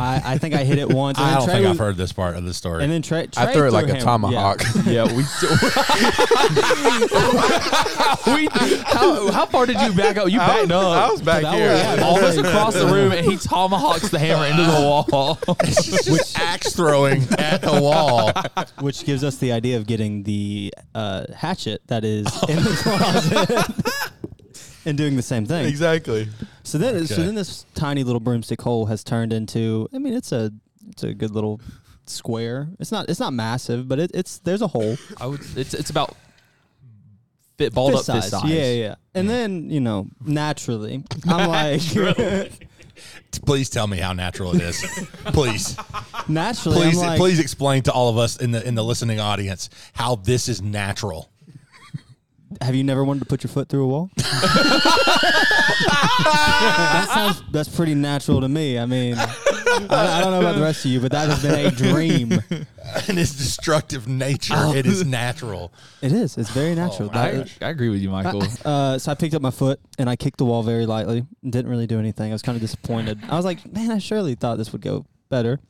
I, 0.00 0.22
I 0.24 0.38
think 0.38 0.54
I 0.54 0.64
hit 0.64 0.78
it 0.78 0.88
once. 0.88 1.18
And 1.18 1.26
I 1.26 1.30
then 1.30 1.38
don't 1.38 1.46
Trey 1.48 1.54
think 1.54 1.68
was- 1.68 1.80
I've 1.80 1.86
heard 1.86 1.96
this 1.96 2.12
part 2.12 2.36
of 2.36 2.44
the 2.44 2.54
story. 2.54 2.82
And 2.82 2.92
then 2.92 3.02
Trey, 3.02 3.28
I 3.36 3.44
Trey 3.44 3.54
threw 3.54 3.66
it 3.68 3.72
like 3.72 3.86
a 3.88 3.94
hammer- 3.94 4.04
tomahawk. 4.04 4.62
Yeah, 4.86 5.04
we. 5.14 5.24
we 8.34 8.48
how, 8.84 9.30
how 9.30 9.46
far 9.46 9.66
did 9.66 9.80
you 9.80 9.92
back 9.94 10.16
up? 10.16 10.30
You 10.30 10.38
backed 10.38 10.70
up. 10.70 10.84
I 10.84 11.10
was 11.10 11.22
back 11.22 11.42
here. 11.54 11.70
was- 11.70 11.80
yeah, 11.80 12.02
almost 12.04 12.38
across 12.38 12.74
the 12.74 12.86
room, 12.86 13.12
and 13.12 13.26
he 13.26 13.36
tomahawks 13.36 14.08
the 14.10 14.18
hammer 14.18 14.46
into 14.46 14.62
the 14.62 14.80
wall. 14.80 15.38
Just 15.64 16.38
axe 16.38 16.74
throwing 16.74 17.22
at 17.38 17.62
the 17.62 17.80
wall. 17.80 18.32
which 18.80 19.04
gives 19.04 19.24
us 19.24 19.36
the 19.36 19.52
idea 19.52 19.76
of 19.76 19.86
getting 19.86 20.22
the 20.24 20.72
uh, 20.94 21.24
hatchet 21.34 21.82
that 21.88 22.04
is 22.04 22.26
in 22.48 22.56
the 22.56 22.80
closet 22.82 24.12
and 24.86 24.96
doing 24.96 25.16
the 25.16 25.22
same 25.22 25.46
thing. 25.46 25.66
exactly. 25.66 26.28
So 26.70 26.78
then, 26.78 27.06
so 27.06 27.16
then 27.16 27.34
this 27.34 27.66
tiny 27.74 28.04
little 28.04 28.20
broomstick 28.20 28.60
hole 28.60 28.86
has 28.86 29.02
turned 29.02 29.32
into. 29.32 29.88
I 29.92 29.98
mean, 29.98 30.14
it's 30.14 30.30
a 30.30 30.52
it's 30.88 31.02
a 31.02 31.12
good 31.12 31.32
little 31.32 31.60
square. 32.06 32.68
It's 32.78 32.92
not 32.92 33.08
it's 33.08 33.18
not 33.18 33.32
massive, 33.32 33.88
but 33.88 33.98
it, 33.98 34.12
it's 34.14 34.38
there's 34.38 34.62
a 34.62 34.68
hole. 34.68 34.96
I 35.20 35.26
would. 35.26 35.40
It's 35.56 35.74
it's 35.74 35.90
about 35.90 36.16
fit 37.58 37.74
balled 37.74 37.94
fist 37.94 38.08
up 38.08 38.14
size. 38.14 38.24
fist 38.30 38.42
size. 38.42 38.50
Yeah, 38.50 38.64
yeah, 38.64 38.72
yeah. 38.72 38.94
And 39.14 39.28
then 39.28 39.68
you 39.68 39.80
know, 39.80 40.06
naturally, 40.24 41.02
I'm 41.26 41.48
like, 41.50 41.82
Please 43.44 43.68
tell 43.70 43.86
me 43.86 43.98
how 43.98 44.12
natural 44.12 44.54
it 44.54 44.62
is. 44.62 45.08
Please, 45.26 45.76
naturally, 46.28 46.78
please, 46.78 47.00
I'm 47.00 47.08
like, 47.08 47.18
please 47.18 47.40
explain 47.40 47.82
to 47.84 47.92
all 47.92 48.08
of 48.08 48.18
us 48.18 48.36
in 48.36 48.50
the 48.50 48.66
in 48.66 48.74
the 48.74 48.84
listening 48.84 49.20
audience 49.20 49.70
how 49.92 50.16
this 50.16 50.48
is 50.48 50.60
natural. 50.60 51.30
Have 52.60 52.74
you 52.74 52.82
never 52.84 53.04
wanted 53.04 53.20
to 53.20 53.26
put 53.26 53.44
your 53.44 53.50
foot 53.50 53.68
through 53.68 53.84
a 53.84 53.88
wall? 53.88 54.10
that 56.16 57.06
sounds 57.12 57.42
that's 57.52 57.68
pretty 57.68 57.94
natural 57.94 58.40
to 58.40 58.48
me. 58.48 58.78
I 58.78 58.86
mean, 58.86 59.14
I, 59.16 59.26
I 59.90 60.20
don't 60.20 60.32
know 60.32 60.40
about 60.40 60.56
the 60.56 60.62
rest 60.62 60.84
of 60.84 60.90
you, 60.90 61.00
but 61.00 61.12
that 61.12 61.28
has 61.28 61.42
been 61.42 61.66
a 61.66 61.70
dream. 61.70 62.32
and 63.08 63.18
its 63.18 63.34
destructive 63.36 64.08
nature, 64.08 64.54
Oh. 64.56 64.74
it 64.74 64.84
is 64.86 65.06
natural. 65.06 65.72
It 66.02 66.12
is. 66.12 66.36
It's 66.36 66.50
very 66.50 66.74
natural. 66.74 67.10
I, 67.12 67.30
That- 67.32 67.58
I 67.62 67.68
agree 67.68 67.88
with 67.88 68.00
you, 68.00 68.10
Michael. 68.10 68.42
uh, 68.64 68.98
so 68.98 69.12
I 69.12 69.14
picked 69.14 69.34
up 69.34 69.42
my 69.42 69.52
foot 69.52 69.78
and 69.98 70.10
I 70.10 70.16
kicked 70.16 70.38
the 70.38 70.44
wall 70.44 70.62
very 70.64 70.86
lightly. 70.86 71.24
Didn't 71.44 71.68
really 71.70 71.86
do 71.86 71.98
anything. 71.98 72.32
I 72.32 72.34
was 72.34 72.42
kind 72.42 72.56
of 72.56 72.62
disappointed. 72.62 73.20
I 73.28 73.36
was 73.36 73.44
like, 73.44 73.64
man, 73.72 73.90
I 73.92 73.98
surely 73.98 74.34
thought 74.34 74.58
this 74.58 74.72
would 74.72 74.82
go 74.82 75.06
better. 75.28 75.60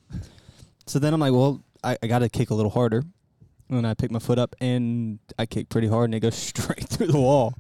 So 0.87 0.99
then 0.99 1.13
I'm 1.13 1.21
like, 1.21 1.33
well, 1.33 1.63
I, 1.85 1.99
I 2.03 2.07
got 2.07 2.21
to 2.21 2.29
kick 2.31 2.51
a 2.51 2.55
little 2.55 2.71
harder. 2.71 3.05
And 3.71 3.87
I 3.87 3.95
pick 3.95 4.11
my 4.11 4.19
foot 4.19 4.39
up 4.39 4.55
and 4.61 5.19
I 5.39 5.47
kick 5.47 5.69
pretty 5.69 5.87
hard 5.89 6.07
and 6.07 6.15
it 6.15 6.21
goes 6.21 6.35
straight 6.37 6.89
through 6.89 7.09
the 7.09 7.21
wall. 7.21 7.55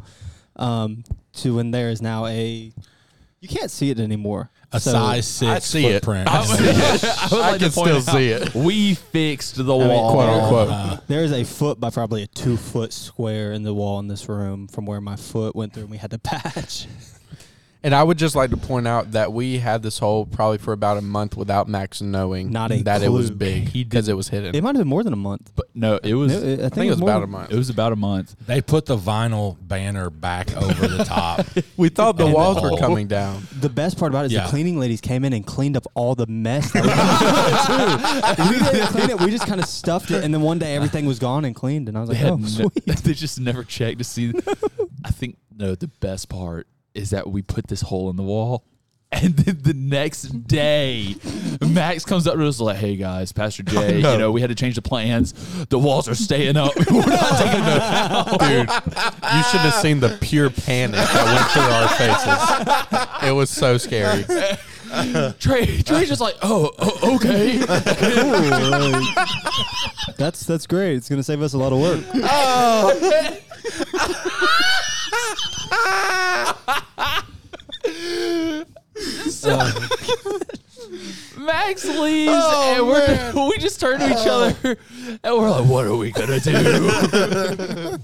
Um, 0.56 1.04
to 1.34 1.54
when 1.56 1.70
there 1.70 1.88
is 1.90 2.02
now 2.02 2.26
a, 2.26 2.72
you 3.40 3.48
can't 3.48 3.70
see 3.70 3.90
it 3.90 3.98
anymore. 4.00 4.50
A 4.72 4.78
So- 4.80 4.92
size 4.92 5.26
six 5.26 5.64
see 5.66 5.86
it. 5.86 5.94
footprint. 6.04 6.28
I 6.28 6.40
would, 6.40 6.61
I 6.61 7.28
would 7.32 7.40
I 7.42 7.50
can 7.52 7.58
to 7.61 7.70
still 7.70 7.96
out, 7.96 8.02
see 8.02 8.28
it. 8.30 8.54
We 8.54 8.94
fixed 8.94 9.56
the 9.56 9.64
mean, 9.64 9.88
wall. 9.88 10.12
quote 10.12 10.28
unquote. 10.28 10.68
Uh, 10.68 10.96
There 11.08 11.24
is 11.24 11.32
a 11.32 11.44
foot 11.44 11.80
by 11.80 11.90
probably 11.90 12.22
a 12.24 12.26
two 12.28 12.56
foot 12.56 12.92
square 12.92 13.52
in 13.52 13.62
the 13.62 13.72
wall 13.74 13.98
in 14.00 14.08
this 14.08 14.28
room 14.28 14.68
from 14.68 14.86
where 14.86 15.00
my 15.00 15.16
foot 15.16 15.54
went 15.56 15.72
through 15.72 15.84
and 15.84 15.90
we 15.90 15.96
had 15.96 16.11
to 16.11 16.18
patch. 16.18 16.86
And 17.82 17.94
I 17.94 18.02
would 18.02 18.18
just 18.18 18.36
like 18.36 18.50
to 18.50 18.58
point 18.58 18.86
out 18.86 19.12
that 19.12 19.32
we 19.32 19.58
had 19.58 19.82
this 19.82 19.98
hole 19.98 20.26
probably 20.26 20.58
for 20.58 20.72
about 20.74 20.98
a 20.98 21.00
month 21.00 21.34
without 21.34 21.66
Max 21.66 22.02
knowing 22.02 22.50
Not 22.52 22.72
a 22.72 22.82
that 22.82 23.02
it 23.02 23.08
was 23.08 23.28
clue. 23.28 23.36
big 23.36 23.68
He 23.68 23.84
did- 23.84 23.88
because 23.90 24.08
it 24.08 24.14
was 24.16 24.28
hidden. 24.28 24.54
It 24.54 24.62
might 24.62 24.74
have 24.76 24.82
been 24.82 24.88
more 24.88 25.02
than 25.02 25.14
a 25.14 25.16
month. 25.16 25.50
But 25.56 25.66
no, 25.74 25.98
it 26.02 26.12
was. 26.12 26.30
I 26.36 26.40
think, 26.40 26.60
I 26.60 26.68
think 26.68 26.86
it 26.88 26.90
was 26.90 26.98
more 27.00 27.08
about 27.10 27.20
than- 27.20 27.28
a 27.30 27.32
month. 27.32 27.52
It 27.52 27.56
was 27.56 27.70
about 27.70 27.92
a 27.92 27.96
month. 27.96 28.36
they 28.46 28.60
put 28.60 28.84
the 28.84 28.98
vinyl 28.98 29.56
banner 29.62 30.10
back 30.10 30.54
over 30.56 30.88
the 30.88 31.04
top. 31.04 31.46
we 31.78 31.88
thought 31.88 32.18
the 32.18 32.24
And 32.26 32.34
the 32.34 32.36
walls 32.36 32.60
were 32.60 32.68
hole. 32.68 32.78
coming 32.78 33.06
down. 33.08 33.46
The 33.60 33.70
best 33.70 33.98
part 33.98 34.12
about 34.12 34.24
it 34.24 34.26
is 34.26 34.32
Yeah. 34.32 34.42
the 34.44 34.50
cleaning 34.50 34.78
ladies 34.78 35.00
came 35.00 35.24
in 35.24 35.32
and 35.32 35.46
cleaned 35.46 35.78
up 35.78 35.86
all 35.94 36.14
the 36.14 36.26
mess. 36.26 36.70
That 36.72 38.36
we, 38.38 38.58
we 38.58 38.58
didn't 38.72 38.86
clean 38.88 39.10
it. 39.10 39.20
We 39.20 39.30
just 39.30 39.46
kind 39.46 39.60
of 39.60 39.66
stuffed 39.66 40.10
it, 40.10 40.22
and 40.22 40.32
then 40.34 40.42
one 40.42 40.58
day 40.58 40.76
everything 40.76 41.06
was 41.06 41.18
gone 41.18 41.44
and 41.44 41.54
cleaned. 41.54 41.88
And 41.88 41.96
I 41.96 42.00
was 42.02 42.10
They, 42.10 42.16
like, 42.16 42.24
had 42.24 42.32
"Oh, 42.32 42.36
ne- 42.36 42.48
sweet." 42.48 42.86
they 43.04 43.14
just 43.14 43.40
never 43.40 43.64
checked 43.64 43.98
to 43.98 44.04
see. 44.04 44.32
I 45.04 45.10
think 45.10 45.38
no. 45.56 45.74
The 45.74 45.88
best 45.88 46.28
part 46.28 46.66
is 46.95 47.11
that 47.11 47.30
we 47.30 47.43
put 47.43 47.66
this 47.68 47.82
hole 47.82 48.11
in 48.11 48.16
the 48.16 48.22
wall, 48.22 48.64
and 49.12 49.34
then 49.34 49.59
the 49.62 49.74
next 49.74 50.47
day, 50.47 51.16
Max 51.61 52.05
comes 52.05 52.28
up 52.28 52.36
to 52.36 52.47
us 52.47 52.61
like, 52.61 52.76
"Hey 52.76 52.95
guys, 52.95 53.32
Pastor 53.32 53.62
Jay, 53.64 54.01
no. 54.01 54.12
you 54.12 54.18
know 54.18 54.30
we 54.30 54.41
had 54.41 54.51
to 54.51 54.55
change 54.55 54.76
the 54.76 54.82
plans. 54.82 55.32
The 55.66 55.80
walls 55.80 56.09
are 56.09 56.14
staying 56.14 56.57
up. 56.57 56.76
We're 56.91 57.07
not 57.07 57.38
taking 57.38 57.64
them 57.64 58.38
Dude, 58.38 58.70
you 58.70 59.43
should 59.51 59.61
have 59.61 59.74
seen 59.74 59.99
the 59.99 60.16
pure 60.20 60.49
panic 60.49 61.01
that 61.01 61.24
went 61.26 61.51
through 61.51 61.62
our 61.62 61.88
faces. 63.18 63.28
It 63.28 63.32
was 63.32 63.51
so 63.51 63.78
scary. 63.78 64.24
Trey, 65.38 65.82
Trey's 65.82 66.09
just 66.09 66.20
like, 66.20 66.36
oh, 66.43 66.70
oh 66.78 67.16
okay. 67.16 67.59
That's 70.16 70.45
that's 70.45 70.66
great. 70.68 70.95
It's 70.97 71.09
gonna 71.09 71.22
save 71.24 71.43
us 71.43 71.55
a 71.55 71.59
lot 71.59 71.72
of 71.72 71.80
work. 71.80 72.05
Oh. 72.14 73.36
Max 81.38 81.84
leaves, 81.84 82.32
oh, 82.34 82.74
and 82.76 82.86
we're 82.86 83.48
we 83.48 83.59
just 83.59 83.80
turn 83.80 83.98
to 84.01 84.07
each 84.07 84.26
other, 84.26 84.55
uh. 84.64 84.74
and 85.22 85.36
we're 85.36 85.51
like, 85.51 85.66
"What 85.66 85.86
are 85.86 85.96
we 85.96 86.11
gonna 86.11 86.40
do?" 86.40 86.53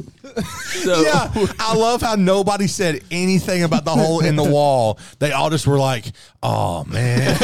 so, 0.82 1.02
yeah, 1.02 1.30
I 1.58 1.74
love 1.76 2.00
how 2.00 2.14
nobody 2.14 2.66
said 2.66 3.02
anything 3.10 3.62
about 3.62 3.84
the 3.84 3.90
hole 3.90 4.24
in 4.24 4.36
the 4.36 4.44
wall. 4.44 4.98
They 5.18 5.32
all 5.32 5.50
just 5.50 5.66
were 5.66 5.78
like, 5.78 6.06
"Oh 6.42 6.84
man, 6.84 7.36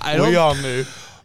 I 0.00 0.14
don't. 0.16 0.30
We 0.30 0.36
all 0.36 0.54
knew. 0.54 0.84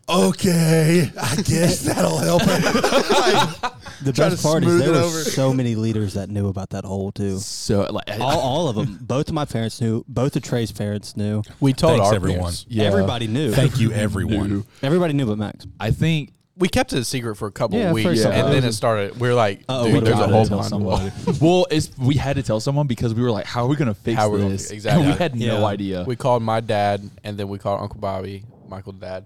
Okay, 0.10 1.12
I 1.20 1.36
guess 1.38 1.82
that'll 1.82 2.18
help." 2.18 2.42
The 4.02 4.14
Try 4.14 4.30
best 4.30 4.42
to 4.42 4.48
part 4.48 4.64
is 4.64 4.70
smooth 4.70 4.80
there 4.80 4.90
it 4.92 4.94
were 4.94 5.04
over. 5.04 5.24
so 5.26 5.54
many 5.54 5.76
leaders 5.76 6.14
that 6.14 6.30
knew 6.30 6.48
about 6.48 6.70
that 6.70 6.86
hole 6.86 7.12
too. 7.12 7.38
so 7.40 7.82
like, 7.92 8.10
All, 8.22 8.40
all 8.40 8.68
of 8.70 8.78
them. 8.78 8.98
Both 9.02 9.28
of 9.28 9.34
my 9.34 9.44
parents 9.44 9.82
knew. 9.82 10.06
Both 10.08 10.38
of 10.38 10.42
Trey's 10.42 10.72
parents 10.72 11.18
knew. 11.18 11.44
We 11.60 11.74
told 11.74 11.96
Thanks, 11.98 12.08
our 12.08 12.16
everyone. 12.16 12.40
parents. 12.40 12.66
yeah. 12.70 12.86
Everybody 12.86 13.28
knew. 13.28 13.52
Thank 13.52 13.78
you, 13.78 13.92
everyone. 14.06 14.64
Everybody 14.82 15.12
knew 15.12 15.26
but 15.26 15.38
Max. 15.38 15.68
I 15.82 15.92
think 15.92 16.32
We 16.56 16.70
kept 16.70 16.94
it 16.94 17.00
a 17.00 17.04
secret 17.04 17.36
for 17.36 17.50
a 17.50 17.52
couple 17.52 17.78
Yeah, 17.78 17.88
of 17.90 17.94
weeks, 17.94 18.08
first 18.08 18.26
and 18.26 18.54
then 18.54 18.64
it 18.64 18.72
started. 18.72 19.20
We 19.20 19.28
are 19.28 19.34
like, 19.34 19.64
Uh-oh, 19.68 19.88
dude, 19.88 19.96
what 19.96 20.06
there's 20.06 20.16
we 20.18 20.24
a 20.24 20.28
do? 20.28 20.32
hole 20.34 20.46
tell 20.46 20.58
behind 20.60 20.72
the 20.72 20.78
wall. 20.78 21.12
well, 21.42 21.68
it's 21.70 21.92
we 21.98 22.16
had 22.16 22.38
to 22.38 22.44
tell 22.44 22.62
someone 22.62 22.88
because 22.88 23.14
we 23.14 23.22
were 23.22 23.32
like, 23.32 23.48
"How 23.48 23.66
are 23.66 23.68
we 23.68 23.76
gonna 23.76 23.94
fix 23.94 24.18
How 24.18 24.30
we're 24.30 24.38
gonna 24.38 24.52
this?" 24.52 24.72
exactly. 24.72 25.04
And 25.08 25.12
we 25.14 25.18
had 25.18 25.36
no 25.36 25.60
Yeah. 25.60 25.66
idea. 25.66 26.04
We 26.08 26.16
called 26.16 26.42
my 26.42 26.62
dad, 26.62 27.02
and 27.26 27.38
then 27.38 27.50
we 27.50 27.58
called 27.60 27.82
Uncle 27.82 28.00
Bobby, 28.00 28.46
Michael's 28.70 28.96
dad, 28.96 29.26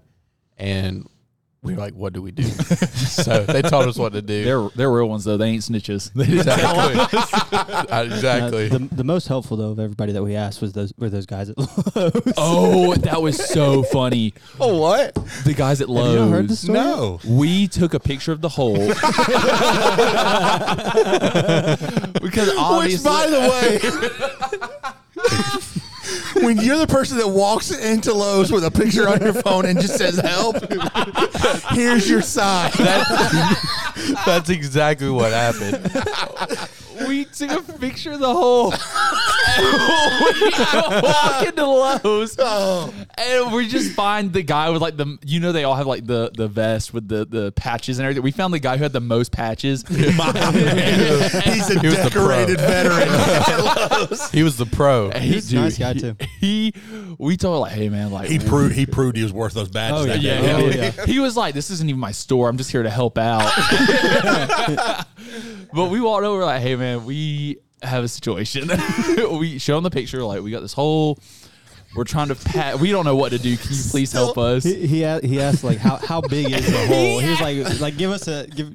and 0.56 1.08
we 1.64 1.72
were 1.72 1.80
like, 1.80 1.94
"What 1.94 2.12
do 2.12 2.20
we 2.20 2.30
do?" 2.30 2.42
so 2.44 3.44
they 3.44 3.62
told 3.62 3.88
us 3.88 3.96
what 3.96 4.12
to 4.12 4.20
do. 4.20 4.44
they're 4.44 4.68
they're 4.76 4.92
real 4.92 5.08
ones 5.08 5.24
though. 5.24 5.38
They 5.38 5.48
ain't 5.48 5.62
snitches. 5.62 6.12
They 6.12 6.26
just 6.42 6.46
exactly. 6.46 7.20
Uh, 7.64 8.04
exactly. 8.04 8.66
Uh, 8.66 8.78
the, 8.78 8.88
the 8.92 9.04
most 9.04 9.26
helpful 9.28 9.56
though 9.56 9.70
of 9.70 9.78
everybody 9.78 10.12
that 10.12 10.22
we 10.22 10.36
asked 10.36 10.60
was 10.60 10.72
those 10.72 10.92
were 10.98 11.08
those 11.08 11.24
guys 11.26 11.48
at 11.50 11.56
Lowe's. 11.58 12.32
oh, 12.36 12.94
that 12.96 13.22
was 13.22 13.42
so 13.42 13.82
funny. 13.84 14.34
Oh, 14.60 14.78
what? 14.78 15.14
The 15.44 15.54
guys 15.54 15.80
at 15.80 15.88
Lowe's. 15.88 16.14
you 16.14 16.28
heard 16.28 16.48
this 16.48 16.60
story? 16.60 16.78
No. 16.78 17.20
We 17.26 17.66
took 17.68 17.94
a 17.94 18.00
picture 18.00 18.32
of 18.32 18.40
the 18.42 18.48
hole 18.50 18.74
because 22.20 22.48
Which, 22.48 22.58
obviously, 22.58 23.04
by 23.04 23.26
the 23.28 23.40
way, 23.50 23.78
when 26.42 26.58
you're 26.58 26.78
the 26.78 26.86
person 26.86 27.18
that 27.18 27.28
walks 27.28 27.70
into 27.70 28.12
Lowe's 28.12 28.50
with 28.50 28.64
a 28.64 28.70
picture 28.70 29.08
on 29.08 29.20
your 29.20 29.34
phone 29.34 29.66
and 29.66 29.80
just 29.80 29.96
says 29.96 30.18
"help," 30.18 30.56
here's 31.72 32.08
your 32.08 32.22
sign. 32.22 32.70
That's 34.26 34.50
exactly 34.50 35.10
what 35.10 35.32
happened. 35.32 35.84
We 37.08 37.24
took 37.26 37.50
a 37.68 37.72
picture 37.78 38.12
of 38.12 38.20
the 38.20 38.32
hole. 38.32 38.70
we 38.70 40.50
walk 41.02 41.46
into 41.46 41.64
Lowe's, 41.66 42.36
and 42.38 43.52
we 43.52 43.68
just 43.68 43.92
find 43.92 44.32
the 44.32 44.42
guy 44.42 44.70
with 44.70 44.82
like 44.82 44.96
the 44.96 45.18
you 45.24 45.40
know 45.40 45.52
they 45.52 45.64
all 45.64 45.74
have 45.74 45.86
like 45.86 46.06
the 46.06 46.30
the 46.36 46.48
vest 46.48 46.92
with 46.94 47.08
the 47.08 47.24
the 47.24 47.52
patches 47.52 47.98
and 47.98 48.04
everything. 48.04 48.22
We 48.22 48.30
found 48.32 48.52
the 48.54 48.58
guy 48.58 48.76
who 48.76 48.82
had 48.82 48.92
the 48.92 49.00
most 49.00 49.32
patches. 49.32 49.84
He's 49.88 50.08
a 50.08 50.12
He 51.80 51.86
was 51.88 52.02
the 52.02 52.10
pro. 52.12 52.46
decorated 52.46 52.58
veteran. 52.60 53.08
He 54.32 54.42
was 54.42 54.56
the 54.56 54.66
pro. 54.66 55.10
He, 55.10 55.34
He's 55.34 55.52
a 55.52 55.56
nice 55.56 55.78
guy, 55.78 55.92
too. 55.94 56.16
He, 56.40 56.72
we 57.18 57.36
told 57.36 57.56
him 57.56 57.60
like, 57.62 57.72
hey 57.72 57.88
man, 57.88 58.10
like 58.10 58.28
He 58.28 58.38
proved 58.38 58.74
he 58.74 58.86
proved 58.86 59.16
he 59.16 59.22
was 59.22 59.32
worth 59.32 59.54
those 59.54 59.68
oh, 59.68 59.72
badges. 59.72 60.00
Oh, 60.00 60.04
that 60.06 60.20
Yeah, 60.20 60.40
day. 60.40 60.46
yeah, 60.46 60.56
Oh, 60.56 60.66
yeah. 60.66 60.92
yeah. 60.96 61.06
He 61.06 61.18
was 61.18 61.36
like, 61.36 61.54
"This 61.54 61.70
isn't 61.70 61.88
even 61.88 62.00
my 62.00 62.12
store. 62.12 62.48
I'm 62.48 62.56
just 62.56 62.70
here 62.70 62.82
to 62.82 62.90
help 62.90 63.18
out." 63.18 63.50
but 65.72 65.90
we 65.90 66.00
walked 66.00 66.24
over 66.24 66.44
like, 66.44 66.60
"Hey, 66.62 66.76
man, 66.76 66.93
we 66.98 67.58
have 67.82 68.04
a 68.04 68.08
situation." 68.08 68.68
we 69.38 69.58
show 69.58 69.76
him 69.78 69.84
the 69.84 69.90
picture. 69.90 70.22
Like, 70.22 70.42
we 70.42 70.50
got 70.50 70.60
this 70.60 70.72
hole. 70.72 71.18
We're 71.96 72.02
trying 72.02 72.26
to 72.28 72.34
pat. 72.34 72.80
We 72.80 72.90
don't 72.90 73.04
know 73.04 73.14
what 73.14 73.28
to 73.30 73.38
do. 73.38 73.56
Can 73.56 73.72
you 73.72 73.82
please 73.88 74.10
help 74.10 74.36
us? 74.36 74.64
He 74.64 74.84
he, 74.86 75.02
a- 75.04 75.20
he 75.24 75.40
asked 75.40 75.62
like 75.62 75.78
how, 75.78 75.94
how 75.96 76.20
big 76.20 76.50
is 76.50 76.66
the 76.66 76.86
hole? 76.88 77.20
He 77.20 77.30
was 77.30 77.40
like 77.40 77.80
like 77.80 77.96
give 77.96 78.10
us 78.10 78.26
a 78.26 78.48
give 78.48 78.72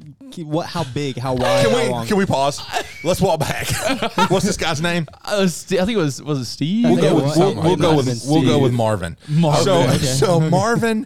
what 0.48 0.68
how 0.68 0.86
big 0.86 1.18
how 1.18 1.34
wide 1.34 1.66
Can 1.66 1.72
how 1.72 1.84
we 1.84 1.90
long? 1.90 2.08
can 2.08 2.16
we 2.18 2.26
pause? 2.26 2.62
Let's 3.04 3.20
walk 3.20 3.42
back. 3.42 3.68
What's 4.30 4.46
this 4.46 4.56
guy's 4.56 4.82
name? 4.82 5.06
Uh, 5.26 5.48
Ste- 5.48 5.74
I 5.74 5.86
think 5.86 5.98
it 5.98 6.02
was 6.02 6.24
was 6.24 6.40
it 6.40 6.46
Steve? 6.46 6.86
We'll 6.90 7.02
go 7.02 7.16
with 7.16 7.36
we'll, 7.36 7.56
we'll 7.56 7.76
go 7.76 7.96
with 7.98 8.06
Might 8.06 8.14
have 8.14 8.22
been 8.24 8.32
we'll 8.32 8.46
go 8.46 8.60
with 8.60 8.72
Marvin. 8.72 9.18
Marvin. 9.28 9.64
So 9.66 9.82
Okay. 9.82 9.98
so 9.98 10.40
Marvin, 10.40 11.06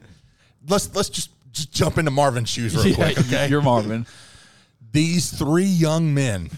let's 0.69 0.93
let's 0.95 1.09
just 1.09 1.31
just 1.51 1.71
jump 1.71 1.97
into 1.97 2.11
Marvin's 2.11 2.49
shoes 2.49 2.75
real 2.75 2.85
Yeah, 2.89 2.95
quick. 2.95 3.19
Okay, 3.21 3.47
You're 3.49 3.63
Marvin. 3.63 4.05
these 4.91 5.31
three 5.35 5.63
young 5.65 6.13
men 6.13 6.51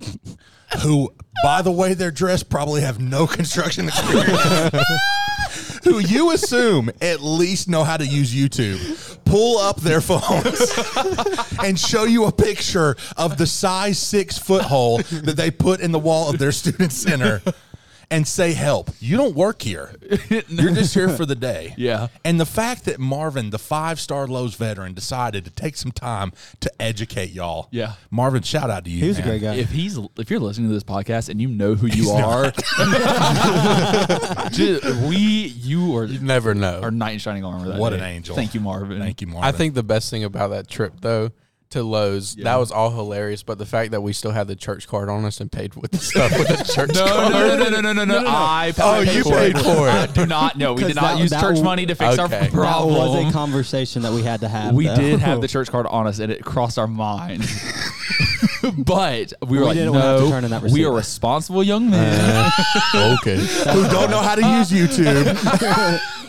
who 0.82 1.12
by 1.42 1.62
the 1.62 1.70
way 1.72 1.94
they're 1.94 2.10
dressed 2.10 2.48
probably 2.48 2.80
have 2.80 3.00
no 3.00 3.26
construction 3.26 3.88
experience. 3.88 4.42
Who 5.84 6.00
you 6.00 6.32
assume 6.32 6.90
at 7.00 7.20
least 7.20 7.68
know 7.68 7.84
how 7.84 7.96
to 7.96 8.04
use 8.04 8.34
youtube. 8.34 9.24
Pull 9.24 9.58
up 9.58 9.80
their 9.80 10.00
phones 10.00 10.72
and 11.64 11.78
show 11.78 12.04
you 12.04 12.24
a 12.24 12.32
picture 12.32 12.96
of 13.16 13.38
the 13.38 13.46
size 13.46 13.98
six 13.98 14.36
foot 14.36 14.62
hole 14.62 14.98
that 14.98 15.36
they 15.36 15.50
put 15.50 15.80
in 15.80 15.92
the 15.92 15.98
wall 15.98 16.28
of 16.28 16.38
their 16.38 16.52
student 16.52 16.92
center 16.92 17.40
and 18.10 18.26
say 18.28 18.52
help 18.52 18.90
you 19.00 19.16
don't 19.16 19.34
work 19.34 19.62
here 19.62 19.92
you're 20.48 20.70
just 20.70 20.94
here 20.94 21.08
for 21.08 21.26
the 21.26 21.34
day 21.34 21.74
Yeah. 21.76 22.06
and 22.24 22.38
the 22.38 22.46
fact 22.46 22.84
that 22.84 23.00
Marvin, 23.00 23.50
the 23.50 23.58
five 23.58 23.98
star 23.98 24.26
Lowe's 24.28 24.54
veteran, 24.54 24.94
decided 24.94 25.44
to 25.44 25.50
take 25.50 25.76
some 25.76 25.90
time 25.92 26.32
to 26.60 26.70
educate 26.80 27.30
y'all. 27.30 27.66
Yeah. 27.72 27.94
Marvin, 28.10 28.42
shout 28.42 28.70
out 28.70 28.84
to 28.84 28.90
you. 28.90 29.02
he 29.02 29.08
was 29.08 29.18
a 29.18 29.22
great 29.22 29.42
guy. 29.42 29.54
If 29.56 29.70
he's 29.70 29.98
if 30.18 30.30
you're 30.30 30.38
listening 30.40 30.68
to 30.68 30.74
this 30.74 30.84
podcast 30.84 31.28
and 31.28 31.40
you 31.40 31.48
know 31.48 31.74
who 31.74 31.88
you 31.88 32.10
are, 32.10 32.52
just- 34.50 34.84
we 35.08 35.16
you 35.16 35.96
are 35.96 36.04
You 36.04 36.20
never 36.20 36.54
know. 36.54 36.80
our 36.82 36.90
knight 36.90 37.12
in 37.14 37.18
shining 37.18 37.44
armor. 37.44 37.68
That 37.68 37.78
What 37.78 37.90
day. 37.90 37.96
an 37.98 38.04
angel. 38.04 38.36
Thank 38.36 38.54
you, 38.54 38.60
Marvin. 38.60 38.98
Thank 39.00 39.20
you, 39.20 39.26
Marvin. 39.26 39.44
I 39.44 39.52
think 39.52 39.74
the 39.74 39.82
best 39.82 40.10
thing 40.10 40.24
about 40.24 40.48
that 40.50 40.68
trip 40.68 40.94
though 41.00 41.30
to 41.70 41.82
Lowe's, 41.82 42.34
that 42.36 42.56
was 42.56 42.70
all 42.70 42.90
hilarious. 42.90 43.42
But 43.42 43.58
the 43.58 43.66
fact 43.66 43.90
that 43.90 44.00
we 44.00 44.12
still 44.12 44.30
had 44.30 44.46
the 44.46 44.54
church 44.56 44.86
card 44.86 45.08
on 45.08 45.24
us 45.24 45.40
and 45.40 45.50
paid 45.50 45.74
with 45.74 45.90
the 45.90 45.98
stuff 45.98 46.30
with 46.38 46.46
the 46.48 46.64
church 46.74 46.90
No, 46.94 47.04
card. 47.06 47.32
no, 47.32 47.56
no, 47.56 47.68
no, 47.68 47.80
no, 47.80 47.92
no, 47.92 48.04
no, 48.04 48.20
no, 48.22 48.24
I 48.28 48.72
oh, 48.78 49.04
paid 49.04 49.22
for 49.24 49.34
it. 49.34 49.36
Oh, 49.38 49.46
you 49.46 49.52
paid 49.54 49.58
for 49.62 49.88
it. 49.88 49.92
I 49.92 50.06
do 50.06 50.26
not. 50.26 50.56
No, 50.56 50.74
we 50.74 50.80
did 50.84 50.86
'Cause 50.88 50.94
not 50.96 51.02
that- 51.14 51.18
use 51.20 51.30
that 51.30 51.40
church 51.40 51.56
w- 51.56 51.64
money 51.64 51.86
to 51.86 51.94
fix 51.94 52.18
our 52.18 52.26
Okay. 52.26 52.48
that 52.48 52.52
was 52.54 53.24
a 53.28 53.32
conversation 53.32 54.02
that 54.02 54.12
we 54.12 54.22
had 54.22 54.40
to 54.40 54.48
have. 54.48 54.74
we 54.74 54.86
though. 54.86 54.94
did 54.96 55.20
have 55.20 55.40
the 55.40 55.48
church 55.56 55.70
card 55.70 55.86
on 55.86 56.06
us, 56.06 56.18
and 56.20 56.30
it 56.32 56.44
crossed 56.44 56.78
our 56.78 56.86
minds. 56.86 57.52
but 58.78 59.32
we 59.46 59.58
were 59.58 59.62
We 59.62 59.66
like, 59.68 59.74
didn't 59.76 59.92
wanna 59.92 60.04
have 60.04 60.18
to 60.18 60.24
no, 60.24 60.30
turn 60.30 60.44
in 60.44 60.50
that 60.50 60.62
we 60.62 60.84
are 60.84 60.92
responsible 60.94 61.62
young 61.62 61.90
men. 61.90 62.50
Uh, 62.94 63.16
okay. 63.20 63.36
who 63.38 63.82
don't 63.88 64.10
know 64.10 64.20
how 64.20 64.34
to 64.34 64.42
use 64.42 64.70
YouTube 64.70 65.24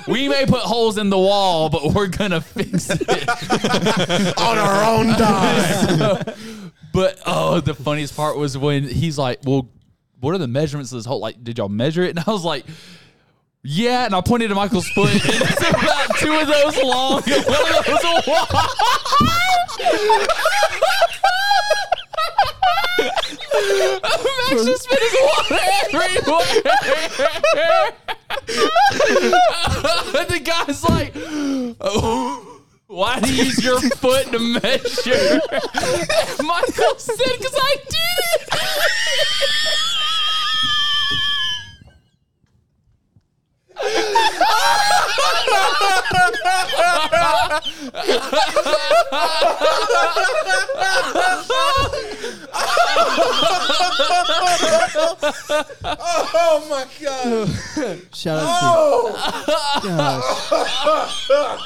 we 0.08 0.28
may 0.28 0.45
put 0.45 0.62
holes 0.62 0.97
in 0.97 1.10
the 1.10 1.18
wall, 1.18 1.70
but 1.70 1.93
we're 1.93 2.08
gonna 2.08 2.41
fix 2.41 2.89
it. 2.89 3.08
on 4.38 4.58
our 4.58 4.84
own 4.84 5.08
dime. 5.18 6.24
But 6.93 7.20
oh, 7.28 7.60
the 7.60 7.76
funniest 7.76 8.16
part 8.16 8.38
was 8.38 8.58
when 8.58 8.84
he's 8.84 9.20
like, 9.20 9.41
"Well, 9.43 9.70
what 10.20 10.34
are 10.34 10.39
the 10.39 10.47
measurements 10.47 10.91
of 10.91 10.97
this 10.97 11.05
hole? 11.05 11.20
Like, 11.20 11.43
did 11.43 11.60
y'all 11.60 11.70
measure 11.70 12.01
it?" 12.01 12.10
And 12.10 12.20
I 12.26 12.32
was 12.32 12.43
like, 12.43 12.66
"Yeah." 13.62 14.05
And 14.05 14.16
I 14.16 14.22
pointed 14.22 14.47
to 14.47 14.55
Michael's 14.55 14.88
foot, 14.89 15.12
and 15.12 15.22
it's 15.24 15.70
about 15.70 16.18
two 16.18 16.34
of 16.34 16.47
those 16.47 16.76
long, 16.84 17.22
one 17.22 17.78
of 17.78 17.86
those 17.86 18.28
wide. 18.28 18.68
Max 24.49 24.66
just 24.66 24.84
spitting 24.84 25.14
water 25.24 25.58
everywhere. 25.84 26.22
the 30.28 30.39
guy's 30.43 30.84
like, 30.84 31.14
oh, 31.82 32.62
"Why 32.88 33.20
do 33.20 33.34
you 33.34 33.43
use 33.45 33.64
your 33.64 33.80
foot 33.80 34.32
to 34.32 34.39
measure?" 34.39 35.41
Michael 36.43 36.95
said, 36.97 37.18
"Because 37.18 37.55
I 37.55 37.76
did 37.89 38.20
it." 38.34 38.49
Oh 55.84 56.67
my 56.69 56.86
god. 57.01 57.49
Shout 58.13 58.39
out 58.39 58.47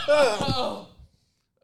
oh. 0.07 0.87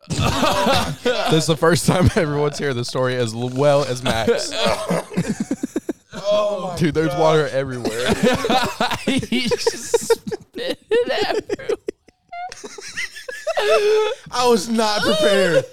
This 1.32 1.43
is 1.43 1.48
the 1.48 1.58
first 1.58 1.86
time 1.86 2.10
everyone's 2.16 2.60
heard 2.60 2.76
the 2.76 2.86
story 2.86 3.16
as 3.16 3.36
well 3.36 3.84
as 3.84 4.02
Max. 4.04 4.52
Oh 6.18 6.76
Dude, 6.78 6.93
there's 6.93 7.15
water 7.15 7.47
everywhere. 7.47 8.13
he 9.05 9.47
just 9.47 10.13
spit 10.13 10.80
it 10.89 11.28
everywhere. 11.28 11.78
I 14.32 14.47
was 14.47 14.70
not 14.70 15.01
prepared. 15.01 15.65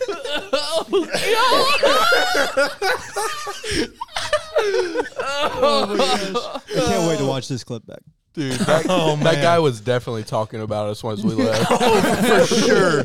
oh, 0.53 1.09
I 5.21 6.61
can't 6.75 7.09
wait 7.09 7.19
to 7.19 7.25
oh. 7.25 7.29
watch 7.29 7.49
this 7.49 7.65
clip 7.65 7.87
back. 7.87 8.01
Dude, 8.33 8.53
that, 8.53 8.87
Oh, 8.89 9.15
that 9.17 9.43
guy 9.43 9.61
was 9.61 9.81
definitely 9.81 10.25
talking 10.25 10.61
about 10.61 10.89
us 10.89 11.05
once 11.05 11.23
we 11.23 11.35
left. 11.35 11.67
oh, 11.71 11.79
oh 11.81 12.45
for 12.45 12.55
sure. 12.55 13.03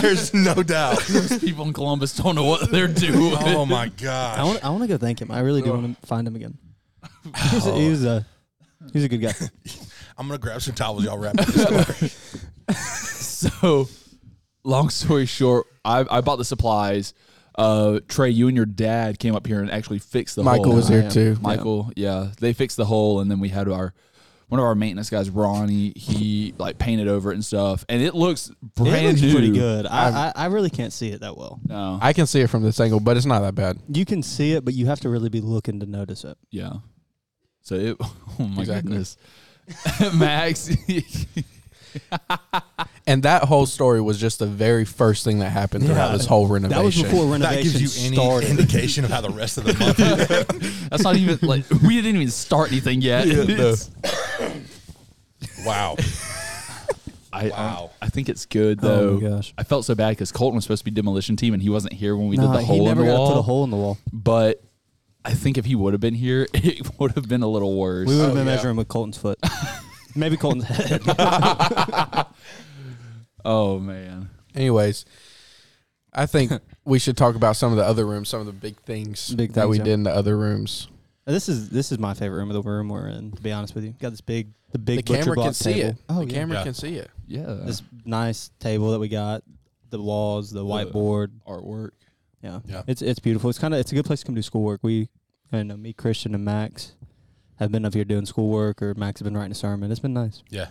There's 0.00 0.34
no 0.34 0.62
doubt. 0.62 1.00
Those 1.04 1.38
People 1.38 1.66
in 1.66 1.72
Columbus 1.72 2.14
don't 2.14 2.34
know 2.34 2.44
what 2.44 2.70
they're 2.70 2.86
doing. 2.86 3.36
Oh 3.38 3.64
my 3.64 3.84
I 3.84 3.88
gosh. 3.88 4.60
I 4.62 4.68
want 4.68 4.82
to 4.82 4.88
go 4.88 4.98
thank 4.98 5.20
him. 5.20 5.30
I 5.30 5.40
really 5.40 5.62
do 5.62 5.70
want 5.70 5.98
to 6.00 6.06
find 6.06 6.28
him 6.28 6.36
again. 6.36 6.58
He's 7.50 7.66
a, 7.66 7.74
he's 7.74 8.04
a 8.04 8.26
he's 8.92 9.04
a 9.04 9.08
good 9.08 9.18
guy. 9.18 9.32
I'm 10.18 10.26
gonna 10.26 10.38
grab 10.38 10.62
some 10.62 10.74
towels. 10.74 11.04
Y'all 11.04 11.18
wrap 11.18 11.38
up 11.38 11.46
this 11.46 12.12
story. 12.70 12.76
So, 12.76 13.88
long 14.64 14.88
story 14.88 15.26
short, 15.26 15.66
I, 15.84 16.04
I 16.10 16.20
bought 16.20 16.36
the 16.36 16.44
supplies. 16.44 17.14
Uh, 17.56 18.00
Trey, 18.08 18.30
you 18.30 18.48
and 18.48 18.56
your 18.56 18.66
dad 18.66 19.18
came 19.18 19.34
up 19.34 19.46
here 19.46 19.60
and 19.60 19.70
actually 19.70 19.98
fixed 19.98 20.36
the 20.36 20.42
hole. 20.42 20.52
Michael 20.52 20.64
hole. 20.66 20.76
was 20.76 20.90
I 20.90 21.00
here 21.00 21.10
too. 21.10 21.38
Michael, 21.40 21.90
yeah. 21.96 22.32
they 22.38 22.52
fixed 22.52 22.76
the 22.76 22.84
hole, 22.84 23.20
and 23.20 23.30
then 23.30 23.40
we 23.40 23.48
had 23.48 23.68
our 23.68 23.94
one 24.48 24.60
of 24.60 24.64
our 24.64 24.74
maintenance 24.74 25.10
guys, 25.10 25.28
Ronnie. 25.28 25.92
He 25.96 26.54
like 26.58 26.78
painted 26.78 27.08
over 27.08 27.30
it 27.30 27.34
and 27.34 27.44
stuff, 27.44 27.84
and 27.88 28.02
it 28.02 28.14
looks 28.14 28.50
brand 28.74 28.96
it 28.96 29.08
looks 29.08 29.22
new. 29.22 29.32
pretty 29.32 29.52
good. 29.52 29.86
I, 29.86 30.28
I 30.28 30.32
I 30.36 30.46
really 30.46 30.70
can't 30.70 30.92
see 30.92 31.10
it 31.10 31.20
that 31.20 31.36
well. 31.36 31.60
No, 31.66 31.98
I 32.00 32.12
can 32.12 32.26
see 32.26 32.40
it 32.40 32.48
from 32.48 32.62
this 32.62 32.78
angle, 32.78 33.00
but 33.00 33.16
it's 33.16 33.26
not 33.26 33.40
that 33.40 33.54
bad. 33.54 33.78
You 33.88 34.04
can 34.04 34.22
see 34.22 34.52
it, 34.52 34.64
but 34.64 34.74
you 34.74 34.86
have 34.86 35.00
to 35.00 35.08
really 35.08 35.28
be 35.28 35.40
looking 35.40 35.80
to 35.80 35.86
notice 35.86 36.24
it. 36.24 36.38
yeah. 36.50 36.74
So 37.66 37.74
it. 37.74 37.96
Oh 38.38 38.46
my 38.46 38.60
Exactly. 38.62 38.90
goodness, 38.90 39.16
Max. 40.14 40.70
And 43.06 43.22
that 43.22 43.44
whole 43.44 43.64
story 43.66 44.00
was 44.02 44.18
just 44.18 44.40
the 44.40 44.46
very 44.46 44.84
first 44.84 45.24
thing 45.24 45.38
that 45.38 45.50
happened 45.50 45.86
throughout 45.86 46.10
Yeah. 46.10 46.16
this 46.18 46.26
whole 46.26 46.46
renovation. 46.46 46.78
That 46.78 46.84
was 46.84 47.02
before 47.02 47.38
That 47.38 47.62
gives 47.62 47.80
you 47.80 48.06
any 48.06 48.16
started. 48.16 48.50
indication 48.50 49.04
of 49.04 49.10
how 49.10 49.20
the 49.22 49.30
rest 49.30 49.56
of 49.58 49.64
the 49.64 49.72
month. 49.74 49.96
That's 50.90 51.02
not 51.04 51.16
even 51.16 51.38
like 51.42 51.64
we 51.82 51.94
didn't 52.02 52.16
even 52.16 52.30
start 52.30 52.70
anything 52.72 53.00
yet. 53.00 53.26
It's- 53.28 53.90
wow. 55.64 55.96
I, 57.32 57.48
Wow. 57.48 57.90
I 58.02 58.06
I 58.06 58.08
think 58.10 58.28
it's 58.28 58.44
good 58.46 58.80
Oh 58.82 58.88
though. 58.88 59.20
my 59.20 59.28
gosh. 59.36 59.54
I 59.56 59.62
felt 59.62 59.84
so 59.84 59.94
bad 59.94 60.10
because 60.10 60.32
Colton 60.32 60.56
was 60.56 60.64
supposed 60.64 60.80
to 60.80 60.84
be 60.84 60.90
demolition 60.90 61.36
team 61.36 61.54
and 61.54 61.62
he 61.62 61.68
wasn't 61.70 61.92
here 61.94 62.16
when 62.16 62.28
we 62.28 62.36
Nah, 62.36 62.48
did 62.52 62.56
the 62.56 62.60
he 62.60 62.66
hole 62.66 62.84
never 62.86 63.00
in 63.02 63.06
the 63.06 63.12
got 63.12 63.18
wall. 63.18 63.28
to 63.28 63.32
put 63.34 63.38
a 63.38 63.42
hole 63.42 63.64
in 63.64 63.70
the 63.70 63.76
wall. 63.76 63.98
But 64.12 64.62
I 65.26 65.34
think 65.34 65.58
if 65.58 65.64
he 65.64 65.74
would 65.74 65.92
have 65.92 66.00
been 66.00 66.14
here, 66.14 66.46
it 66.54 66.88
would 67.00 67.12
have 67.12 67.28
been 67.28 67.42
a 67.42 67.48
little 67.48 67.76
worse. 67.76 68.08
We 68.08 68.14
would 68.16 68.22
have 68.22 68.30
Oh, 68.32 68.34
been 68.34 68.46
yeah. 68.46 68.54
measuring 68.54 68.76
with 68.76 68.88
Colton's 68.88 69.18
foot. 69.18 69.38
Maybe 70.14 70.36
Colton's 70.36 70.64
head. 70.68 71.02
oh 73.44 73.78
man, 73.78 74.30
Anyways, 74.54 75.04
I 76.12 76.26
think 76.26 76.52
we 76.84 76.98
should 76.98 77.16
talk 77.16 77.34
about 77.34 77.56
some 77.56 77.72
of 77.72 77.76
the 77.78 77.84
other 77.84 78.06
rooms, 78.06 78.28
some 78.28 78.40
of 78.40 78.46
the 78.46 78.52
big 78.52 78.80
things 78.80 79.34
Big 79.34 79.52
that 79.52 79.62
things, 79.62 79.70
we 79.70 79.78
yeah. 79.78 79.84
did 79.84 79.92
in 79.94 80.02
the 80.04 80.10
other 80.14 80.36
rooms. 80.38 80.88
this 81.26 81.48
is 81.48 81.68
this 81.68 81.92
is 81.92 81.98
my 81.98 82.14
favorite 82.14 82.38
room 82.38 82.50
of 82.50 82.54
the 82.54 82.62
room 82.68 82.88
we're 82.88 83.08
in. 83.08 83.32
To 83.32 83.42
be 83.42 83.52
honest 83.52 83.74
with 83.74 83.84
you, 83.84 83.92
got 84.00 84.10
this 84.10 84.20
big 84.22 84.52
the 84.72 84.78
big 84.78 84.98
the 84.98 85.02
butcher 85.12 85.22
camera 85.22 85.34
block 85.34 85.46
can 85.48 85.54
see 85.54 85.72
table. 85.74 85.88
it. 85.90 85.96
Oh 86.08 86.24
the 86.24 86.26
yeah. 86.32 86.32
camera 86.38 86.56
Yeah. 86.58 86.64
can 86.64 86.74
see 86.74 86.94
it. 86.96 87.10
yeah, 87.26 87.42
This 87.64 87.82
nice 88.04 88.50
table 88.60 88.92
that 88.92 88.98
we 88.98 89.08
got, 89.08 89.42
the 89.90 90.00
walls, 90.00 90.50
the 90.50 90.64
whiteboard. 90.64 91.28
artwork. 91.46 91.90
Yeah, 92.42 92.60
Yeah. 92.66 92.82
it's 92.86 93.02
it's 93.02 93.18
beautiful. 93.18 93.50
It's 93.50 93.58
kind 93.58 93.74
of 93.74 93.80
it's 93.80 93.92
a 93.92 93.94
good 93.94 94.04
place 94.04 94.20
to 94.20 94.26
come 94.26 94.34
do 94.34 94.42
schoolwork. 94.42 94.80
We, 94.82 95.08
I 95.52 95.62
know 95.62 95.76
me, 95.76 95.92
Christian, 95.92 96.34
and 96.34 96.44
Max 96.44 96.94
have 97.56 97.72
been 97.72 97.84
up 97.84 97.94
here 97.94 98.04
doing 98.04 98.26
schoolwork, 98.26 98.82
or 98.82 98.94
Max 98.94 99.20
has 99.20 99.24
been 99.24 99.36
writing 99.36 99.52
a 99.52 99.56
sermon. 99.56 99.90
It's 99.90 100.00
been 100.00 100.12
nice. 100.14 100.42
Yeah. 100.50 100.68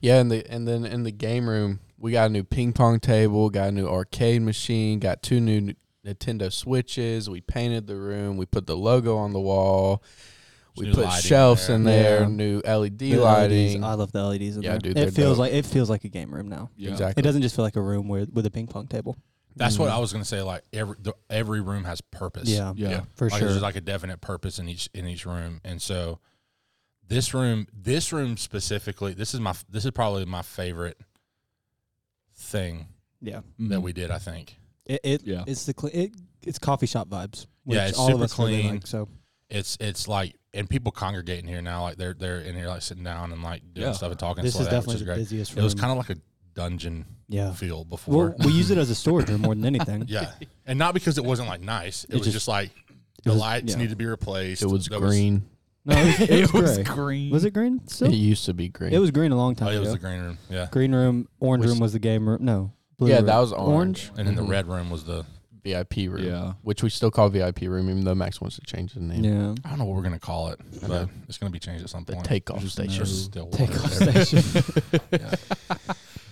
Yeah, 0.00 0.20
and 0.20 0.30
the 0.30 0.48
and 0.50 0.66
then 0.66 0.84
in 0.84 1.02
the 1.02 1.10
game 1.10 1.48
room, 1.48 1.80
we 1.98 2.12
got 2.12 2.26
a 2.26 2.32
new 2.32 2.44
ping 2.44 2.72
pong 2.72 3.00
table, 3.00 3.50
got 3.50 3.68
a 3.68 3.72
new 3.72 3.88
arcade 3.88 4.42
machine, 4.42 5.00
got 5.00 5.22
two 5.22 5.40
new 5.40 5.74
Nintendo 6.06 6.52
Switches. 6.52 7.28
We 7.28 7.40
painted 7.40 7.88
the 7.88 7.96
room. 7.96 8.36
We 8.36 8.46
put 8.46 8.66
the 8.66 8.76
logo 8.76 9.16
on 9.16 9.32
the 9.32 9.40
wall. 9.40 10.04
We 10.76 10.92
put 10.92 11.10
shelves 11.10 11.66
there. 11.68 11.76
in 11.76 11.84
there, 11.84 12.20
Yeah. 12.20 12.28
new 12.28 12.60
LED 12.64 12.98
The 12.98 13.16
LEDs, 13.16 13.22
lighting. 13.22 13.82
I 13.84 13.94
love 13.94 14.12
the 14.12 14.22
LEDs. 14.22 14.56
In 14.58 14.62
Yeah, 14.62 14.72
there. 14.72 14.78
dude, 14.80 14.98
It 14.98 15.14
feels 15.14 15.32
dope. 15.36 15.38
like 15.38 15.52
it 15.54 15.64
feels 15.66 15.90
like 15.90 16.04
a 16.04 16.08
game 16.08 16.32
room 16.32 16.48
now. 16.48 16.70
Yeah. 16.76 16.90
Exactly. 16.92 17.20
It 17.20 17.24
doesn't 17.24 17.42
just 17.42 17.56
feel 17.56 17.64
like 17.64 17.76
a 17.76 17.82
room 17.82 18.06
with 18.08 18.30
with 18.32 18.46
a 18.46 18.50
ping 18.50 18.66
pong 18.68 18.86
table. 18.86 19.16
That's 19.56 19.78
what 19.78 19.86
mm-hmm. 19.86 19.96
I 19.96 20.00
was 20.00 20.12
gonna 20.12 20.24
say. 20.24 20.42
Like 20.42 20.62
every 20.72 20.96
the, 21.00 21.14
every 21.30 21.62
room 21.62 21.84
has 21.84 22.00
purpose. 22.02 22.48
Yeah, 22.48 22.74
Yeah. 22.76 23.02
for 23.14 23.28
like 23.30 23.40
sure. 23.40 23.48
There's 23.48 23.62
like 23.62 23.76
a 23.76 23.80
definite 23.80 24.20
purpose 24.20 24.58
in 24.58 24.68
each 24.68 24.90
in 24.92 25.06
each 25.06 25.24
room, 25.24 25.60
and 25.64 25.80
so 25.80 26.20
this 27.08 27.32
room, 27.32 27.66
this 27.72 28.12
room 28.12 28.36
specifically, 28.36 29.14
this 29.14 29.32
is 29.32 29.40
my 29.40 29.54
this 29.68 29.84
is 29.84 29.92
probably 29.92 30.26
my 30.26 30.42
favorite 30.42 31.00
thing 32.34 32.88
yeah, 33.20 33.40
that 33.58 33.62
mm-hmm. 33.62 33.82
we 33.82 33.92
did. 33.92 34.10
I 34.10 34.18
think 34.18 34.56
it, 34.84 35.00
it 35.02 35.22
Yeah. 35.24 35.44
it's 35.46 35.64
the 35.64 35.74
cl- 35.78 35.92
it 35.94 36.12
it's 36.44 36.58
coffee 36.58 36.86
shop 36.86 37.08
vibes. 37.08 37.46
Which 37.64 37.76
Yeah, 37.76 37.88
it's 37.88 37.98
all 37.98 38.08
super 38.08 38.16
of 38.16 38.22
us 38.22 38.38
really 38.38 38.60
clean. 38.60 38.74
like, 38.74 38.86
so 38.86 39.08
it's 39.48 39.76
it's 39.80 40.06
like 40.06 40.36
and 40.52 40.68
people 40.68 40.92
congregate 40.92 41.42
in 41.42 41.48
here 41.48 41.62
now. 41.62 41.82
Like 41.82 41.96
they're 41.96 42.14
they're 42.14 42.40
in 42.40 42.54
here 42.54 42.68
like 42.68 42.82
sitting 42.82 43.04
down 43.04 43.32
and 43.32 43.42
like 43.42 43.62
doing 43.72 43.88
Yeah. 43.88 43.92
stuff 43.92 44.10
and 44.10 44.18
talking. 44.18 44.44
this 44.44 44.54
and 44.54 44.62
is 44.62 44.66
stuff 44.68 44.86
like 44.86 44.98
that, 44.98 45.04
definitely 45.04 45.06
which 45.06 45.06
the 45.06 45.12
is 45.12 45.16
great. 45.16 45.38
busiest 45.38 45.52
room. 45.54 45.60
It 45.60 45.64
was 45.64 45.74
kind 45.74 45.92
of 45.92 45.98
like 45.98 46.10
a 46.10 46.20
dungeon 46.54 47.06
yeah. 47.28 47.52
feel 47.52 47.84
before. 47.84 48.34
Well, 48.38 48.48
we 48.48 48.52
use 48.52 48.70
it 48.70 48.78
as 48.78 48.90
a 48.90 48.94
storage 49.04 49.28
room 49.28 49.42
more 49.42 49.54
than 49.54 49.64
anything. 49.64 50.04
yeah, 50.08 50.32
and 50.66 50.78
not 50.78 50.94
because 50.94 51.18
it 51.18 51.24
wasn't 51.24 51.48
like 51.48 51.60
nice. 51.60 52.04
It, 52.04 52.10
It 52.10 52.14
was 52.18 52.22
just- 52.26 52.34
just, 52.34 52.48
like 52.48 52.70
the 53.24 53.30
was- 53.32 53.40
lights 53.40 53.72
yeah. 53.72 53.78
need 53.78 53.90
to 53.90 53.96
be 53.96 54.06
replaced. 54.06 54.62
it 54.62 54.66
was 54.66 54.86
There 54.86 55.00
green. 55.00 55.44
No, 55.84 55.94
it 55.98 56.18
was, 56.20 56.30
it 56.30 56.52
was 56.52 56.76
gray. 56.78 56.84
green. 56.94 57.30
Was 57.32 57.44
it 57.44 57.52
green 57.54 57.80
still? 57.86 58.08
It 58.08 58.16
used 58.16 58.44
to 58.46 58.54
be 58.54 58.68
green. 58.68 58.92
It 58.92 58.98
was 58.98 59.10
green 59.12 59.30
a 59.32 59.36
long 59.36 59.52
Oh, 59.52 59.54
time 59.54 59.74
it 59.74 59.78
was 59.78 59.88
ago. 59.88 59.94
the 59.94 59.98
green 60.00 60.20
room. 60.20 60.38
Yeah, 60.50 60.66
green 60.72 60.92
room, 60.94 61.28
orange 61.40 61.62
Which- 61.62 61.70
room 61.70 61.78
was 61.78 61.92
the 61.92 61.98
game 62.00 62.28
room. 62.28 62.44
No, 62.44 62.72
blue 62.98 63.08
yeah, 63.08 63.16
room. 63.18 63.26
that 63.26 63.38
was 63.38 63.52
orange. 63.52 64.10
and 64.16 64.26
then 64.26 64.34
Mhm. 64.34 64.38
the 64.38 64.42
red 64.44 64.66
room 64.68 64.90
was 64.90 65.04
the. 65.04 65.24
VIP 65.64 66.06
room. 66.08 66.22
Yeah. 66.22 66.52
Which 66.62 66.84
we 66.84 66.90
still 66.90 67.10
call 67.10 67.28
VIP 67.28 67.62
room, 67.62 67.90
even 67.90 68.04
though 68.04 68.14
Max 68.14 68.40
wants 68.40 68.54
to 68.54 68.62
change 68.62 68.94
the 68.94 69.00
name. 69.00 69.24
Yeah. 69.24 69.54
I 69.64 69.70
don't 69.70 69.80
know 69.80 69.84
what 69.84 69.96
we're 69.96 70.02
gonna 70.04 70.20
call 70.20 70.50
it, 70.50 70.60
I 70.60 70.86
but 70.86 70.88
know. 70.88 71.08
it's 71.28 71.38
gonna 71.38 71.50
be 71.50 71.58
changed 71.58 71.82
at 71.82 71.90
some 71.90 72.04
The 72.04 72.12
point. 72.12 72.24
takeoff 72.24 72.60
Just 72.60 72.74
station. 72.74 73.00
no. 73.00 73.04
Still 73.04 73.46
Takeoff 73.50 73.92
station. 73.92 74.42
station. 74.42 74.82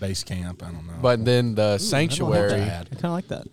Base 0.07 0.23
camp. 0.25 0.63
I 0.63 0.71
don't 0.71 0.87
know. 0.87 0.95
But 1.01 1.25
then 1.25 1.55
the 1.55 1.75
Ooh, 1.75 1.79
sanctuary, 1.79 2.61
have 2.61 2.87
I 2.91 2.95
kind 2.95 3.05
of 3.07 3.11
like 3.13 3.29
that. 3.29 3.47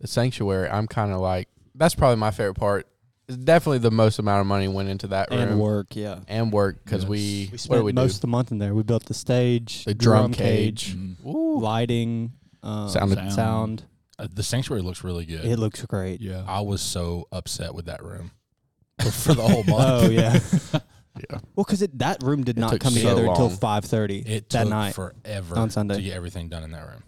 the 0.00 0.06
sanctuary, 0.06 0.68
I'm 0.68 0.86
kind 0.86 1.12
of 1.12 1.20
like 1.20 1.48
that's 1.74 1.94
probably 1.94 2.16
my 2.16 2.30
favorite 2.30 2.54
part. 2.54 2.86
It's 3.26 3.38
definitely 3.38 3.78
the 3.78 3.90
most 3.90 4.18
amount 4.18 4.42
of 4.42 4.46
money 4.46 4.68
went 4.68 4.90
into 4.90 5.06
that 5.08 5.30
room 5.30 5.40
And 5.40 5.58
work, 5.60 5.96
yeah. 5.96 6.20
and 6.28 6.52
work 6.52 6.84
because 6.84 7.04
Yes. 7.04 7.08
we, 7.08 7.18
We 7.18 7.44
what 7.46 7.50
did 7.52 7.60
spent 7.60 7.84
we 7.84 7.92
do? 7.92 7.96
most 7.96 8.14
of 8.16 8.20
the 8.20 8.26
month 8.26 8.52
in 8.52 8.58
there. 8.58 8.74
We 8.74 8.82
built 8.82 9.06
the 9.06 9.14
stage, 9.14 9.84
The 9.86 9.94
drum 9.94 10.32
cage. 10.32 10.94
Mm. 10.94 11.24
Ooh. 11.26 11.58
lighting, 11.58 12.32
um, 12.62 12.88
Sound- 12.90 13.14
sound. 13.14 13.32
Sound. 13.32 13.84
Uh, 14.18 14.28
the 14.32 14.42
sanctuary 14.42 14.82
looks 14.82 15.02
really 15.02 15.24
good. 15.24 15.44
It 15.44 15.58
looks 15.58 15.82
great. 15.86 16.20
Yeah. 16.20 16.44
I 16.46 16.60
was 16.60 16.82
so 16.82 17.26
upset 17.32 17.74
with 17.74 17.86
that 17.86 18.02
room 18.04 18.30
for 19.10 19.32
the 19.34 19.42
whole 19.42 19.64
month. 19.64 20.04
Oh 20.04 20.10
yeah. 20.10 20.38
Yeah. 21.16 21.38
well, 21.54 21.64
because 21.64 21.80
that 21.80 22.22
room 22.22 22.42
did 22.42 22.56
It 22.58 22.60
not 22.60 22.70
took 22.72 22.80
come 22.80 22.92
so 22.92 22.98
together 23.00 23.26
until 23.26 23.46
long. 23.48 23.56
five 23.56 23.84
thirty 23.84 24.18
It 24.18 24.48
that 24.50 24.62
took 24.62 24.68
night. 24.70 24.94
forever 24.94 25.56
on 25.56 25.70
Sunday. 25.70 25.96
to 25.96 26.02
get 26.02 26.14
everything 26.14 26.48
done 26.48 26.64
in 26.64 26.72
that 26.72 26.86
room. 26.88 27.04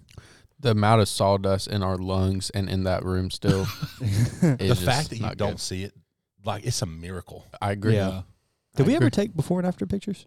The 0.60 0.70
amount 0.70 1.00
of 1.02 1.08
sawdust 1.08 1.66
in 1.68 1.82
our 1.82 1.96
lungs 1.98 2.50
and 2.50 2.68
in 2.70 2.84
that 2.84 3.04
room 3.04 3.30
still. 3.30 3.62
is 4.00 4.40
the 4.40 4.56
just 4.68 4.84
fact 4.84 5.10
that 5.10 5.16
you 5.16 5.22
not 5.22 5.36
don't 5.36 5.58
see 5.60 5.82
it, 5.82 5.92
like 6.44 6.64
it's 6.64 6.80
a 6.82 6.86
miracle. 6.86 7.44
I 7.60 7.72
agree. 7.72 7.96
Yeah. 7.96 8.08
I 8.08 8.22
Did 8.76 8.86
we 8.86 8.94
ever 8.94 9.06
agree. 9.06 9.10
take 9.10 9.34
before 9.36 9.58
and 9.58 9.66
after 9.66 9.86
pictures? 9.86 10.26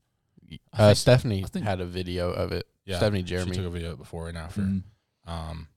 Uh, 0.73 0.87
think- 0.87 0.97
Stephanie 0.97 1.43
I 1.43 1.47
think- 1.47 1.65
had 1.65 1.79
a 1.79 1.85
video 1.85 2.31
of 2.31 2.51
it. 2.51 2.67
Yeah, 2.85 2.97
Stephanie 2.97 3.21
She 3.21 3.25
Jeremy. 3.27 3.51
took 3.55 3.65
a 3.65 3.69
video 3.69 3.95
before 3.95 4.27
and 4.29 4.37
after. 4.37 4.61
Mm. 4.61 4.83
Um, 5.25 5.67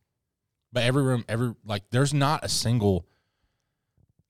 but 0.72 0.82
every 0.82 1.02
room, 1.02 1.24
every 1.28 1.54
like, 1.64 1.84
there's 1.90 2.12
not 2.14 2.44
a 2.44 2.48
single. 2.48 3.06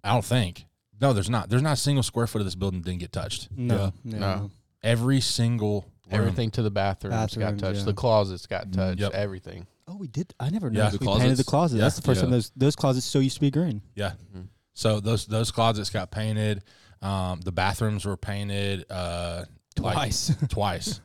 I 0.05 0.13
don't 0.13 0.25
think. 0.25 0.67
No, 1.03 1.13
there's 1.13 1.29
not. 1.29 1.51
There's 1.51 1.61
not 1.63 1.73
a 1.75 1.77
single 1.77 2.03
square 2.03 2.27
foot 2.27 2.41
of 2.41 2.47
this 2.47 2.55
building 2.55 2.81
that 2.81 2.87
didn't 2.89 3.01
get 3.01 3.13
touched. 3.13 3.49
No. 3.55 3.93
No. 4.05 4.51
Every 4.83 5.21
single 5.21 5.83
room. 6.11 6.21
Everything 6.21 6.51
to 6.53 6.63
the 6.63 6.71
bathrooms, 6.71 7.37
got 7.37 7.59
touched. 7.59 7.81
yeah. 7.81 7.85
The 7.85 7.93
closets 7.95 8.47
got 8.47 8.69
Mm, 8.69 8.73
touched. 8.75 9.01
yep. 9.01 9.13
Everything. 9.13 9.67
Oh, 9.89 9.97
we 9.97 10.07
did. 10.07 10.33
I 10.41 10.49
never 10.51 10.69
Yeah. 10.69 10.85
noticed 10.85 11.01
The 11.01 11.07
we 11.11 11.13
painted 11.19 11.37
the 11.37 11.45
closets? 11.45 11.49
closet. 11.49 11.77
Yeah. 11.77 11.83
That's 11.83 11.97
the 11.97 12.03
first 12.03 12.19
Yeah. 12.19 12.23
time 12.23 12.31
those 12.31 12.53
those 12.57 12.77
closets 12.77 13.05
still 13.07 13.21
used 13.23 13.35
to 13.37 13.41
be 13.41 13.51
green. 13.51 13.83
Yeah. 13.95 14.13
Mhm. 14.35 14.47
So 14.75 15.01
those 15.01 15.27
those 15.27 15.51
closets 15.51 15.91
got 15.91 16.11
painted. 16.11 16.63
Um, 17.03 17.41
the 17.41 17.53
bathrooms 17.53 18.05
were 18.05 18.17
painted 18.17 18.87
uh, 18.91 19.45
like- 19.81 19.95
Twice. 19.95 20.33
twice. 20.49 21.01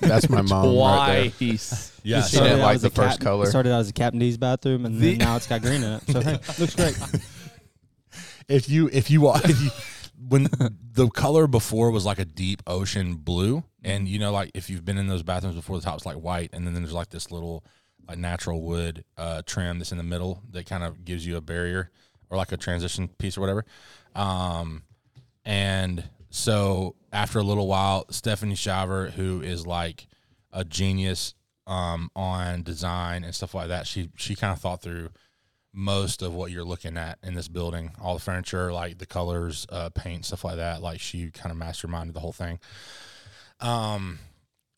That's 0.00 0.28
my 0.28 0.42
mom 0.42 0.76
right 0.76 1.32
Twice. 1.38 1.92
Yeah. 2.02 2.22
She 2.22 2.36
so- 2.36 2.42
didn't 2.42 2.58
Started 2.58 2.60
out 2.62 2.66
like 2.66 2.74
as 2.76 2.82
the 2.82 2.88
a 2.88 2.90
first 2.90 3.18
Cap- 3.20 3.24
color. 3.24 3.44
It 3.44 3.48
started 3.48 3.72
out 3.72 3.80
as 3.80 3.88
a 3.88 3.92
Captain 3.92 4.18
D's 4.18 4.36
bathroom, 4.36 4.84
and 4.86 4.98
The- 5.00 5.10
then 5.10 5.18
now 5.18 5.36
it's 5.36 5.46
got 5.46 5.62
green 5.62 5.82
in 5.82 5.92
it. 5.94 6.02
So 6.10 6.20
hey, 6.22 6.38
looks 6.58 6.74
great. 6.74 6.98
If 8.48 8.68
you 8.68 8.88
if 8.92 9.10
you 9.10 9.30
if 9.34 9.62
you 9.62 9.70
when 10.28 10.48
the 10.92 11.08
color 11.10 11.46
before 11.46 11.90
was 11.90 12.04
like 12.04 12.18
a 12.18 12.24
deep 12.24 12.62
ocean 12.66 13.14
blue 13.14 13.62
and 13.84 14.08
you 14.08 14.18
know 14.18 14.32
like 14.32 14.50
if 14.54 14.68
you've 14.68 14.84
been 14.84 14.98
in 14.98 15.06
those 15.06 15.22
bathrooms 15.22 15.54
before 15.54 15.78
the 15.78 15.84
top's 15.84 16.04
like 16.04 16.16
white 16.16 16.50
and 16.52 16.66
then 16.66 16.74
there's 16.74 16.92
like 16.92 17.10
this 17.10 17.30
little 17.30 17.64
like 18.08 18.18
natural 18.18 18.62
wood 18.62 19.04
uh 19.16 19.42
trim 19.46 19.78
that's 19.78 19.92
in 19.92 19.98
the 19.98 20.04
middle 20.04 20.42
that 20.50 20.66
kind 20.66 20.82
of 20.82 21.04
gives 21.04 21.24
you 21.26 21.36
a 21.36 21.40
barrier 21.40 21.90
or 22.30 22.36
like 22.36 22.52
a 22.52 22.56
transition 22.56 23.08
piece 23.08 23.36
or 23.38 23.40
whatever. 23.40 23.64
Um 24.14 24.82
and 25.44 26.08
so 26.30 26.96
after 27.12 27.38
a 27.38 27.44
little 27.44 27.68
while 27.68 28.06
stephanie 28.10 28.54
shaver 28.54 29.10
who 29.10 29.40
is 29.40 29.66
like 29.66 30.08
a 30.52 30.64
genius 30.64 31.34
um 31.66 32.10
on 32.16 32.62
design 32.62 33.22
and 33.22 33.34
stuff 33.34 33.54
like 33.54 33.68
that 33.68 33.86
she 33.86 34.10
she 34.16 34.34
kind 34.34 34.52
of 34.52 34.60
thought 34.60 34.82
through 34.82 35.10
most 35.74 36.22
of 36.22 36.34
what 36.34 36.50
you're 36.50 36.64
looking 36.64 36.96
at 36.96 37.18
in 37.22 37.34
this 37.34 37.48
building, 37.48 37.92
all 38.00 38.14
the 38.14 38.20
furniture, 38.20 38.72
like 38.72 38.98
the 38.98 39.06
colors, 39.06 39.66
uh, 39.70 39.90
paint, 39.90 40.24
stuff 40.24 40.44
like 40.44 40.56
that. 40.56 40.82
Like 40.82 41.00
she 41.00 41.30
kind 41.30 41.52
of 41.52 41.58
masterminded 41.58 42.14
the 42.14 42.20
whole 42.20 42.32
thing. 42.32 42.58
Um, 43.60 44.18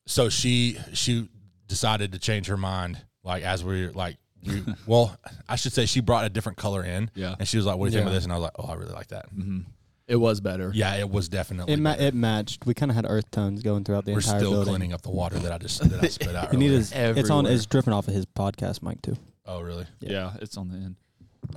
so 0.06 0.28
she 0.28 0.78
she 0.92 1.28
decided 1.68 2.12
to 2.12 2.18
change 2.18 2.46
her 2.48 2.56
mind, 2.56 2.98
like 3.24 3.42
as 3.42 3.64
we 3.64 3.86
are 3.86 3.92
like. 3.92 4.16
We, 4.46 4.62
well, 4.86 5.14
I 5.50 5.56
should 5.56 5.74
say 5.74 5.84
she 5.84 6.00
brought 6.00 6.24
a 6.24 6.30
different 6.30 6.56
color 6.56 6.82
in, 6.82 7.10
Yeah. 7.14 7.34
and 7.38 7.46
she 7.46 7.58
was 7.58 7.66
like, 7.66 7.76
"What 7.76 7.90
do 7.90 7.92
you 7.92 7.98
think 7.98 8.06
of 8.06 8.14
this?" 8.14 8.24
And 8.24 8.32
I 8.32 8.36
was 8.36 8.44
like, 8.44 8.52
"Oh, 8.58 8.68
I 8.68 8.74
really 8.74 8.94
like 8.94 9.08
that." 9.08 9.26
hmm 9.26 9.60
It 10.08 10.16
was 10.16 10.40
better. 10.40 10.72
Yeah, 10.74 10.94
it 10.96 11.10
was 11.10 11.28
definitely. 11.28 11.74
It 11.74 11.78
ma- 11.78 11.92
it 11.98 12.14
matched. 12.14 12.64
We 12.64 12.72
kind 12.72 12.90
of 12.90 12.96
had 12.96 13.04
earth 13.06 13.30
tones 13.30 13.62
going 13.62 13.84
throughout 13.84 14.06
the 14.06 14.12
We're 14.12 14.20
entire 14.20 14.38
still 14.38 14.52
building. 14.52 14.72
cleaning 14.72 14.92
up 14.94 15.02
the 15.02 15.10
water 15.10 15.38
that 15.40 15.52
I 15.52 15.58
just 15.58 15.86
that 15.90 16.02
I 16.02 16.08
spit 16.08 16.34
out. 16.34 16.54
You 16.54 16.58
need 16.58 16.68
earlier. 16.68 16.78
his. 16.78 16.90
It's 16.92 17.28
on. 17.28 17.44
Everywhere. 17.44 17.52
It's 17.52 17.66
dripping 17.66 17.92
off 17.92 18.08
of 18.08 18.14
his 18.14 18.24
podcast 18.24 18.82
mic 18.82 19.02
too. 19.02 19.16
Oh, 19.46 19.60
really? 19.60 19.86
Yeah. 20.00 20.32
it's 20.40 20.56
on 20.56 20.68
the 20.68 20.76
end. 20.76 20.96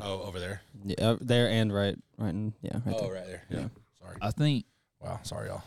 Oh, 0.01 0.21
over 0.23 0.39
there. 0.39 0.61
Yeah, 0.83 1.09
uh, 1.09 1.17
there 1.21 1.49
and 1.49 1.71
right, 1.73 1.95
right, 2.17 2.29
in, 2.29 2.53
yeah, 2.61 2.79
right 2.85 2.95
oh, 2.97 3.01
there. 3.03 3.13
right 3.13 3.25
there. 3.27 3.43
Yeah. 3.49 3.59
Yeah. 3.59 3.67
Sorry. 4.01 4.17
I 4.21 4.31
think 4.31 4.65
Wow. 5.01 5.19
Sorry, 5.23 5.49
y'all. 5.49 5.63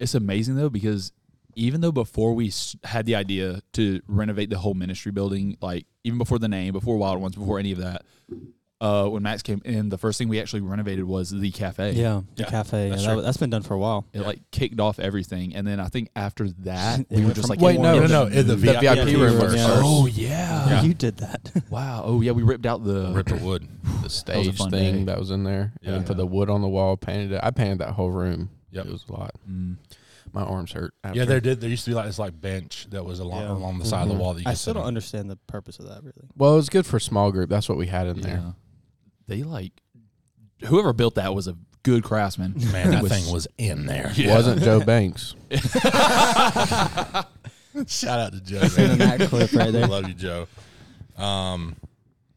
it's 0.00 0.14
amazing 0.14 0.56
though 0.56 0.68
because 0.68 1.12
even 1.54 1.80
though 1.80 1.92
before 1.92 2.34
we 2.34 2.48
s- 2.48 2.76
had 2.84 3.06
the 3.06 3.14
idea 3.14 3.60
to 3.74 4.00
renovate 4.08 4.50
the 4.50 4.58
whole 4.58 4.74
ministry 4.74 5.12
building, 5.12 5.56
like 5.60 5.86
even 6.04 6.18
before 6.18 6.38
the 6.38 6.48
name, 6.48 6.72
before 6.72 6.96
Wild 6.96 7.20
Ones, 7.20 7.36
before 7.36 7.58
any 7.58 7.70
of 7.72 7.78
that, 7.78 8.02
uh, 8.80 9.06
when 9.06 9.22
Max 9.22 9.42
came 9.42 9.60
in, 9.64 9.88
the 9.90 9.98
first 9.98 10.16
thing 10.18 10.28
we 10.28 10.40
actually 10.40 10.62
renovated 10.62 11.04
was 11.04 11.30
the 11.30 11.50
cafe. 11.50 11.92
Yeah, 11.92 12.22
the 12.36 12.44
Yeah, 12.44 12.48
cafe. 12.50 12.88
that's 12.88 13.02
yeah, 13.02 13.08
that, 13.08 13.14
true. 13.14 13.22
that's 13.22 13.36
been 13.36 13.50
done 13.50 13.62
for 13.62 13.74
a 13.74 13.78
while. 13.78 14.06
It 14.12 14.20
like 14.22 14.40
kicked 14.50 14.80
off 14.80 14.98
everything, 14.98 15.54
and 15.54 15.66
then 15.66 15.78
I 15.80 15.88
think 15.88 16.08
after 16.16 16.48
that 16.60 17.04
we 17.10 17.24
were 17.24 17.32
just 17.34 17.42
from- 17.48 17.50
like, 17.50 17.60
Wait, 17.60 17.78
no, 17.78 17.98
no, 18.00 18.06
no, 18.06 18.26
in 18.26 18.46
the 18.46 18.54
The 18.54 18.56
VIP, 18.56 18.80
VIP 18.80 19.06
room 19.08 19.20
room, 19.20 19.40
first. 19.40 19.56
yeah. 19.56 19.66
oh 19.70 20.06
yeah, 20.06 20.68
Yeah. 20.68 20.82
You 20.82 20.94
did 20.94 21.18
that. 21.18 21.50
wow, 21.70 22.02
oh 22.04 22.20
yeah, 22.22 22.32
we 22.32 22.42
ripped 22.42 22.64
out 22.66 22.82
the 22.84 23.12
Ripped 23.14 23.28
the 23.28 23.36
wood. 23.36 23.68
The 24.02 24.08
stage 24.10 24.56
fun 24.56 24.70
thing 24.70 24.98
day. 25.00 25.04
that 25.04 25.18
was 25.18 25.30
in 25.30 25.44
there. 25.44 25.72
Yeah. 25.82 25.88
and 25.90 25.96
then 25.98 26.04
put 26.04 26.16
the 26.16 26.26
wood 26.26 26.48
on 26.48 26.62
the 26.62 26.68
wall, 26.68 26.96
painted 26.96 27.32
it. 27.32 27.40
I 27.42 27.50
painted 27.50 27.78
that 27.78 27.90
whole 27.92 28.10
room. 28.10 28.50
Yep. 28.72 28.86
It 28.86 28.92
was 28.92 29.04
a 29.08 29.12
lot. 29.12 29.32
Mm. 29.50 29.76
My 30.32 30.42
arms 30.42 30.70
hurt. 30.72 30.94
After. 31.02 31.18
Yeah, 31.18 31.24
there 31.24 31.40
did. 31.40 31.60
There 31.60 31.68
used 31.68 31.84
to 31.86 31.90
be 31.90 31.94
like 31.94 32.06
this 32.06 32.18
like 32.20 32.40
bench 32.40 32.86
that 32.90 33.04
was 33.04 33.18
along 33.18 33.42
Yeah. 33.42 33.50
along 33.52 33.78
the 33.80 33.84
side 33.84 34.02
of 34.02 34.08
Mhm. 34.08 34.12
the 34.12 34.18
wall 34.22 34.34
that 34.34 34.40
you 34.42 34.46
I 34.46 34.52
could 34.52 34.58
still 34.58 34.70
sit 34.70 34.74
don't 34.74 34.82
on. 34.84 34.88
understand 34.88 35.28
the 35.28 35.34
purpose 35.48 35.80
of 35.80 35.88
that 35.88 36.02
really. 36.04 36.28
Well, 36.36 36.52
it 36.52 36.56
was 36.56 36.68
good 36.68 36.86
for 36.86 37.00
small 37.00 37.32
group. 37.32 37.50
That's 37.50 37.68
what 37.68 37.76
we 37.76 37.88
had 37.88 38.06
in 38.06 38.20
there. 38.20 38.36
Yeah. 38.36 38.52
They 39.30 39.44
like 39.44 39.72
whoever 40.64 40.92
built 40.92 41.14
that 41.14 41.32
was 41.36 41.46
a 41.46 41.56
good 41.84 42.02
craftsman. 42.02 42.54
Man, 42.72 42.90
that 42.90 43.02
was- 43.04 43.12
thing 43.12 43.32
was 43.32 43.46
in 43.58 43.86
there. 43.86 44.10
Yeah. 44.16 44.34
Wasn't 44.34 44.60
Joe 44.60 44.80
Banks. 44.84 45.36
Shout 47.86 48.18
out 48.18 48.32
to 48.32 48.40
Joe. 48.40 48.66
Sending 48.66 48.98
that 48.98 49.20
clip 49.28 49.52
right 49.52 49.72
there. 49.72 49.86
Love 49.88 50.08
you, 50.08 50.14
Joe. 50.14 50.48
Um, 51.16 51.76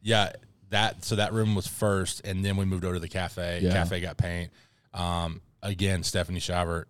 yeah, 0.02 0.30
that 0.70 1.04
so 1.04 1.16
that 1.16 1.32
room 1.32 1.56
was 1.56 1.66
first, 1.66 2.24
and 2.24 2.44
then 2.44 2.56
we 2.56 2.64
moved 2.64 2.84
over 2.84 2.94
to 2.94 3.00
the 3.00 3.08
cafe. 3.08 3.58
Yeah. 3.60 3.72
Cafe 3.72 4.00
got 4.00 4.16
paint. 4.16 4.52
Um, 4.92 5.40
again, 5.62 6.04
Stephanie 6.04 6.38
Shaver 6.38 6.86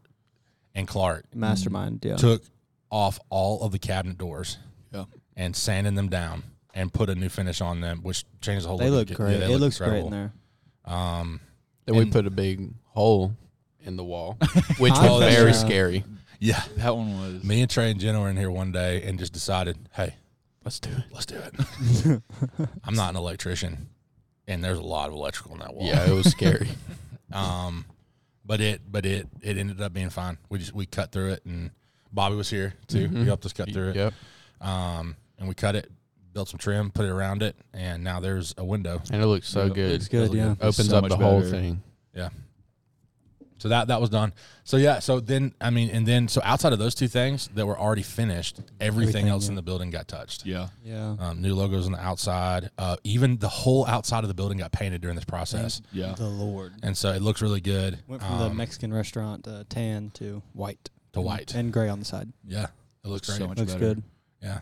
and 0.75 0.87
Clark 0.87 1.35
Mastermind. 1.35 2.05
Yeah. 2.05 2.17
took 2.17 2.43
off 2.91 3.19
all 3.31 3.63
of 3.63 3.73
the 3.73 3.79
cabinet 3.79 4.19
doors 4.19 4.59
Yeah. 4.93 5.05
and 5.35 5.57
sanding 5.57 5.95
them 5.95 6.09
down 6.11 6.43
and 6.75 6.93
put 6.93 7.09
a 7.09 7.15
new 7.15 7.29
finish 7.29 7.61
on 7.61 7.81
them, 7.81 8.01
which 8.03 8.25
changed 8.41 8.65
the 8.65 8.69
whole. 8.69 8.79
Thing. 8.79 8.87
They 8.87 8.91
look. 8.97 9.09
look 9.09 9.17
great. 9.17 9.33
Yeah, 9.35 9.39
they 9.39 9.45
it 9.47 9.51
look 9.51 9.61
looks 9.61 9.79
great 9.79 9.89
in 9.89 9.95
incredible. 10.07 10.33
there. 10.87 10.95
Um, 10.95 11.41
Then 11.87 11.97
we 11.97 12.05
put 12.11 12.27
a 12.27 12.31
big 12.31 12.73
hole 12.89 13.33
in 13.83 13.97
the 13.97 14.05
wall, 14.05 14.37
which 14.79 14.93
was 14.93 15.23
very 15.33 15.51
yeah. 15.51 15.53
scary. 15.53 16.05
yeah, 16.41 16.63
That 16.77 16.95
one 16.97 17.19
was 17.35 17.45
me 17.45 17.61
and 17.63 17.71
Trey 17.71 17.91
and 17.91 18.01
Jenna 18.01 18.21
were 18.21 18.29
in 18.31 18.37
here 18.37 18.51
one 18.51 18.73
day 18.73 19.03
and 19.03 19.19
just 19.19 19.33
decided, 19.33 19.79
hey, 19.93 20.15
Let's 20.65 20.81
do 20.81 20.91
it. 20.91 21.05
let's 21.13 21.27
do 21.27 21.37
it. 21.37 22.23
I'm 22.85 22.95
not 22.95 23.11
an 23.11 23.17
electrician, 23.17 23.89
and 24.47 24.65
there's 24.65 24.79
a 24.79 24.83
lot 24.83 25.09
of 25.09 25.15
electrical 25.15 25.53
in 25.53 25.59
that 25.61 25.75
wall. 25.75 25.87
Yeah, 25.87 26.07
it 26.09 26.13
was 26.13 26.31
scary. 26.31 26.69
Um, 27.33 27.85
but 28.45 28.61
it 28.61 28.81
but 28.89 29.05
it 29.05 29.27
it 29.43 29.59
ended 29.59 29.81
up 29.81 29.93
being 29.93 30.11
fine. 30.11 30.39
We 30.51 30.59
just 30.61 30.73
we 30.73 30.87
cut 30.87 31.11
through 31.11 31.33
it, 31.33 31.45
and 31.45 31.71
Bobby 32.13 32.37
was 32.37 32.49
here 32.49 32.75
too. 32.87 33.09
He 33.09 33.25
helped 33.25 33.45
us 33.45 33.53
cut 33.53 33.73
through 33.73 33.89
it. 33.91 33.97
Yep. 33.97 34.15
Um, 34.61 35.17
and 35.39 35.49
we 35.49 35.55
cut 35.55 35.75
it, 35.75 35.91
built 36.35 36.49
some 36.51 36.59
trim, 36.59 36.91
put 36.91 37.07
it 37.07 37.11
around 37.11 37.43
it, 37.43 37.57
and 37.73 38.05
now 38.05 38.21
there's 38.21 38.55
a 38.59 38.65
window. 38.65 39.01
And 39.11 39.23
it 39.23 39.27
looks 39.27 39.49
so 39.49 39.65
Yeah, 39.67 39.75
good. 39.75 39.91
It's 39.93 40.09
good, 40.09 40.23
Really 40.29 40.39
yeah. 40.39 40.49
good. 40.59 40.67
Opens 40.67 40.89
so 40.89 40.97
up 40.99 41.03
much 41.03 41.11
the 41.11 41.17
whole 41.17 41.39
better. 41.41 41.51
thing. 41.51 41.83
Yeah. 42.15 42.29
So 43.59 43.69
that 43.71 43.89
that 43.89 43.99
was 44.01 44.11
done. 44.11 44.35
So 44.65 44.77
yeah. 44.77 44.99
So 44.99 45.21
then 45.21 45.55
I 45.59 45.71
mean, 45.71 45.89
and 45.89 46.07
then 46.07 46.29
so 46.29 46.43
outside 46.45 46.75
of 46.75 46.79
those 46.79 46.95
two 46.95 47.09
things 47.09 47.49
that 47.55 47.65
were 47.67 47.79
already 47.79 48.03
finished, 48.03 48.59
everything, 48.79 48.81
Everything, 49.09 49.29
else 49.29 49.45
yeah. 49.45 49.51
in 49.51 49.55
the 49.55 49.63
building 49.63 49.91
got 49.91 50.07
touched. 50.07 50.45
Yeah. 50.45 50.69
Yeah. 50.85 51.17
Um, 51.19 51.41
new 51.41 51.55
logos 51.55 51.87
on 51.87 51.93
the 51.93 52.01
outside. 52.01 52.69
Uh, 52.77 52.97
even 53.05 53.39
the 53.39 53.49
whole 53.49 53.87
outside 53.87 54.23
of 54.23 54.29
the 54.29 54.35
building 54.35 54.59
got 54.59 54.73
painted 54.73 55.01
during 55.01 55.15
this 55.15 55.25
process, 55.25 55.81
Yeah. 55.93 56.13
The 56.15 56.27
Lord. 56.27 56.75
and 56.83 56.95
so 56.97 57.11
it 57.13 57.23
looks 57.23 57.41
really 57.41 57.63
good. 57.63 58.01
Went 58.07 58.23
from 58.23 58.39
the 58.39 58.47
um, 58.47 58.57
Mexican 58.57 58.93
restaurant 58.93 59.49
uh, 59.49 59.65
tan 59.71 60.11
to 60.15 60.43
white. 60.53 60.91
to 61.13 61.23
white. 61.23 61.55
And 61.55 61.73
gray 61.73 61.89
on 61.89 62.01
the 62.01 62.05
side. 62.05 62.31
Yeah, 62.47 62.67
it 63.03 63.09
looks 63.09 63.29
great. 63.29 63.39
So 63.39 63.47
much 63.49 63.59
Looks 63.59 63.73
better. 63.73 63.95
good. 63.95 64.03
Yeah, 64.43 64.59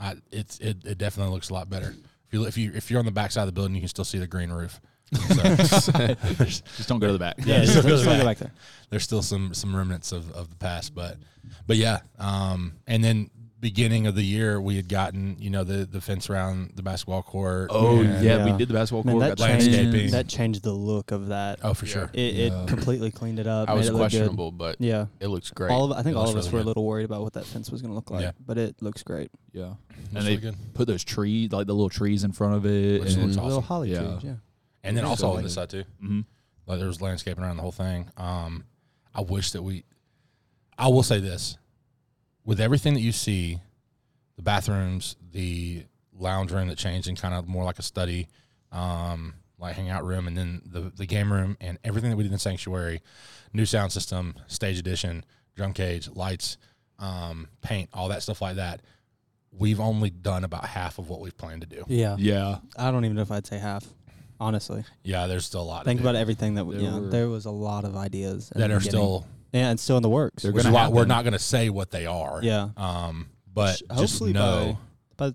I, 0.00 0.16
it's 0.32 0.58
it, 0.58 0.78
it 0.84 0.98
definitely 0.98 1.32
looks 1.32 1.50
a 1.50 1.54
lot 1.54 1.68
better. 1.68 1.94
If 2.26 2.34
you 2.34 2.44
if 2.46 2.56
you 2.56 2.72
if 2.74 2.90
you're 2.90 2.98
on 2.98 3.04
the 3.04 3.12
back 3.12 3.32
side 3.32 3.42
of 3.42 3.48
the 3.48 3.52
building, 3.52 3.74
you 3.74 3.82
can 3.82 3.88
still 3.88 4.04
see 4.04 4.18
the 4.18 4.26
green 4.26 4.50
roof. 4.50 4.80
So, 5.12 5.42
Just 6.44 6.88
don't 6.88 7.00
go 7.00 7.08
to 7.08 7.12
the 7.12 7.18
back. 7.18 7.34
Yeah, 7.44 7.60
just, 7.60 7.72
still 7.72 7.82
goes 7.82 8.02
just 8.02 8.04
go 8.04 8.12
back. 8.12 8.24
back 8.24 8.38
there. 8.38 8.52
there's 8.90 9.02
still 9.02 9.22
some 9.22 9.52
some 9.54 9.74
remnants 9.74 10.12
of, 10.12 10.30
of 10.32 10.50
the 10.50 10.56
past, 10.56 10.94
but 10.94 11.16
but 11.66 11.76
yeah. 11.76 11.98
Um, 12.18 12.74
and 12.86 13.02
then 13.02 13.30
beginning 13.60 14.06
of 14.06 14.14
the 14.14 14.22
year, 14.24 14.60
we 14.60 14.76
had 14.76 14.88
gotten 14.88 15.36
you 15.38 15.50
know 15.50 15.64
the 15.64 15.84
the 15.84 16.00
fence 16.00 16.30
around 16.30 16.72
the 16.76 16.82
basketball 16.82 17.22
court. 17.22 17.68
Oh 17.72 18.00
and- 18.00 18.24
yeah, 18.24 18.44
we 18.50 18.56
did 18.56 18.68
the 18.68 18.74
basketball 18.74 19.04
Man, 19.04 19.16
court. 19.16 19.28
that 19.28 19.38
got 19.38 19.46
changed, 19.48 19.66
landscaping. 19.72 20.10
that 20.12 20.28
changed 20.28 20.62
the 20.62 20.72
look 20.72 21.10
of 21.10 21.28
that. 21.28 21.58
Oh, 21.62 21.74
for 21.74 21.86
Yeah. 21.86 21.92
sure. 21.92 22.10
It, 22.14 22.34
Yeah. 22.34 22.62
it 22.62 22.68
completely 22.68 23.10
cleaned 23.10 23.38
it 23.38 23.46
up. 23.46 23.68
I 23.68 23.74
was 23.74 23.88
it 23.88 23.92
look 23.92 24.00
questionable, 24.00 24.50
but 24.52 24.76
Yeah. 24.80 25.06
it 25.20 25.28
looks 25.28 25.50
great. 25.50 25.70
All 25.70 25.84
of 25.84 25.92
I 25.92 26.02
think 26.02 26.14
It 26.14 26.18
all 26.18 26.22
looks 26.24 26.32
of 26.32 26.38
us 26.38 26.46
really 26.46 26.54
were 26.56 26.62
a 26.62 26.66
little 26.66 26.84
worried 26.86 27.04
about 27.04 27.22
what 27.22 27.34
that 27.34 27.44
fence 27.44 27.70
was 27.70 27.82
going 27.82 27.90
to 27.90 27.94
look 27.94 28.10
like, 28.10 28.22
Yeah. 28.22 28.32
but 28.46 28.56
it 28.58 28.80
looks 28.80 29.02
great. 29.02 29.30
Yeah. 29.52 29.62
Looks 29.66 29.78
And 30.14 30.16
they 30.26 30.30
really 30.30 30.36
good. 30.38 30.56
put 30.74 30.86
those 30.88 31.04
trees, 31.04 31.52
like 31.52 31.66
the 31.66 31.74
little 31.74 31.90
trees 31.90 32.24
in 32.24 32.32
front 32.32 32.54
of 32.54 32.64
it. 32.66 33.02
Which 33.02 33.12
and 33.14 33.22
looks 33.24 33.36
The 33.36 33.42
little 33.42 33.60
holly 33.60 33.92
Yeah. 33.92 33.98
trees, 34.02 34.24
yeah. 34.24 34.34
And 34.82 34.96
then 34.96 35.04
also 35.04 35.32
so 35.32 35.36
on 35.36 35.42
this 35.42 35.54
side 35.54 35.68
too. 35.68 35.84
Mhm. 36.02 36.24
Like 36.66 36.78
there 36.78 36.88
was 36.88 37.02
landscaping 37.02 37.44
around 37.44 37.56
the 37.56 37.62
whole 37.62 37.72
thing. 37.72 38.08
Um, 38.16 38.64
I 39.14 39.20
wish 39.20 39.50
that 39.50 39.62
we. 39.62 39.84
I 40.78 40.88
will 40.88 41.02
say 41.02 41.20
this, 41.20 41.58
with 42.44 42.60
everything 42.60 42.94
that 42.94 43.00
you 43.00 43.12
see, 43.12 43.58
the 44.36 44.42
bathrooms, 44.42 45.16
the 45.32 45.84
lounge 46.12 46.52
room 46.52 46.68
that 46.68 46.78
changed 46.78 47.08
and 47.08 47.20
kind 47.20 47.34
of 47.34 47.46
more 47.48 47.64
like 47.64 47.78
a 47.78 47.82
study, 47.82 48.28
um, 48.72 49.34
like 49.58 49.76
hangout 49.76 50.04
room, 50.04 50.26
and 50.26 50.36
then 50.36 50.62
the 50.64 50.92
the 50.96 51.06
game 51.06 51.32
room 51.32 51.56
and 51.60 51.78
everything 51.84 52.10
that 52.10 52.16
we 52.16 52.22
did 52.22 52.32
in 52.32 52.38
sanctuary, 52.38 53.02
new 53.52 53.66
sound 53.66 53.92
system, 53.92 54.34
stage 54.46 54.78
edition, 54.78 55.24
drum 55.56 55.72
cage, 55.72 56.08
lights, 56.08 56.56
um, 56.98 57.48
paint, 57.60 57.88
all 57.92 58.08
that 58.08 58.22
stuff 58.22 58.40
like 58.40 58.56
that. 58.56 58.80
We've 59.52 59.80
only 59.80 60.10
done 60.10 60.44
about 60.44 60.64
half 60.64 60.98
of 60.98 61.08
what 61.08 61.20
we've 61.20 61.36
planned 61.36 61.62
to 61.62 61.66
do. 61.66 61.84
Yeah. 61.88 62.14
Yeah. 62.18 62.58
I 62.76 62.90
don't 62.92 63.04
even 63.04 63.16
know 63.16 63.22
if 63.22 63.32
I'd 63.32 63.46
say 63.46 63.58
half, 63.58 63.84
honestly. 64.38 64.84
Yeah, 65.02 65.26
there's 65.26 65.44
still 65.44 65.62
a 65.62 65.64
lot. 65.64 65.84
Think 65.84 65.98
to 65.98 66.04
do 66.04 66.08
about 66.08 66.18
everything 66.20 66.54
that, 66.54 66.64
There 66.70 66.78
yeah, 66.80 66.98
were- 66.98 67.08
there 67.08 67.28
was 67.28 67.46
a 67.46 67.50
lot 67.50 67.84
of 67.84 67.96
ideas 67.96 68.52
in 68.54 68.60
that 68.60 68.68
the 68.68 68.74
are 68.74 68.78
beginning. 68.78 69.00
still 69.00 69.26
yeah, 69.52 69.70
and 69.70 69.78
still 69.80 69.96
in 69.96 70.02
the 70.02 70.08
works. 70.08 70.42
They're 70.42 70.52
which 70.52 70.60
is 70.60 70.70
gonna 70.70 70.74
why 70.74 70.88
we're 70.88 71.06
not 71.06 71.22
going 71.24 71.32
to 71.32 71.38
say 71.38 71.70
what 71.70 71.90
they 71.90 72.06
are. 72.06 72.40
Yeah. 72.42 72.68
Um, 72.76 73.28
but 73.52 73.76
Sh- 73.76 73.82
just 73.88 73.92
hopefully 74.14 74.32
know 74.32 74.78
by, 75.16 75.30
by 75.30 75.34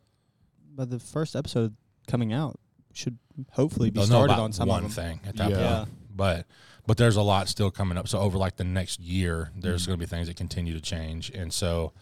by 0.75 0.85
the 0.85 0.99
first 0.99 1.35
episode 1.35 1.75
coming 2.07 2.31
out 2.33 2.59
should 2.93 3.17
hopefully 3.51 3.89
be 3.91 3.99
they'll 3.99 4.07
know 4.07 4.15
started 4.25 4.33
about 4.33 4.43
on 4.43 4.53
some 4.53 4.69
one 4.69 4.85
of 4.85 4.95
them. 4.95 5.05
thing 5.19 5.19
at 5.27 5.35
that 5.37 5.49
Yeah. 5.51 5.77
point. 5.79 5.89
But 6.15 6.45
but 6.87 6.97
there's 6.97 7.15
a 7.17 7.21
lot 7.21 7.49
still 7.49 7.71
coming 7.71 7.97
up. 7.97 8.07
So 8.07 8.19
over 8.19 8.37
like 8.37 8.55
the 8.57 8.63
next 8.63 8.99
year, 9.01 9.51
there's 9.55 9.81
Mm-hmm. 9.83 9.91
going 9.91 9.99
to 9.99 10.05
be 10.05 10.09
things 10.09 10.27
that 10.27 10.37
continue 10.37 10.73
to 10.73 10.81
change, 10.81 11.29
and 11.31 11.51
so 11.51 11.93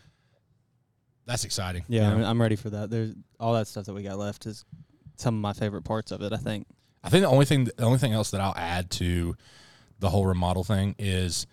that's 1.26 1.46
exciting. 1.46 1.84
Yeah, 1.88 2.10
you 2.12 2.18
know? 2.18 2.24
I'm, 2.26 2.32
I'm 2.32 2.42
ready 2.42 2.56
for 2.56 2.70
that. 2.72 2.90
There's 2.90 3.14
all 3.40 3.54
that 3.54 3.68
stuff 3.68 3.86
that 3.86 3.94
we 3.94 4.04
got 4.04 4.18
left 4.18 4.46
is 4.46 4.66
some 5.16 5.36
of 5.36 5.42
my 5.42 5.54
favorite 5.54 5.84
parts 5.84 6.12
of 6.12 6.22
it. 6.22 6.34
I 6.34 6.38
think. 6.38 6.68
I 7.04 7.10
think 7.10 7.24
the 7.24 7.30
only 7.30 7.46
thing 7.46 7.66
the 7.66 7.84
only 7.84 7.98
thing 7.98 8.14
else 8.14 8.32
that 8.32 8.42
I'll 8.42 8.56
add 8.56 8.90
to 8.92 9.36
the 10.00 10.10
whole 10.10 10.26
remodel 10.26 10.64
thing 10.64 10.96
is 11.00 11.48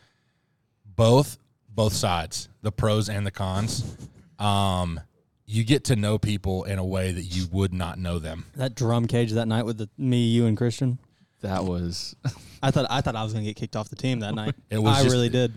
both 1.00 1.38
both 1.70 1.94
sides, 1.94 2.48
the 2.60 2.70
pros 2.70 3.08
and 3.08 3.26
the 3.26 3.30
cons. 3.30 3.96
Um, 4.38 5.00
you 5.46 5.64
get 5.64 5.84
to 5.84 5.96
know 5.96 6.18
people 6.18 6.64
in 6.64 6.78
a 6.78 6.84
way 6.84 7.10
that 7.10 7.22
you 7.22 7.46
would 7.50 7.72
not 7.72 7.98
know 7.98 8.18
them. 8.18 8.44
That 8.56 8.74
drum 8.74 9.06
cage 9.06 9.32
that 9.32 9.46
night 9.48 9.64
with 9.64 9.78
the 9.78 9.88
me, 9.96 10.26
you, 10.28 10.44
and 10.46 10.56
Christian. 10.58 10.98
That 11.40 11.64
was 11.64 12.14
I 12.62 12.70
thought 12.70 12.86
I 12.90 13.00
thought 13.00 13.16
I 13.16 13.24
was 13.24 13.32
gonna 13.32 13.46
get 13.46 13.56
kicked 13.56 13.76
off 13.76 13.88
the 13.88 13.96
team 13.96 14.20
that 14.20 14.34
night. 14.34 14.54
It 14.68 14.76
was 14.78 14.98
I 14.98 15.02
just- 15.04 15.14
really 15.14 15.30
did. 15.30 15.54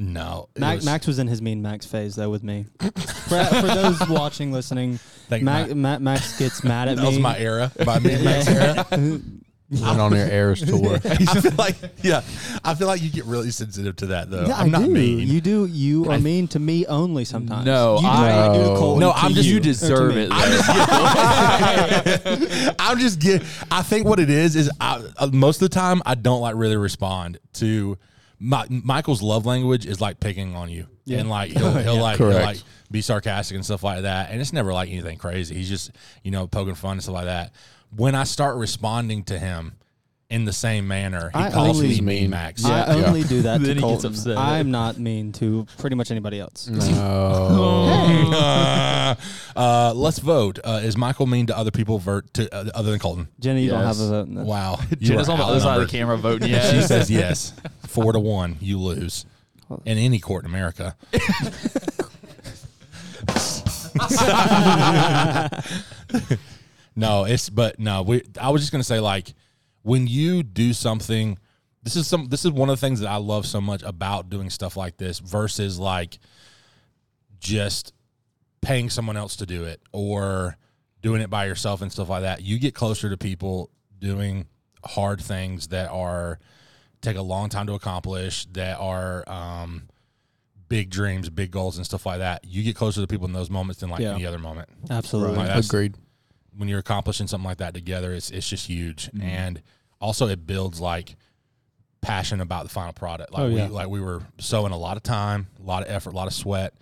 No, 0.00 0.48
Max, 0.56 0.76
was- 0.76 0.84
Max 0.84 1.06
was 1.08 1.18
in 1.18 1.26
his 1.26 1.42
mean 1.42 1.60
Max 1.60 1.84
phase 1.84 2.14
though 2.14 2.30
with 2.30 2.44
me. 2.44 2.66
for, 2.78 3.44
for 3.44 3.66
those 3.66 3.98
watching, 4.08 4.52
listening, 4.52 4.98
Thank 5.28 5.42
Max, 5.42 5.74
Max. 5.74 6.00
Ma- 6.00 6.12
Max 6.12 6.38
gets 6.38 6.62
mad 6.62 6.86
at 6.86 6.96
that 6.98 7.02
me. 7.02 7.08
was 7.08 7.18
my 7.18 7.36
era, 7.36 7.72
my 7.84 7.98
mid 7.98 8.22
Max 8.22 8.46
era. 8.48 8.86
Went 9.70 10.00
on 10.00 10.12
their 10.12 10.32
Eras 10.32 10.62
tour. 10.66 10.94
I 11.04 11.40
feel 11.40 11.52
like, 11.58 11.74
yeah, 12.02 12.22
I 12.64 12.74
feel 12.74 12.86
like 12.86 13.02
you 13.02 13.10
get 13.10 13.26
really 13.26 13.50
sensitive 13.50 13.96
to 13.96 14.06
that 14.06 14.30
though. 14.30 14.46
Yeah, 14.46 14.56
I'm 14.56 14.74
I 14.74 14.78
not 14.78 14.84
do. 14.86 14.90
mean. 14.90 15.28
You 15.28 15.42
do. 15.42 15.66
You 15.66 16.10
are 16.10 16.18
mean 16.18 16.48
to 16.48 16.58
me 16.58 16.86
only 16.86 17.26
sometimes. 17.26 17.66
No, 17.66 17.96
you 17.96 18.00
do 18.00 18.06
I- 18.06 18.30
not 18.30 18.52
do 18.54 18.58
to 18.60 18.64
No. 18.68 18.76
Colton 18.76 19.00
No, 19.00 19.12
to 19.12 19.18
I'm 19.18 19.34
just- 19.34 19.46
you 19.48 19.60
deserve 19.60 20.16
it. 20.16 20.30
I'm 20.32 20.50
just, 20.52 20.68
I'm 22.78 22.98
just 22.98 23.20
get. 23.20 23.42
I 23.70 23.82
think 23.82 24.06
what 24.06 24.18
it 24.20 24.30
is 24.30 24.56
is 24.56 24.70
I, 24.80 25.02
uh, 25.18 25.28
most 25.32 25.60
of 25.62 25.68
the 25.68 25.74
time 25.74 26.02
I 26.06 26.14
don't 26.14 26.40
like 26.40 26.54
really 26.56 26.76
respond 26.76 27.38
to. 27.54 27.98
My, 28.40 28.66
Michael's 28.70 29.20
love 29.20 29.46
language 29.46 29.84
is 29.84 30.00
like 30.00 30.20
picking 30.20 30.54
on 30.54 30.70
you, 30.70 30.86
and 31.10 31.28
like 31.28 31.50
he'll, 31.50 31.72
he'll 31.72 31.96
like 31.98 32.18
he'll 32.18 32.30
Correct. 32.30 32.46
like 32.46 32.58
be 32.88 33.00
sarcastic 33.02 33.56
and 33.56 33.64
stuff 33.64 33.82
like 33.82 34.02
that, 34.02 34.30
and 34.30 34.40
it's 34.40 34.52
never 34.52 34.72
like 34.72 34.88
anything 34.90 35.18
crazy. 35.18 35.56
He's 35.56 35.68
just 35.68 35.90
you 36.22 36.30
know 36.30 36.46
poking 36.46 36.76
fun 36.76 36.92
and 36.92 37.02
stuff 37.02 37.16
like 37.16 37.24
that. 37.24 37.52
When 37.96 38.14
I 38.14 38.24
start 38.24 38.56
responding 38.56 39.24
to 39.24 39.38
him 39.38 39.72
in 40.30 40.44
the 40.44 40.52
same 40.52 40.86
manner, 40.86 41.30
he 41.32 41.38
I 41.38 41.50
calls 41.50 41.78
only- 41.78 41.88
me 41.88 41.94
mean 41.96 42.04
mean. 42.04 42.30
Max. 42.30 42.62
Yeah. 42.62 42.84
I 42.84 43.04
only 43.04 43.22
do 43.22 43.42
that 43.42 43.60
Then 43.62 43.68
to 43.68 43.74
he 43.74 43.80
gets 43.80 44.02
Colton. 44.02 44.10
upset. 44.12 44.36
I'm 44.36 44.70
not 44.70 44.98
mean 44.98 45.32
to 45.32 45.66
pretty 45.78 45.96
much 45.96 46.10
anybody 46.10 46.38
else. 46.38 46.68
No. 46.68 46.80
uh, 48.34 49.14
uh, 49.56 49.92
let's 49.96 50.18
vote. 50.18 50.58
Uh, 50.62 50.80
is 50.84 50.96
Michael 50.98 51.26
mean 51.26 51.46
to 51.46 51.56
other 51.56 51.70
people 51.70 51.98
vert 51.98 52.32
to 52.34 52.54
uh, 52.54 52.70
other 52.74 52.90
than 52.90 53.00
Colton? 53.00 53.28
Jenny, 53.40 53.62
you 53.64 53.70
don't 53.70 53.80
Yes. 53.80 53.98
have 53.98 54.06
a 54.06 54.10
vote. 54.10 54.28
in 54.28 54.34
this. 54.34 54.46
Wow, 54.46 54.78
you 54.90 54.96
Jenna's 54.96 55.28
are 55.30 55.32
on 55.32 55.38
the 55.38 55.44
other 55.44 55.60
side 55.60 55.66
of 55.66 55.70
outnumbered. 55.70 55.88
the 55.88 55.92
camera 55.92 56.16
voting 56.18 56.48
She 56.48 56.52
yes. 56.52 56.88
says 56.88 57.10
yes. 57.10 57.52
Four 57.86 58.12
to 58.12 58.20
one, 58.20 58.58
you 58.60 58.78
lose. 58.78 59.24
In 59.86 59.96
any 59.98 60.18
court 60.18 60.44
in 60.44 60.50
America. 60.50 60.94
No, 66.98 67.24
it's 67.24 67.48
but 67.50 67.78
no, 67.78 68.02
we 68.02 68.22
I 68.40 68.50
was 68.50 68.62
just 68.62 68.72
gonna 68.72 68.84
say 68.84 69.00
like 69.00 69.34
when 69.82 70.06
you 70.06 70.42
do 70.42 70.72
something 70.72 71.38
this 71.82 71.94
is 71.96 72.06
some 72.06 72.26
this 72.26 72.44
is 72.44 72.50
one 72.50 72.68
of 72.68 72.78
the 72.78 72.86
things 72.86 73.00
that 73.00 73.08
I 73.08 73.16
love 73.16 73.46
so 73.46 73.60
much 73.60 73.82
about 73.82 74.28
doing 74.28 74.50
stuff 74.50 74.76
like 74.76 74.96
this 74.96 75.20
versus 75.20 75.78
like 75.78 76.18
just 77.40 77.92
paying 78.60 78.90
someone 78.90 79.16
else 79.16 79.36
to 79.36 79.46
do 79.46 79.64
it 79.64 79.80
or 79.92 80.56
doing 81.00 81.22
it 81.22 81.30
by 81.30 81.46
yourself 81.46 81.80
and 81.80 81.92
stuff 81.92 82.08
like 82.08 82.22
that. 82.22 82.42
You 82.42 82.58
get 82.58 82.74
closer 82.74 83.08
to 83.08 83.16
people 83.16 83.70
doing 83.98 84.46
hard 84.84 85.20
things 85.20 85.68
that 85.68 85.90
are 85.90 86.38
take 87.00 87.16
a 87.16 87.22
long 87.22 87.48
time 87.48 87.66
to 87.68 87.74
accomplish 87.74 88.46
that 88.52 88.78
are 88.78 89.22
um 89.28 89.88
big 90.68 90.90
dreams, 90.90 91.30
big 91.30 91.50
goals 91.50 91.76
and 91.78 91.86
stuff 91.86 92.04
like 92.04 92.18
that. 92.18 92.44
You 92.44 92.62
get 92.62 92.76
closer 92.76 93.00
to 93.00 93.06
people 93.06 93.26
in 93.26 93.32
those 93.32 93.48
moments 93.50 93.80
than 93.80 93.88
like 93.88 94.00
Yeah. 94.00 94.14
any 94.14 94.26
other 94.26 94.38
moment. 94.38 94.68
Absolutely. 94.90 95.36
Right. 95.36 95.46
That's- 95.46 95.66
Agreed. 95.66 95.94
When 96.58 96.68
you're 96.68 96.78
accomplishing 96.80 97.26
something 97.26 97.46
like 97.48 97.58
that 97.58 97.72
together, 97.72 98.12
it's 98.12 98.30
it's 98.30 98.48
just 98.48 98.66
huge. 98.66 99.06
Mm-hmm. 99.06 99.22
And 99.22 99.62
also 100.00 100.28
it 100.28 100.46
builds 100.46 100.80
like 100.80 101.16
passion 102.00 102.40
about 102.40 102.64
the 102.64 102.68
final 102.70 102.92
product. 102.92 103.32
Like 103.32 103.42
Oh, 103.42 103.46
yeah. 103.46 103.66
we 103.68 103.72
like 103.72 103.88
we 103.88 104.00
were 104.00 104.22
sowing 104.38 104.72
a 104.72 104.76
lot 104.76 104.96
of 104.96 105.02
time, 105.02 105.46
a 105.62 105.66
lot 105.66 105.82
of 105.82 105.88
effort, 105.90 106.12
a 106.12 106.16
lot 106.16 106.26
of 106.26 106.32
sweat, 106.34 106.74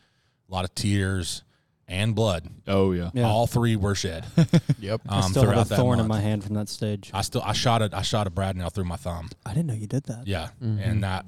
a 0.51 0.53
lot 0.53 0.65
of 0.65 0.75
tears 0.75 1.43
and 1.89 2.15
blood. 2.15 2.49
Oh 2.67 2.93
yeah. 2.93 3.11
Yeah. 3.15 3.25
All 3.29 3.47
three 3.47 3.77
were 3.77 3.95
shed. 3.95 4.25
Yep. 4.79 5.03
Um, 5.09 5.19
I 5.19 5.21
still 5.29 5.43
throughout 5.45 5.57
have 5.59 5.73
a 5.73 5.77
thorn 5.77 6.01
in 6.01 6.07
my 6.09 6.21
hand 6.21 6.45
from 6.45 6.55
that 6.55 6.69
stage. 6.69 7.11
I 7.15 7.23
still 7.23 7.43
I 7.43 7.53
shot 7.53 7.81
it 7.83 7.95
I 7.95 8.03
shot 8.03 8.27
a 8.27 8.31
brad 8.31 8.57
nail 8.57 8.71
through 8.71 8.85
my 8.85 8.97
thumb. 8.97 9.31
I 9.45 9.51
didn't 9.55 9.67
know 9.67 9.75
you 9.75 9.87
did 9.87 10.05
that. 10.05 10.27
Yeah. 10.27 10.49
Mm-hmm. 10.63 10.79
And 10.81 11.03
that 11.05 11.25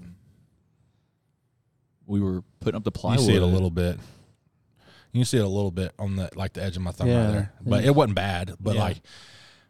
We 2.07 2.20
were 2.20 2.42
putting 2.61 2.76
up 2.76 2.84
the 2.84 2.88
you 2.94 3.01
plywood. 3.01 3.20
see 3.26 3.34
it 3.36 3.42
a 3.42 3.46
little 3.46 3.70
bit. 3.70 3.99
You 5.18 5.22
can 5.22 5.26
see 5.26 5.38
it 5.38 5.44
a 5.44 5.48
little 5.48 5.70
bit 5.72 5.92
on 5.98 6.14
the 6.16 6.30
like 6.36 6.52
the 6.52 6.62
edge 6.62 6.76
of 6.76 6.82
my 6.82 6.92
thumb 6.92 7.08
Yeah. 7.08 7.24
right 7.24 7.32
there. 7.32 7.52
But 7.60 7.84
it 7.84 7.94
wasn't 7.94 8.14
bad. 8.14 8.54
But 8.60 8.76
Yeah. 8.76 8.80
like 8.82 9.00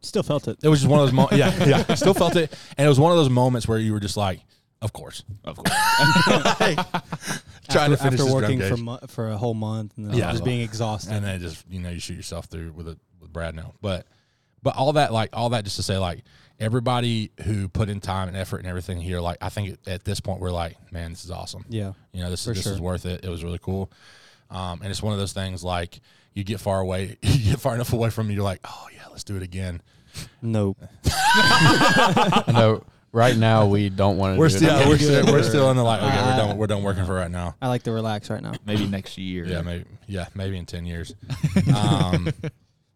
Still 0.01 0.23
felt 0.23 0.47
it. 0.47 0.59
it 0.63 0.69
was 0.69 0.81
just 0.81 0.91
one 0.91 1.01
of 1.01 1.07
those 1.07 1.13
moments. 1.15 1.37
Yeah, 1.39 1.65
yeah. 1.65 1.85
I 1.89 1.95
still 1.95 2.15
felt 2.15 2.37
it. 2.37 2.53
And 2.77 2.85
it 2.85 2.89
was 2.89 3.01
one 3.01 3.11
of 3.13 3.19
those 3.19 3.31
moments 3.31 3.67
where 3.67 3.79
you 3.79 3.93
were 3.93 4.01
just 4.01 4.17
like, 4.17 4.41
of 4.83 4.93
course. 4.93 5.25
Of 5.45 5.57
course. 5.57 5.71
Trying 7.71 7.93
after, 7.93 7.97
to 7.97 7.97
finish 7.97 8.21
after 8.21 8.33
working 8.33 8.61
for 8.61 8.77
mo- 8.77 8.99
for 9.09 9.29
a 9.31 9.37
whole 9.37 9.55
month 9.55 9.97
and 9.97 10.11
then 10.11 10.17
Yeah. 10.19 10.31
just 10.33 10.45
being 10.45 10.61
exhausted. 10.61 11.13
and 11.13 11.25
then 11.25 11.41
just 11.41 11.65
you 11.71 11.81
know 11.81 11.91
you 11.91 12.01
shoot 12.01 12.15
yourself 12.17 12.47
through 12.47 12.73
with 12.73 12.89
a 12.89 12.99
with 13.21 13.33
brad 13.33 13.55
nail. 13.55 13.75
But 13.81 14.07
but 14.63 14.77
all 14.77 14.93
that 14.95 15.13
like 15.13 15.31
all 15.33 15.51
that 15.51 15.65
just 15.65 15.77
to 15.77 15.83
say 15.83 15.99
like 15.99 16.25
everybody 16.61 17.31
who 17.45 17.69
put 17.69 17.89
in 17.89 18.01
time 18.01 18.29
and 18.29 18.37
effort 18.37 18.59
and 18.59 18.67
everything 18.67 19.01
here, 19.01 19.21
like 19.21 19.39
I 19.41 19.49
think 19.49 19.79
at 19.87 20.05
this 20.05 20.21
point 20.21 20.41
we're 20.41 20.51
like, 20.51 20.77
man, 20.93 21.11
this 21.11 21.25
is 21.25 21.31
awesome. 21.31 21.65
Yeah. 21.69 21.93
You 22.13 22.23
know, 22.23 22.31
this 22.31 22.47
is 22.47 22.57
this 22.57 22.67
is 22.67 22.81
worth 22.81 23.05
it. 23.07 23.25
It 23.25 23.29
was 23.29 23.45
really 23.45 23.61
cool. 23.61 23.91
Um, 24.51 24.81
and 24.83 24.91
it's 24.91 25.03
one 25.03 25.13
of 25.13 25.19
those 25.19 25.33
things 25.33 25.63
like 25.63 26.01
you 26.35 26.45
get 26.45 26.61
far 26.61 26.81
away, 26.81 27.17
you 27.23 27.51
get 27.53 27.61
far 27.61 27.75
enough 27.75 27.93
away 27.93 28.11
from 28.11 28.31
it, 28.31 28.35
you're 28.35 28.45
like, 28.45 28.61
oh 28.65 28.87
yeah, 28.95 29.05
let's 29.11 29.25
do 29.25 29.37
it 29.37 29.43
again. 29.43 29.83
Nope. 30.43 30.79
I 31.05 32.45
know. 32.49 32.85
Right 33.11 33.37
now, 33.37 33.67
we 33.67 33.89
don't 33.89 34.19
want 34.19 34.35
to. 34.37 34.39
We're 34.39 34.49
do 34.49 34.57
still 34.59 34.79
it. 34.81 34.87
we're 34.89 34.99
still, 34.99 35.27
we're 35.33 35.43
still 35.43 35.71
in 35.71 35.79
the 35.79 35.83
like, 35.83 36.03
okay, 36.03 36.11
Uh, 36.19 36.27
we're 36.31 36.37
done 36.37 36.59
we're 36.59 36.67
done 36.67 36.83
working 36.83 37.07
for 37.07 37.15
right 37.15 37.31
now. 37.31 37.55
I 37.61 37.69
like 37.69 37.83
to 37.85 37.93
relax 37.93 38.29
right 38.29 38.43
now. 38.43 38.53
Maybe 38.67 38.87
next 38.87 39.17
year. 39.17 39.47
Yeah, 39.47 39.63
maybe 39.63 39.85
yeah, 40.07 40.27
maybe 40.35 40.59
in 40.59 40.67
ten 40.67 40.85
years. 40.85 41.15
Um, 41.75 42.29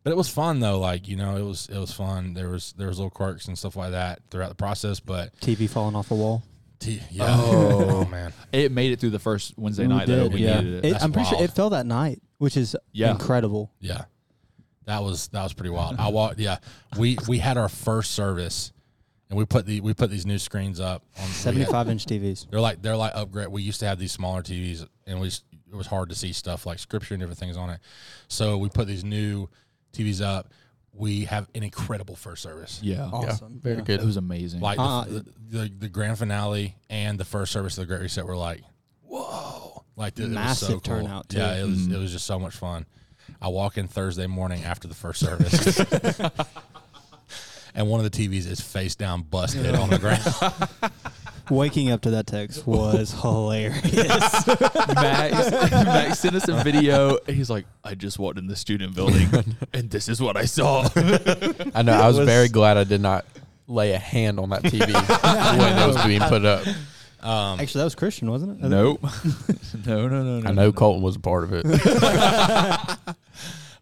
but 0.05 0.11
it 0.11 0.17
was 0.17 0.29
fun 0.29 0.61
though. 0.61 0.79
Like 0.81 1.09
you 1.09 1.17
know, 1.17 1.37
it 1.37 1.43
was 1.43 1.69
it 1.73 1.79
was 1.79 1.93
fun. 1.93 2.35
There 2.35 2.51
was 2.51 2.75
there 2.77 2.89
was 2.89 2.99
little 2.99 3.11
quirks 3.11 3.49
and 3.49 3.57
stuff 3.57 3.75
like 3.75 3.93
that 3.93 4.21
throughout 4.31 4.51
the 4.51 4.55
process. 4.55 5.01
But 5.01 5.35
TV 5.41 5.69
falling 5.69 5.97
off 5.97 6.11
a 6.11 6.15
wall. 6.15 6.43
T- 6.83 7.01
yeah, 7.11 7.27
Oh. 7.29 8.05
man, 8.11 8.33
It 8.53 8.73
made 8.73 8.93
it 8.93 9.01
through 9.01 9.11
the 9.11 9.19
first 9.19 9.55
Wednesday 9.57 9.85
We 9.87 9.89
night 9.95 10.07
though. 10.07 10.25
did, 10.25 10.33
We 10.35 10.41
yeah. 10.45 10.61
needed 10.61 10.75
it. 10.75 10.85
It- 10.87 10.91
That's 10.93 11.05
I'm 11.05 11.13
pretty 11.13 11.29
sure 11.29 11.39
wild. 11.39 11.51
it 11.51 11.53
fell 11.55 11.71
that 11.71 11.87
night, 11.87 12.21
which 12.39 12.57
is 12.57 12.77
Yeah. 12.93 13.11
incredible. 13.13 13.71
yeah, 13.81 14.05
that 14.87 15.03
was 15.03 15.29
that 15.29 15.43
was 15.43 15.53
pretty 15.53 15.71
wild. 15.71 15.97
I 15.99 16.09
walked. 16.09 16.39
Yeah, 16.41 16.59
we 16.99 17.19
we 17.29 17.39
had 17.39 17.57
our 17.57 17.69
first 17.69 18.13
service, 18.13 18.73
and 19.31 19.39
we 19.39 19.45
put 19.45 19.65
the 19.67 19.81
we 19.81 19.95
put 19.95 20.11
these 20.11 20.27
new 20.27 20.39
screens 20.39 20.81
up 20.81 21.03
on 21.19 21.23
we 21.25 21.29
had- 21.29 21.37
75 21.37 21.89
inch 21.89 22.07
TVs. 22.07 22.47
They're 22.51 22.61
like 22.61 22.83
they're 22.83 22.97
like 22.97 23.13
upgrade. 23.15 23.49
We 23.49 23.63
used 23.63 23.81
to 23.81 23.87
have 23.87 23.99
these 23.99 24.13
smaller 24.13 24.43
TVs, 24.43 24.87
and 25.07 25.21
we 25.21 25.29
s- 25.29 25.43
it 25.71 25.77
was 25.77 25.87
hard 25.87 26.09
to 26.11 26.15
see 26.15 26.33
stuff 26.33 26.67
like 26.67 26.79
scripture 26.79 27.15
and 27.15 27.21
different 27.23 27.39
things 27.39 27.57
on 27.57 27.71
it. 27.71 27.81
So 28.29 28.59
we 28.59 28.69
put 28.69 28.87
these 28.87 29.05
new 29.05 29.49
TVs 29.95 30.21
up. 30.21 30.53
We 30.95 31.25
have 31.25 31.49
an 31.55 31.63
incredible 31.63 32.17
first 32.17 32.43
service. 32.43 32.79
yeah. 32.83 33.09
Awesome. 33.11 33.59
Very 33.61 33.77
Yeah. 33.87 33.95
It 33.97 34.05
was 34.05 34.17
amazing. 34.19 34.61
Like 34.61 34.79
Uh, 34.79 35.05
the, 35.05 35.11
the, 35.11 35.59
the 35.59 35.69
the 35.81 35.89
grand 35.89 36.19
finale 36.19 36.77
and 36.91 37.19
the 37.19 37.25
first 37.25 37.53
service 37.53 37.79
of 37.79 37.83
the 37.83 37.95
Great 37.95 38.03
Reset 38.03 38.27
were 38.27 38.37
like, 38.37 38.61
whoa! 39.07 39.85
Like 39.97 40.19
it 40.19 40.23
was 40.25 40.31
Massive 40.31 40.69
so 40.69 40.73
cool. 40.75 40.81
turnout, 40.81 41.29
too. 41.29 41.39
Yeah, 41.39 41.55
it 41.57 41.67
was 41.67 41.87
Mhm. 41.87 41.95
it 41.95 41.99
was 41.99 42.13
just 42.13 42.27
so 42.27 42.39
much 42.39 42.55
fun. 42.55 42.85
I 43.41 43.49
walk 43.49 43.79
in 43.79 43.89
Thursday 43.89 44.27
morning 44.27 44.65
after 44.65 44.87
the 44.89 44.95
first 44.95 45.21
service. 45.21 45.81
And 47.75 47.89
one 47.89 48.05
of 48.05 48.11
the 48.11 48.29
TVs 48.29 48.47
is 48.47 48.61
face 48.61 48.95
down, 48.97 49.23
busted 49.23 49.75
on 49.75 49.89
the 49.89 49.99
ground. 49.99 50.21
Waking 51.53 51.91
up 51.91 52.01
to 52.03 52.11
that 52.13 52.27
text 52.27 52.67
was 52.67 53.13
hilarious. 53.21 53.87
Max, 54.95 55.51
Max 55.71 56.19
sent 56.21 56.35
us 56.35 56.49
a 56.49 56.63
video. 56.65 57.19
He's 57.27 57.51
like, 57.51 57.67
I 57.85 57.95
just 57.95 58.19
walked 58.19 58.39
in 58.39 58.47
the 58.47 58.57
student 58.57 58.95
building 58.95 59.29
and 59.75 59.91
this 59.91 60.09
is 60.09 60.21
what 60.21 60.37
I 60.37 60.47
saw. 60.47 60.89
I 61.75 61.83
know. 61.83 61.93
I 61.93 62.07
was, 62.09 62.19
was- 62.19 62.27
very 62.27 62.49
glad 62.49 62.77
I 62.79 62.85
did 62.85 63.01
not 63.03 63.27
lay 63.69 63.93
a 63.93 63.99
hand 63.99 64.39
on 64.41 64.49
that 64.51 64.63
TV 64.63 64.93
when 65.59 65.79
it 65.79 65.87
was 65.87 66.05
being 66.07 66.21
put 66.23 66.45
up. 66.45 66.67
Um, 67.23 67.61
Actually, 67.61 67.81
that 67.81 67.85
was 67.85 67.95
Christian, 67.95 68.31
wasn't 68.31 68.59
it? 68.65 68.69
nope. 68.69 69.01
no, 69.87 70.09
no, 70.09 70.23
no, 70.23 70.41
no. 70.41 70.49
I 70.49 70.53
know 70.53 70.73
Colton 70.73 71.03
was 71.03 71.17
a 71.17 71.21
part 71.21 71.45
of 71.45 71.53
it. 71.55 71.67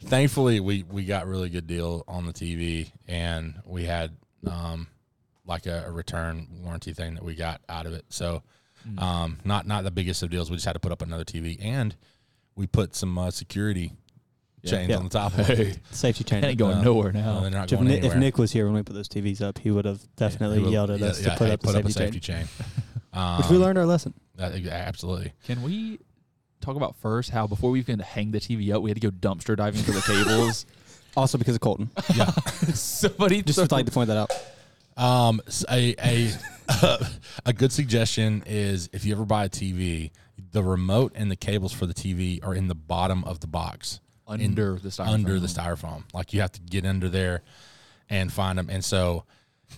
thankfully 0.03 0.61
we 0.61 0.83
we 0.91 1.05
got 1.05 1.27
really 1.27 1.49
good 1.51 1.67
deal 1.67 2.05
on 2.09 2.27
the 2.27 2.33
TV 2.33 2.91
and 3.07 3.55
we 3.65 3.85
had 3.85 4.11
um 4.47 4.87
like 5.51 5.67
a, 5.67 5.85
a 5.87 5.91
return 5.91 6.47
warranty 6.63 6.95
thing 6.95 7.15
that 7.15 7.23
we 7.25 7.35
got 7.35 7.61
out 7.69 7.85
of 7.85 7.93
it. 7.93 8.05
So 8.09 8.43
um 8.97 9.37
not 9.45 9.67
not 9.67 9.85
the 9.85 9.91
biggest 9.91 10.23
of 10.23 10.31
deals. 10.31 10.51
We 10.51 10.57
just 10.57 10.65
had 10.65 10.73
to 10.73 10.79
put 10.81 10.93
up 10.93 11.03
another 11.03 11.25
TV 11.25 11.59
and 11.63 11.95
we 12.57 12.67
put 12.67 12.95
some 12.97 13.19
uh, 13.19 13.31
security 13.31 13.93
Yeah. 14.63 14.71
chains 14.71 14.89
Yeah. 14.91 14.97
on 14.97 15.05
the 15.05 15.11
top 15.11 15.37
of 15.39 15.51
it. 15.51 15.79
Safety 15.91 16.25
chain. 16.25 16.43
ain't 16.45 16.59
going 16.59 16.79
No. 16.79 16.83
nowhere 16.85 17.13
now. 17.13 17.41
they're 17.41 17.51
not 17.51 17.71
if, 17.71 17.79
going 17.79 17.89
Nick, 17.89 18.05
if 18.05 18.15
Nick 18.17 18.39
was 18.39 18.53
here 18.53 18.65
when 18.67 18.75
we 18.75 18.83
put 18.83 18.95
those 18.95 19.09
TVs 19.09 19.43
up, 19.43 19.59
he 19.59 19.71
would 19.71 19.85
have 19.85 20.01
definitely 20.17 20.59
He 20.59 20.65
will- 20.65 20.73
yelled 20.73 20.91
at 20.91 21.01
yeah, 21.01 21.07
us 21.09 21.21
yeah, 21.23 21.31
to 21.33 21.37
put 21.39 21.49
hey, 21.49 21.53
up 21.55 21.61
put 21.63 21.75
a 21.75 21.79
up 21.81 21.85
a 21.85 21.91
safety, 21.93 22.21
safety 22.21 22.21
chain, 22.21 22.47
chain. 22.59 22.67
Um, 23.13 23.37
which 23.43 23.51
we 23.51 23.57
learned 23.59 23.77
our 23.79 23.87
lesson. 23.87 24.15
that- 24.37 24.55
absolutely. 24.67 25.33
Can 25.45 25.63
we 25.63 25.99
talk 26.61 26.77
about 26.77 26.97
first 26.97 27.31
how 27.31 27.47
before 27.47 27.71
we 27.71 27.83
can 27.83 27.99
hang 27.99 28.31
the 28.31 28.41
TV 28.41 28.73
up, 28.75 28.83
we 28.83 28.91
had 28.91 29.01
to 29.01 29.11
go 29.11 29.11
dumpster 29.11 29.57
diving 29.57 29.83
for 29.83 29.93
the 29.93 30.01
cables? 30.03 30.65
Also 31.17 31.39
because 31.39 31.57
of 31.57 31.61
Colton. 31.61 31.91
Yeah. 32.15 32.27
Somebody 32.73 33.43
Just 33.43 33.59
would 33.59 33.73
like 33.73 33.85
to 33.87 33.91
point 33.91 34.07
that 34.07 34.17
out. 34.17 34.31
Um, 35.01 35.41
a 35.71 35.95
a 35.99 36.31
a 37.47 37.53
good 37.55 37.73
suggestion 37.73 38.43
is 38.47 38.91
if 38.93 39.07
you 39.07 39.15
ever 39.15 39.25
buy 39.25 39.47
a 39.47 39.49
TV, 39.49 40.11
the 40.53 40.63
remote 40.63 41.13
and 41.15 41.31
the 41.31 41.37
cables 41.37 41.73
for 41.73 41.87
the 41.87 41.95
TV 41.95 42.45
are 42.45 42.55
in 42.55 42.69
the 42.69 42.75
bottom 42.75 43.25
of 43.25 43.41
the 43.41 43.47
box, 43.47 44.01
under 44.27 44.75
the 44.75 44.91
styrofoam. 44.91 45.09
under 45.09 45.41
the 45.41 45.47
styrofoam. 45.47 46.05
Like 46.13 46.35
you 46.35 46.43
have 46.43 46.53
to 46.53 46.61
get 46.61 46.85
under 46.85 47.09
there 47.09 47.43
and 48.11 48.31
find 48.31 48.59
them. 48.59 48.69
And 48.69 48.85
so, 48.85 49.25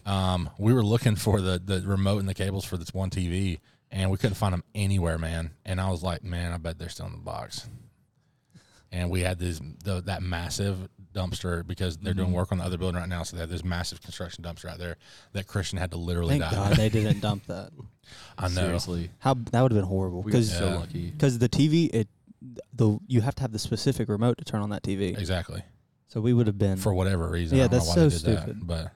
um, 0.05 0.51
we 0.59 0.75
were 0.75 0.85
looking 0.85 1.15
for 1.15 1.41
the 1.41 1.61
the 1.65 1.83
remote 1.83 2.19
and 2.19 2.29
the 2.29 2.35
cables 2.35 2.65
for 2.65 2.77
this 2.77 2.93
one 2.93 3.11
TV, 3.11 3.61
and 3.93 4.11
we 4.11 4.17
couldn't 4.17 4.35
find 4.35 4.53
them 4.53 4.65
anywhere, 4.75 5.19
man. 5.19 5.53
And 5.65 5.81
I 5.81 5.91
was 5.91 6.03
like, 6.03 6.25
man, 6.25 6.53
I 6.53 6.57
bet 6.57 6.81
they're 6.81 6.89
still 6.89 7.07
in 7.07 7.13
the 7.13 7.19
box. 7.19 7.69
And 8.91 9.09
we 9.09 9.21
had 9.21 9.39
this 9.39 9.61
the, 9.85 10.03
that 10.03 10.21
massive 10.21 10.89
dumpster 11.13 11.67
because 11.67 11.99
they're 11.99 12.15
doing 12.15 12.29
mm-hmm. 12.29 12.37
work 12.37 12.53
on 12.53 12.59
the 12.59 12.65
other 12.65 12.79
building 12.79 13.01
right 13.01 13.09
now. 13.09 13.23
So 13.23 13.37
they 13.37 13.41
have 13.41 13.51
this 13.51 13.65
massive 13.65 14.01
construction 14.03 14.45
dumpster 14.45 14.71
out 14.71 14.79
there 14.79 14.97
that 15.33 15.47
Christian 15.47 15.79
had 15.79 15.91
to 15.93 15.97
literally 15.97 16.39
Thank 16.39 16.53
dive. 16.53 16.69
God 16.71 16.77
they 16.77 16.89
didn't 16.91 17.21
dump 17.21 17.47
that. 17.47 17.71
I 18.39 18.49
know. 18.49 18.55
Seriously, 18.55 19.11
How 19.19 19.35
that 19.35 19.63
would 19.63 19.73
have 19.73 19.79
been 19.81 19.89
horrible 19.89 20.23
we 20.23 20.33
got 20.33 20.39
because 20.39 20.53
so 20.57 20.67
Yeah. 20.67 20.75
lucky. 20.77 21.11
the 21.11 21.49
TV 21.49 21.91
it 21.93 22.09
the 22.73 22.99
you 23.07 23.21
have 23.21 23.35
to 23.37 23.43
have 23.43 23.53
the 23.53 23.59
specific 23.59 24.09
remote 24.09 24.39
to 24.39 24.45
turn 24.45 24.61
on 24.61 24.71
that 24.71 24.83
TV. 24.83 25.17
Exactly. 25.17 25.63
So 26.09 26.21
we 26.21 26.33
would 26.33 26.47
have 26.47 26.59
been 26.59 26.77
For 26.77 26.93
whatever 26.93 27.29
reason. 27.29 27.57
Yeah, 27.57 27.65
I 27.65 27.67
don't 27.69 27.79
that's 27.79 27.97
know 27.97 28.03
why 28.03 28.09
so 28.09 28.19
they 28.19 28.31
did 28.31 28.37
that, 28.37 28.43
stupid. 28.43 28.67
but 28.67 28.93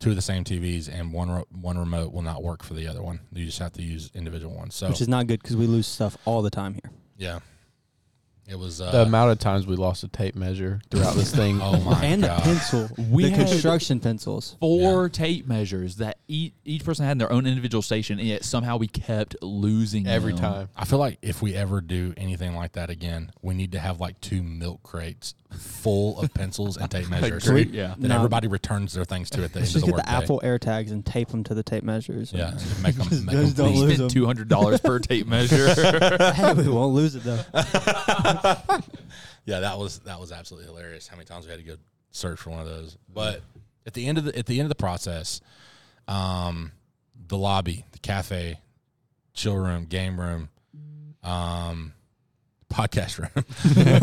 two 0.00 0.10
of 0.10 0.16
the 0.16 0.22
same 0.22 0.44
TVs 0.44 0.88
and 0.88 1.12
one 1.12 1.30
ro- 1.30 1.46
one 1.52 1.78
remote 1.78 2.12
will 2.12 2.22
not 2.22 2.42
work 2.42 2.62
for 2.62 2.74
the 2.74 2.86
other 2.88 3.02
one. 3.02 3.20
You 3.32 3.46
just 3.46 3.58
have 3.58 3.72
to 3.74 3.82
use 3.82 4.10
individual 4.14 4.54
ones. 4.54 4.74
So 4.74 4.88
which 4.88 5.00
is 5.00 5.08
not 5.08 5.26
good 5.26 5.40
because 5.40 5.56
we 5.56 5.66
lose 5.66 5.86
stuff 5.86 6.16
all 6.24 6.42
the 6.42 6.50
time 6.50 6.74
here. 6.74 6.90
yeah, 7.16 7.38
it 8.48 8.58
was. 8.58 8.80
Uh, 8.80 8.90
the 8.90 9.02
amount 9.02 9.32
of 9.32 9.38
times 9.38 9.66
we 9.66 9.76
lost 9.76 10.04
a 10.04 10.08
tape 10.08 10.34
measure 10.34 10.80
throughout 10.90 11.14
this 11.14 11.34
thing. 11.34 11.60
oh 11.62 11.80
my 11.80 12.04
and 12.04 12.22
god! 12.22 12.38
the 12.40 12.42
pencil, 12.42 12.90
We 13.10 13.30
the 13.30 13.36
construction 13.36 14.00
pencils. 14.00 14.56
Four 14.60 15.08
tape 15.08 15.46
measures 15.46 15.96
that 15.96 16.18
each 16.28 16.52
each 16.64 16.84
person 16.84 17.04
had 17.04 17.12
in 17.12 17.18
their 17.18 17.32
own 17.32 17.46
individual 17.46 17.82
station, 17.82 18.18
and 18.18 18.28
yet 18.28 18.44
somehow 18.44 18.76
we 18.76 18.86
kept 18.88 19.36
losing 19.42 20.06
every 20.06 20.32
them. 20.32 20.40
time. 20.42 20.68
I 20.76 20.84
feel 20.84 20.98
like 20.98 21.18
if 21.22 21.42
we 21.42 21.54
ever 21.54 21.80
do 21.80 22.14
anything 22.16 22.54
like 22.54 22.72
that 22.72 22.90
again, 22.90 23.30
we 23.42 23.54
need 23.54 23.72
to 23.72 23.78
have 23.78 24.00
like 24.00 24.20
two 24.20 24.42
milk 24.42 24.82
crates 24.82 25.34
full 25.52 26.18
of 26.20 26.32
pencils 26.34 26.76
and 26.76 26.90
tape 26.90 27.08
measures. 27.10 27.46
Agreed. 27.46 27.70
Yeah. 27.72 27.94
That 27.98 28.08
No. 28.08 28.16
everybody 28.16 28.48
returns 28.48 28.92
their 28.92 29.04
things 29.04 29.30
to 29.30 29.44
at 29.44 29.52
the 29.52 29.60
end 29.60 29.66
Let's 29.66 29.70
of 29.70 29.72
just 29.74 29.86
the 29.86 29.92
get 29.92 30.04
the 30.06 30.10
workday. 30.12 30.24
Apple 30.24 30.40
Air 30.42 30.58
tags 30.58 30.90
and 30.92 31.04
tape 31.06 31.28
them 31.28 31.44
to 31.44 31.54
the 31.54 31.62
tape 31.62 31.84
measures. 31.84 32.32
Yeah, 32.32 32.50
and 32.52 32.82
make 32.82 32.94
them. 32.96 33.08
Just- 33.08 33.24
Make 33.24 33.34
'em 33.36 33.44
just 33.44 33.56
don't 33.56 33.72
bleed. 33.72 33.78
lose 33.80 33.94
Spent 33.94 33.98
them. 33.98 34.08
two 34.08 34.26
hundred 34.26 34.48
dollars 34.48 34.80
per 34.80 34.98
tape 34.98 35.26
measure. 35.26 35.72
hey, 36.32 36.52
we 36.54 36.68
won't 36.68 36.94
lose 36.94 37.14
it 37.14 37.22
though. 37.24 37.40
Yeah, 39.44 39.60
that 39.60 39.78
was 39.78 40.00
that 40.00 40.18
was 40.18 40.32
absolutely 40.32 40.66
hilarious. 40.68 41.06
How 41.06 41.16
many 41.16 41.26
times 41.26 41.44
we 41.46 41.52
had 41.52 41.60
to 41.60 41.66
go 41.66 41.76
search 42.10 42.40
for 42.40 42.50
one 42.50 42.60
of 42.60 42.66
those. 42.66 42.96
But 43.12 43.42
at 43.86 43.94
the 43.94 44.06
end 44.06 44.18
of 44.18 44.24
the 44.24 44.36
at 44.36 44.46
the 44.46 44.58
end 44.58 44.66
of 44.66 44.70
the 44.70 44.74
process, 44.74 45.40
um, 46.08 46.72
the 47.28 47.36
lobby, 47.38 47.84
the 47.92 47.98
cafe, 48.00 48.58
chill 49.34 49.56
room, 49.56 49.84
game 49.84 50.18
room, 50.20 50.48
um, 51.22 51.92
podcast 52.72 53.18
room. 53.18 53.44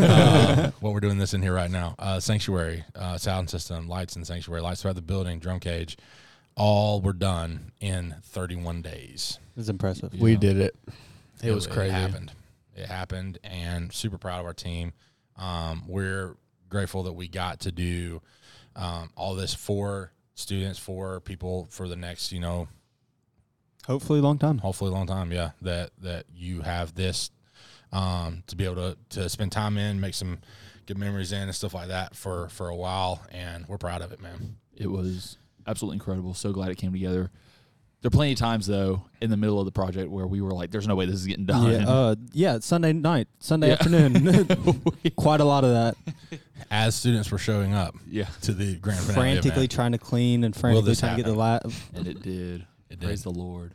uh, 0.00 0.70
what 0.80 0.92
we're 0.92 1.00
doing 1.00 1.18
this 1.18 1.34
in 1.34 1.42
here 1.42 1.54
right 1.54 1.70
now. 1.70 1.94
Uh, 1.98 2.20
sanctuary, 2.20 2.84
uh, 2.94 3.18
sound 3.18 3.50
system, 3.50 3.88
lights 3.88 4.16
in 4.16 4.24
sanctuary, 4.24 4.60
lights 4.62 4.82
throughout 4.82 4.96
the 4.96 5.02
building, 5.02 5.38
drum 5.38 5.60
cage, 5.60 5.96
all 6.56 7.00
were 7.00 7.12
done 7.12 7.72
in 7.80 8.16
31 8.22 8.82
days. 8.82 9.38
It's 9.56 9.68
impressive. 9.68 10.12
We 10.18 10.36
did 10.36 10.58
it. 10.58 10.76
It 11.42 11.52
was 11.52 11.66
crazy. 11.66 11.94
It 11.94 11.98
happened. 11.98 12.32
It 12.76 12.86
happened, 12.86 13.38
and 13.44 13.92
super 13.92 14.18
proud 14.18 14.40
of 14.40 14.46
our 14.46 14.54
team. 14.54 14.92
Um, 15.36 15.84
we're 15.86 16.36
grateful 16.68 17.04
that 17.04 17.12
we 17.12 17.28
got 17.28 17.60
to 17.60 17.72
do 17.72 18.20
um, 18.74 19.10
all 19.16 19.34
this 19.34 19.54
for 19.54 20.12
students, 20.34 20.78
for 20.78 21.20
people, 21.20 21.68
for 21.70 21.86
the 21.88 21.96
next, 21.96 22.32
you 22.32 22.40
know, 22.40 22.68
Hopefully, 23.86 24.20
long 24.20 24.38
time. 24.38 24.58
hopefully 24.58 24.90
long 24.90 25.06
time. 25.06 25.30
Yeah, 25.30 25.50
that 25.60 25.90
that 26.00 26.24
you 26.34 26.62
have 26.62 26.94
this 26.94 27.30
um, 27.94 28.42
to 28.48 28.56
be 28.56 28.64
able 28.66 28.76
to 28.76 28.96
to 29.20 29.28
spend 29.30 29.52
time 29.52 29.78
in, 29.78 30.00
make 30.00 30.12
some 30.14 30.38
good 30.86 30.98
memories 30.98 31.32
in, 31.32 31.42
and 31.42 31.54
stuff 31.54 31.72
like 31.72 31.88
that 31.88 32.14
for 32.14 32.48
for 32.50 32.68
a 32.68 32.76
while, 32.76 33.22
and 33.30 33.66
we're 33.68 33.78
proud 33.78 34.02
of 34.02 34.12
it, 34.12 34.20
man. 34.20 34.56
it 34.76 34.90
was 34.90 35.38
absolutely 35.66 35.96
incredible. 35.96 36.34
So 36.34 36.52
glad 36.52 36.70
it 36.70 36.76
came 36.76 36.92
together. 36.92 37.30
There 38.02 38.08
are 38.08 38.10
plenty 38.10 38.32
of 38.32 38.38
times 38.38 38.66
though 38.66 39.04
in 39.22 39.30
the 39.30 39.36
middle 39.38 39.58
of 39.58 39.64
the 39.64 39.72
project 39.72 40.10
where 40.10 40.26
we 40.26 40.42
were 40.42 40.50
like, 40.52 40.70
"There's 40.70 40.86
no 40.86 40.94
way 40.94 41.06
this 41.06 41.14
is 41.14 41.26
getting 41.26 41.46
done." 41.46 41.70
Yeah, 41.70 41.88
uh, 41.88 42.14
yeah. 42.32 42.58
Sunday 42.60 42.92
night, 42.92 43.28
Sunday 43.38 43.68
Yeah. 43.68 43.74
afternoon. 43.74 44.82
Quite 45.16 45.40
a 45.40 45.44
lot 45.44 45.64
of 45.64 45.70
that. 45.70 45.96
As 46.70 46.94
students 46.94 47.30
were 47.30 47.38
showing 47.38 47.72
up 47.72 47.94
yeah, 48.10 48.26
to 48.42 48.52
the 48.52 48.76
grand 48.76 49.00
finale 49.00 49.14
frantically 49.36 49.50
event, 49.64 49.70
trying 49.70 49.92
to 49.92 49.98
clean 49.98 50.44
and 50.44 50.54
frantically 50.54 50.90
this 50.90 51.00
trying 51.00 51.16
to 51.16 51.22
get 51.22 51.28
the 51.30 51.34
la- 51.34 51.60
and 51.94 52.06
it 52.06 52.20
did. 52.22 52.66
It 52.90 53.00
did. 53.00 53.06
Praise 53.06 53.22
the 53.22 53.30
Lord. 53.30 53.74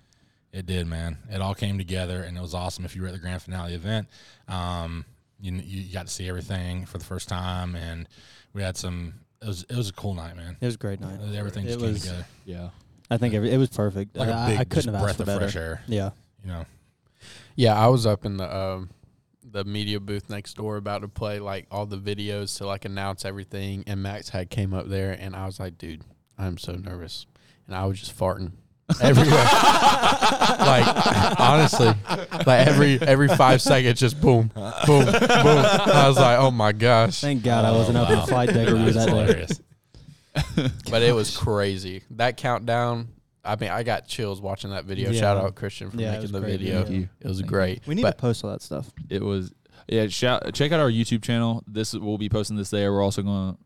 It 0.51 0.65
did, 0.65 0.87
man. 0.87 1.17
It 1.31 1.41
all 1.41 1.53
came 1.53 1.77
together, 1.77 2.23
and 2.23 2.35
it 2.37 2.41
was 2.41 2.53
awesome. 2.55 2.83
If 2.85 2.95
you 2.95 3.01
were 3.03 3.07
at 3.09 3.13
the 3.13 3.19
grand 3.19 3.41
finale 3.41 3.73
event, 3.75 4.07
um, 4.47 5.05
you 5.39 5.53
you 5.53 5.93
got 5.93 6.07
to 6.07 6.11
see 6.11 6.27
everything 6.27 6.85
for 6.85 6.97
the 6.97 7.05
first 7.05 7.29
time, 7.29 7.75
and 7.75 8.07
we 8.53 8.61
had 8.63 8.75
some 8.75 9.13
it 9.41 9.47
was 9.47 9.63
it 9.69 9.75
was 9.75 9.89
a 9.89 9.93
cool 9.93 10.15
night, 10.15 10.35
man. 10.35 10.57
It 10.59 10.65
was 10.65 10.75
a 10.75 10.79
great 10.79 10.99
night. 10.99 11.19
Everything 11.35 11.65
It 11.65 11.67
just 11.69 11.79
came 11.79 11.91
was- 11.93 12.01
together 12.01 12.25
Yeah. 12.45 12.69
I 13.11 13.17
think 13.17 13.33
every, 13.33 13.49
it 13.51 13.57
was 13.57 13.69
perfect. 13.69 14.15
like 14.15 14.29
a 14.29 14.33
I, 14.35 14.49
big 14.49 14.59
I 14.59 14.63
couldn't 14.65 14.93
have 14.93 15.03
asked 15.03 15.03
breath 15.03 15.15
for 15.17 15.21
of 15.23 15.25
better. 15.27 15.39
fresh 15.39 15.55
air. 15.55 15.81
Yeah. 15.87 16.11
You 16.43 16.51
know, 16.51 16.65
Yeah, 17.55 17.73
I 17.75 17.87
was 17.87 18.05
up 18.05 18.23
in 18.25 18.37
the 18.37 18.55
um, 18.55 18.89
the 19.51 19.63
media 19.63 19.99
booth 19.99 20.29
next 20.29 20.55
door 20.57 20.77
about 20.77 21.01
to 21.01 21.07
play 21.07 21.39
like 21.39 21.65
all 21.71 21.85
the 21.87 21.97
videos 21.97 22.57
to 22.59 22.67
like 22.67 22.85
announce 22.85 23.25
everything, 23.25 23.83
and 23.87 24.01
Max 24.03 24.29
had 24.29 24.49
came 24.51 24.73
up 24.75 24.87
there, 24.89 25.11
and 25.11 25.35
I 25.35 25.45
was 25.47 25.59
like, 25.59 25.77
dude, 25.77 26.01
I'm 26.37 26.57
so 26.59 26.73
nervous, 26.73 27.25
and 27.65 27.75
I 27.75 27.85
was 27.85 27.99
just 27.99 28.15
farting 28.17 28.51
everywhere. 29.01 29.43
like 30.59 31.39
honestly, 31.39 31.93
like 32.45 32.67
every 32.67 32.99
every 33.01 33.27
five 33.27 33.61
seconds, 33.61 33.99
just 33.99 34.19
boom, 34.19 34.51
boom, 34.53 35.05
boom. 35.05 35.15
I 35.15 36.05
was 36.07 36.17
like, 36.17 36.39
oh 36.39 36.51
my 36.51 36.71
gosh, 36.71 37.21
Thank 37.21 37.43
God 37.43 37.65
I 37.65 37.69
oh, 37.69 37.77
wasn't 37.77 37.97
up 37.97 38.09
in 38.09 38.19
wow. 38.19 38.25
flight 38.25 38.49
deck 38.49 38.69
with 38.69 38.85
you 38.85 38.91
that 38.91 39.05
day. 39.05 39.11
hilarious. 39.11 39.61
but 40.89 41.01
it 41.01 41.13
was 41.13 41.35
crazy. 41.35 42.03
That 42.11 42.37
countdown. 42.37 43.09
I 43.43 43.55
mean, 43.55 43.69
I 43.69 43.83
got 43.83 44.07
chills 44.07 44.41
watching 44.41 44.71
that 44.71 44.85
video. 44.85 45.11
Yeah. 45.11 45.19
Shout 45.19 45.37
out 45.37 45.55
Christian 45.55 45.89
for 45.89 45.97
Yeah, 45.97 46.09
it 46.09 46.11
making 46.11 46.21
was 46.23 46.31
the 46.33 46.39
great 46.41 46.59
video. 46.59 46.83
video. 46.83 47.07
It 47.19 47.27
was 47.27 47.39
Thank 47.39 47.49
great. 47.49 47.87
We 47.87 47.95
need 47.95 48.01
but 48.01 48.11
to 48.11 48.17
post 48.17 48.43
all 48.43 48.51
that 48.51 48.61
stuff. 48.61 48.91
It 49.09 49.23
was 49.23 49.53
yeah. 49.87 50.07
Shout, 50.07 50.53
check 50.53 50.71
out 50.71 50.79
our 50.79 50.91
YouTube 50.91 51.23
channel. 51.23 51.63
This 51.65 51.93
we'll 51.93 52.17
be 52.17 52.29
posting 52.29 52.57
this 52.57 52.69
there. 52.69 52.91
We're 52.91 53.03
also 53.03 53.21
going 53.21 53.53
to 53.53 53.59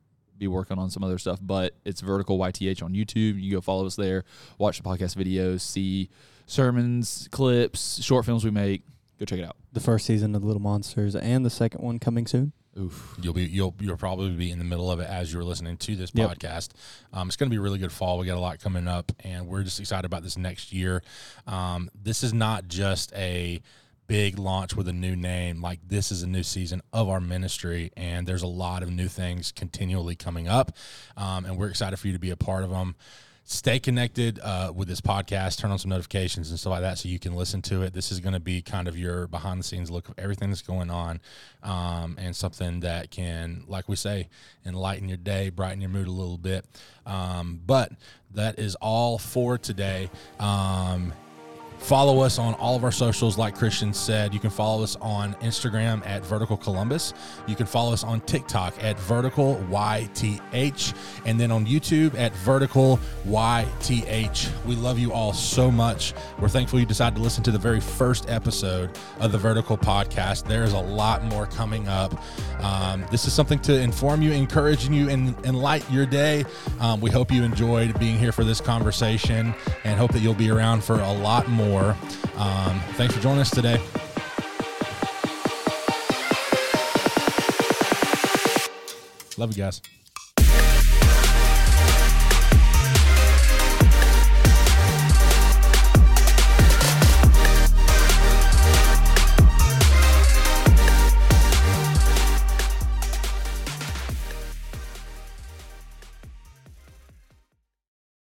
be 0.44 0.48
working 0.48 0.78
on 0.78 0.90
some 0.90 1.04
other 1.04 1.18
stuff, 1.18 1.40
but 1.42 1.74
it's 1.86 2.02
Vertical 2.02 2.38
YTH 2.38 2.84
on 2.84 2.94
YouTube. 2.94 3.42
You 3.42 3.52
go 3.54 3.62
follow 3.62 3.86
us 3.86 3.96
there. 3.96 4.24
Watch 4.58 4.82
the 4.82 4.84
podcast 4.88 5.16
videos, 5.16 5.62
see 5.62 6.10
sermons, 6.46 7.28
clips, 7.32 8.02
short 8.04 8.26
films 8.26 8.44
we 8.46 8.52
make. 8.52 8.84
Go 9.20 9.26
check 9.26 9.40
it 9.40 9.46
out. 9.46 9.56
The 9.72 9.80
first 9.80 10.06
season 10.06 10.36
of 10.36 10.44
Little 10.44 10.62
Monsters 10.62 11.16
and 11.16 11.46
the 11.46 11.50
second 11.50 11.82
one 11.84 12.00
coming 12.00 12.28
soon. 12.28 12.52
Oof. 12.80 13.16
You'll 13.22 13.34
be 13.36 13.44
you'll 13.44 13.76
you'll 13.80 13.98
probably 13.98 14.32
be 14.32 14.50
in 14.50 14.58
the 14.58 14.66
middle 14.66 14.90
of 14.90 15.00
it 15.00 15.08
as 15.08 15.32
you're 15.32 15.44
listening 15.44 15.78
to 15.78 15.96
this 15.96 16.10
Yep. 16.16 16.32
podcast. 16.40 16.70
Um, 17.14 17.28
it's 17.28 17.36
going 17.38 17.48
to 17.48 17.54
be 17.54 17.60
a 17.60 17.62
really 17.62 17.78
good 17.78 17.92
fall. 17.92 18.18
We 18.18 18.26
got 18.26 18.36
a 18.36 18.40
lot 18.40 18.60
coming 18.60 18.88
up, 18.88 19.12
and 19.20 19.48
we're 19.48 19.62
just 19.64 19.80
excited 19.80 20.06
about 20.06 20.24
this 20.24 20.38
next 20.40 20.74
year. 20.74 21.04
Um, 21.46 21.92
this 21.94 22.24
is 22.24 22.34
not 22.34 22.68
just 22.68 23.14
a 23.14 23.62
big 24.08 24.38
launch 24.38 24.76
with 24.76 24.88
a 24.88 24.94
new 24.94 25.16
name. 25.16 25.62
Like 25.62 25.80
this 25.88 26.12
is 26.12 26.24
a 26.24 26.28
new 26.28 26.44
season 26.44 26.82
of 26.92 27.10
our 27.10 27.22
ministry, 27.22 27.92
and 27.96 28.28
there's 28.28 28.44
a 28.44 28.48
lot 28.48 28.84
of 28.84 28.92
new 28.92 29.08
things 29.08 29.52
continually 29.52 30.16
coming 30.16 30.48
up, 30.48 30.76
um, 31.18 31.46
and 31.46 31.58
we're 31.58 31.70
excited 31.70 31.98
for 31.98 32.08
you 32.08 32.14
to 32.14 32.20
be 32.20 32.32
a 32.32 32.38
part 32.38 32.64
of 32.64 32.70
them. 32.70 32.96
Stay 33.46 33.78
connected 33.78 34.40
uh, 34.42 34.72
with 34.74 34.88
this 34.88 35.02
podcast. 35.02 35.60
Turn 35.60 35.70
on 35.70 35.78
some 35.78 35.90
notifications 35.90 36.50
and 36.50 36.58
stuff 36.58 36.72
like 36.72 36.82
that, 36.82 36.98
so 36.98 37.10
you 37.10 37.20
can 37.20 37.36
listen 37.36 37.62
to 37.64 37.82
it. 37.82 37.94
This 37.94 38.10
is 38.10 38.22
going 38.22 38.34
to 38.34 38.40
be 38.40 38.62
kind 38.62 38.88
of 38.88 38.98
your 38.98 39.28
behind 39.28 39.60
the 39.60 39.66
scenes 39.66 39.92
look 39.92 40.08
of 40.08 40.16
everything 40.18 40.48
that's 40.50 40.62
going 40.62 40.90
on, 40.90 41.20
um, 41.62 42.16
and 42.18 42.34
something 42.34 42.80
that 42.80 43.12
can, 43.12 43.66
like 43.68 43.90
we 43.90 43.98
say, 43.98 44.30
enlighten 44.66 45.10
your 45.10 45.18
day, 45.18 45.50
brighten 45.50 45.82
your 45.82 45.90
mood 45.90 46.08
a 46.08 46.12
little 46.12 46.38
bit. 46.38 46.66
Um, 47.06 47.60
but 47.66 47.92
that 48.34 48.60
is 48.60 48.76
all 48.76 49.18
for 49.18 49.58
today. 49.58 50.10
Um, 50.40 51.12
Follow 51.84 52.22
us 52.22 52.40
on 52.40 52.54
all 52.54 52.78
of 52.78 52.86
our 52.86 52.94
socials, 52.94 53.38
like 53.38 53.58
Christian 53.58 53.94
said. 53.94 54.34
You 54.34 54.40
can 54.40 54.50
follow 54.50 54.84
us 54.84 54.96
on 55.02 55.34
Instagram 55.36 56.04
at 56.08 56.26
Vertical 56.26 56.56
Columbus. 56.56 57.14
You 57.46 57.58
can 57.58 57.66
follow 57.66 57.92
us 57.92 58.06
on 58.06 58.22
TikTok 58.22 58.82
at 58.82 58.98
Vertical 59.00 59.62
YTH, 59.70 60.94
and 61.26 61.38
then 61.38 61.52
on 61.52 61.66
YouTube 61.66 62.18
at 62.18 62.34
Vertical 62.38 63.02
YTH. 63.28 64.66
We 64.66 64.76
love 64.76 64.98
you 64.98 65.12
all 65.12 65.34
so 65.34 65.70
much. 65.70 66.14
We're 66.40 66.48
thankful 66.48 66.80
you 66.80 66.86
decided 66.86 67.18
to 67.18 67.22
listen 67.22 67.44
to 67.44 67.52
the 67.52 67.60
very 67.60 67.82
first 67.82 68.30
episode 68.30 68.98
of 69.20 69.34
the 69.34 69.38
Vertical 69.38 69.78
Podcast. 69.78 70.48
There 70.48 70.64
is 70.64 70.72
a 70.72 70.80
lot 70.80 71.26
more 71.26 71.48
coming 71.48 71.90
up. 71.90 72.18
Um, 72.62 73.04
this 73.12 73.28
is 73.28 73.34
something 73.34 73.60
to 73.60 73.78
inform 73.78 74.22
you, 74.22 74.32
encourage 74.32 74.88
you, 74.88 75.10
and 75.10 75.36
enlighten 75.46 75.94
your 75.94 76.06
day. 76.06 76.46
Um, 76.80 77.02
we 77.02 77.12
hope 77.12 77.30
you 77.30 77.44
enjoyed 77.44 78.00
being 78.00 78.18
here 78.18 78.32
for 78.32 78.46
this 78.46 78.62
conversation 78.62 79.54
and 79.84 80.00
hope 80.00 80.14
that 80.14 80.20
you'll 80.20 80.34
be 80.34 80.50
around 80.50 80.82
for 80.82 81.02
a 81.02 81.12
lot 81.12 81.50
more. 81.74 81.98
Um, 82.38 82.80
thanks 82.98 83.16
for 83.16 83.22
joining 83.22 83.40
us 83.40 83.50
today. 83.50 83.80
Love 89.38 89.58
you 89.58 89.64
guys. 89.64 89.82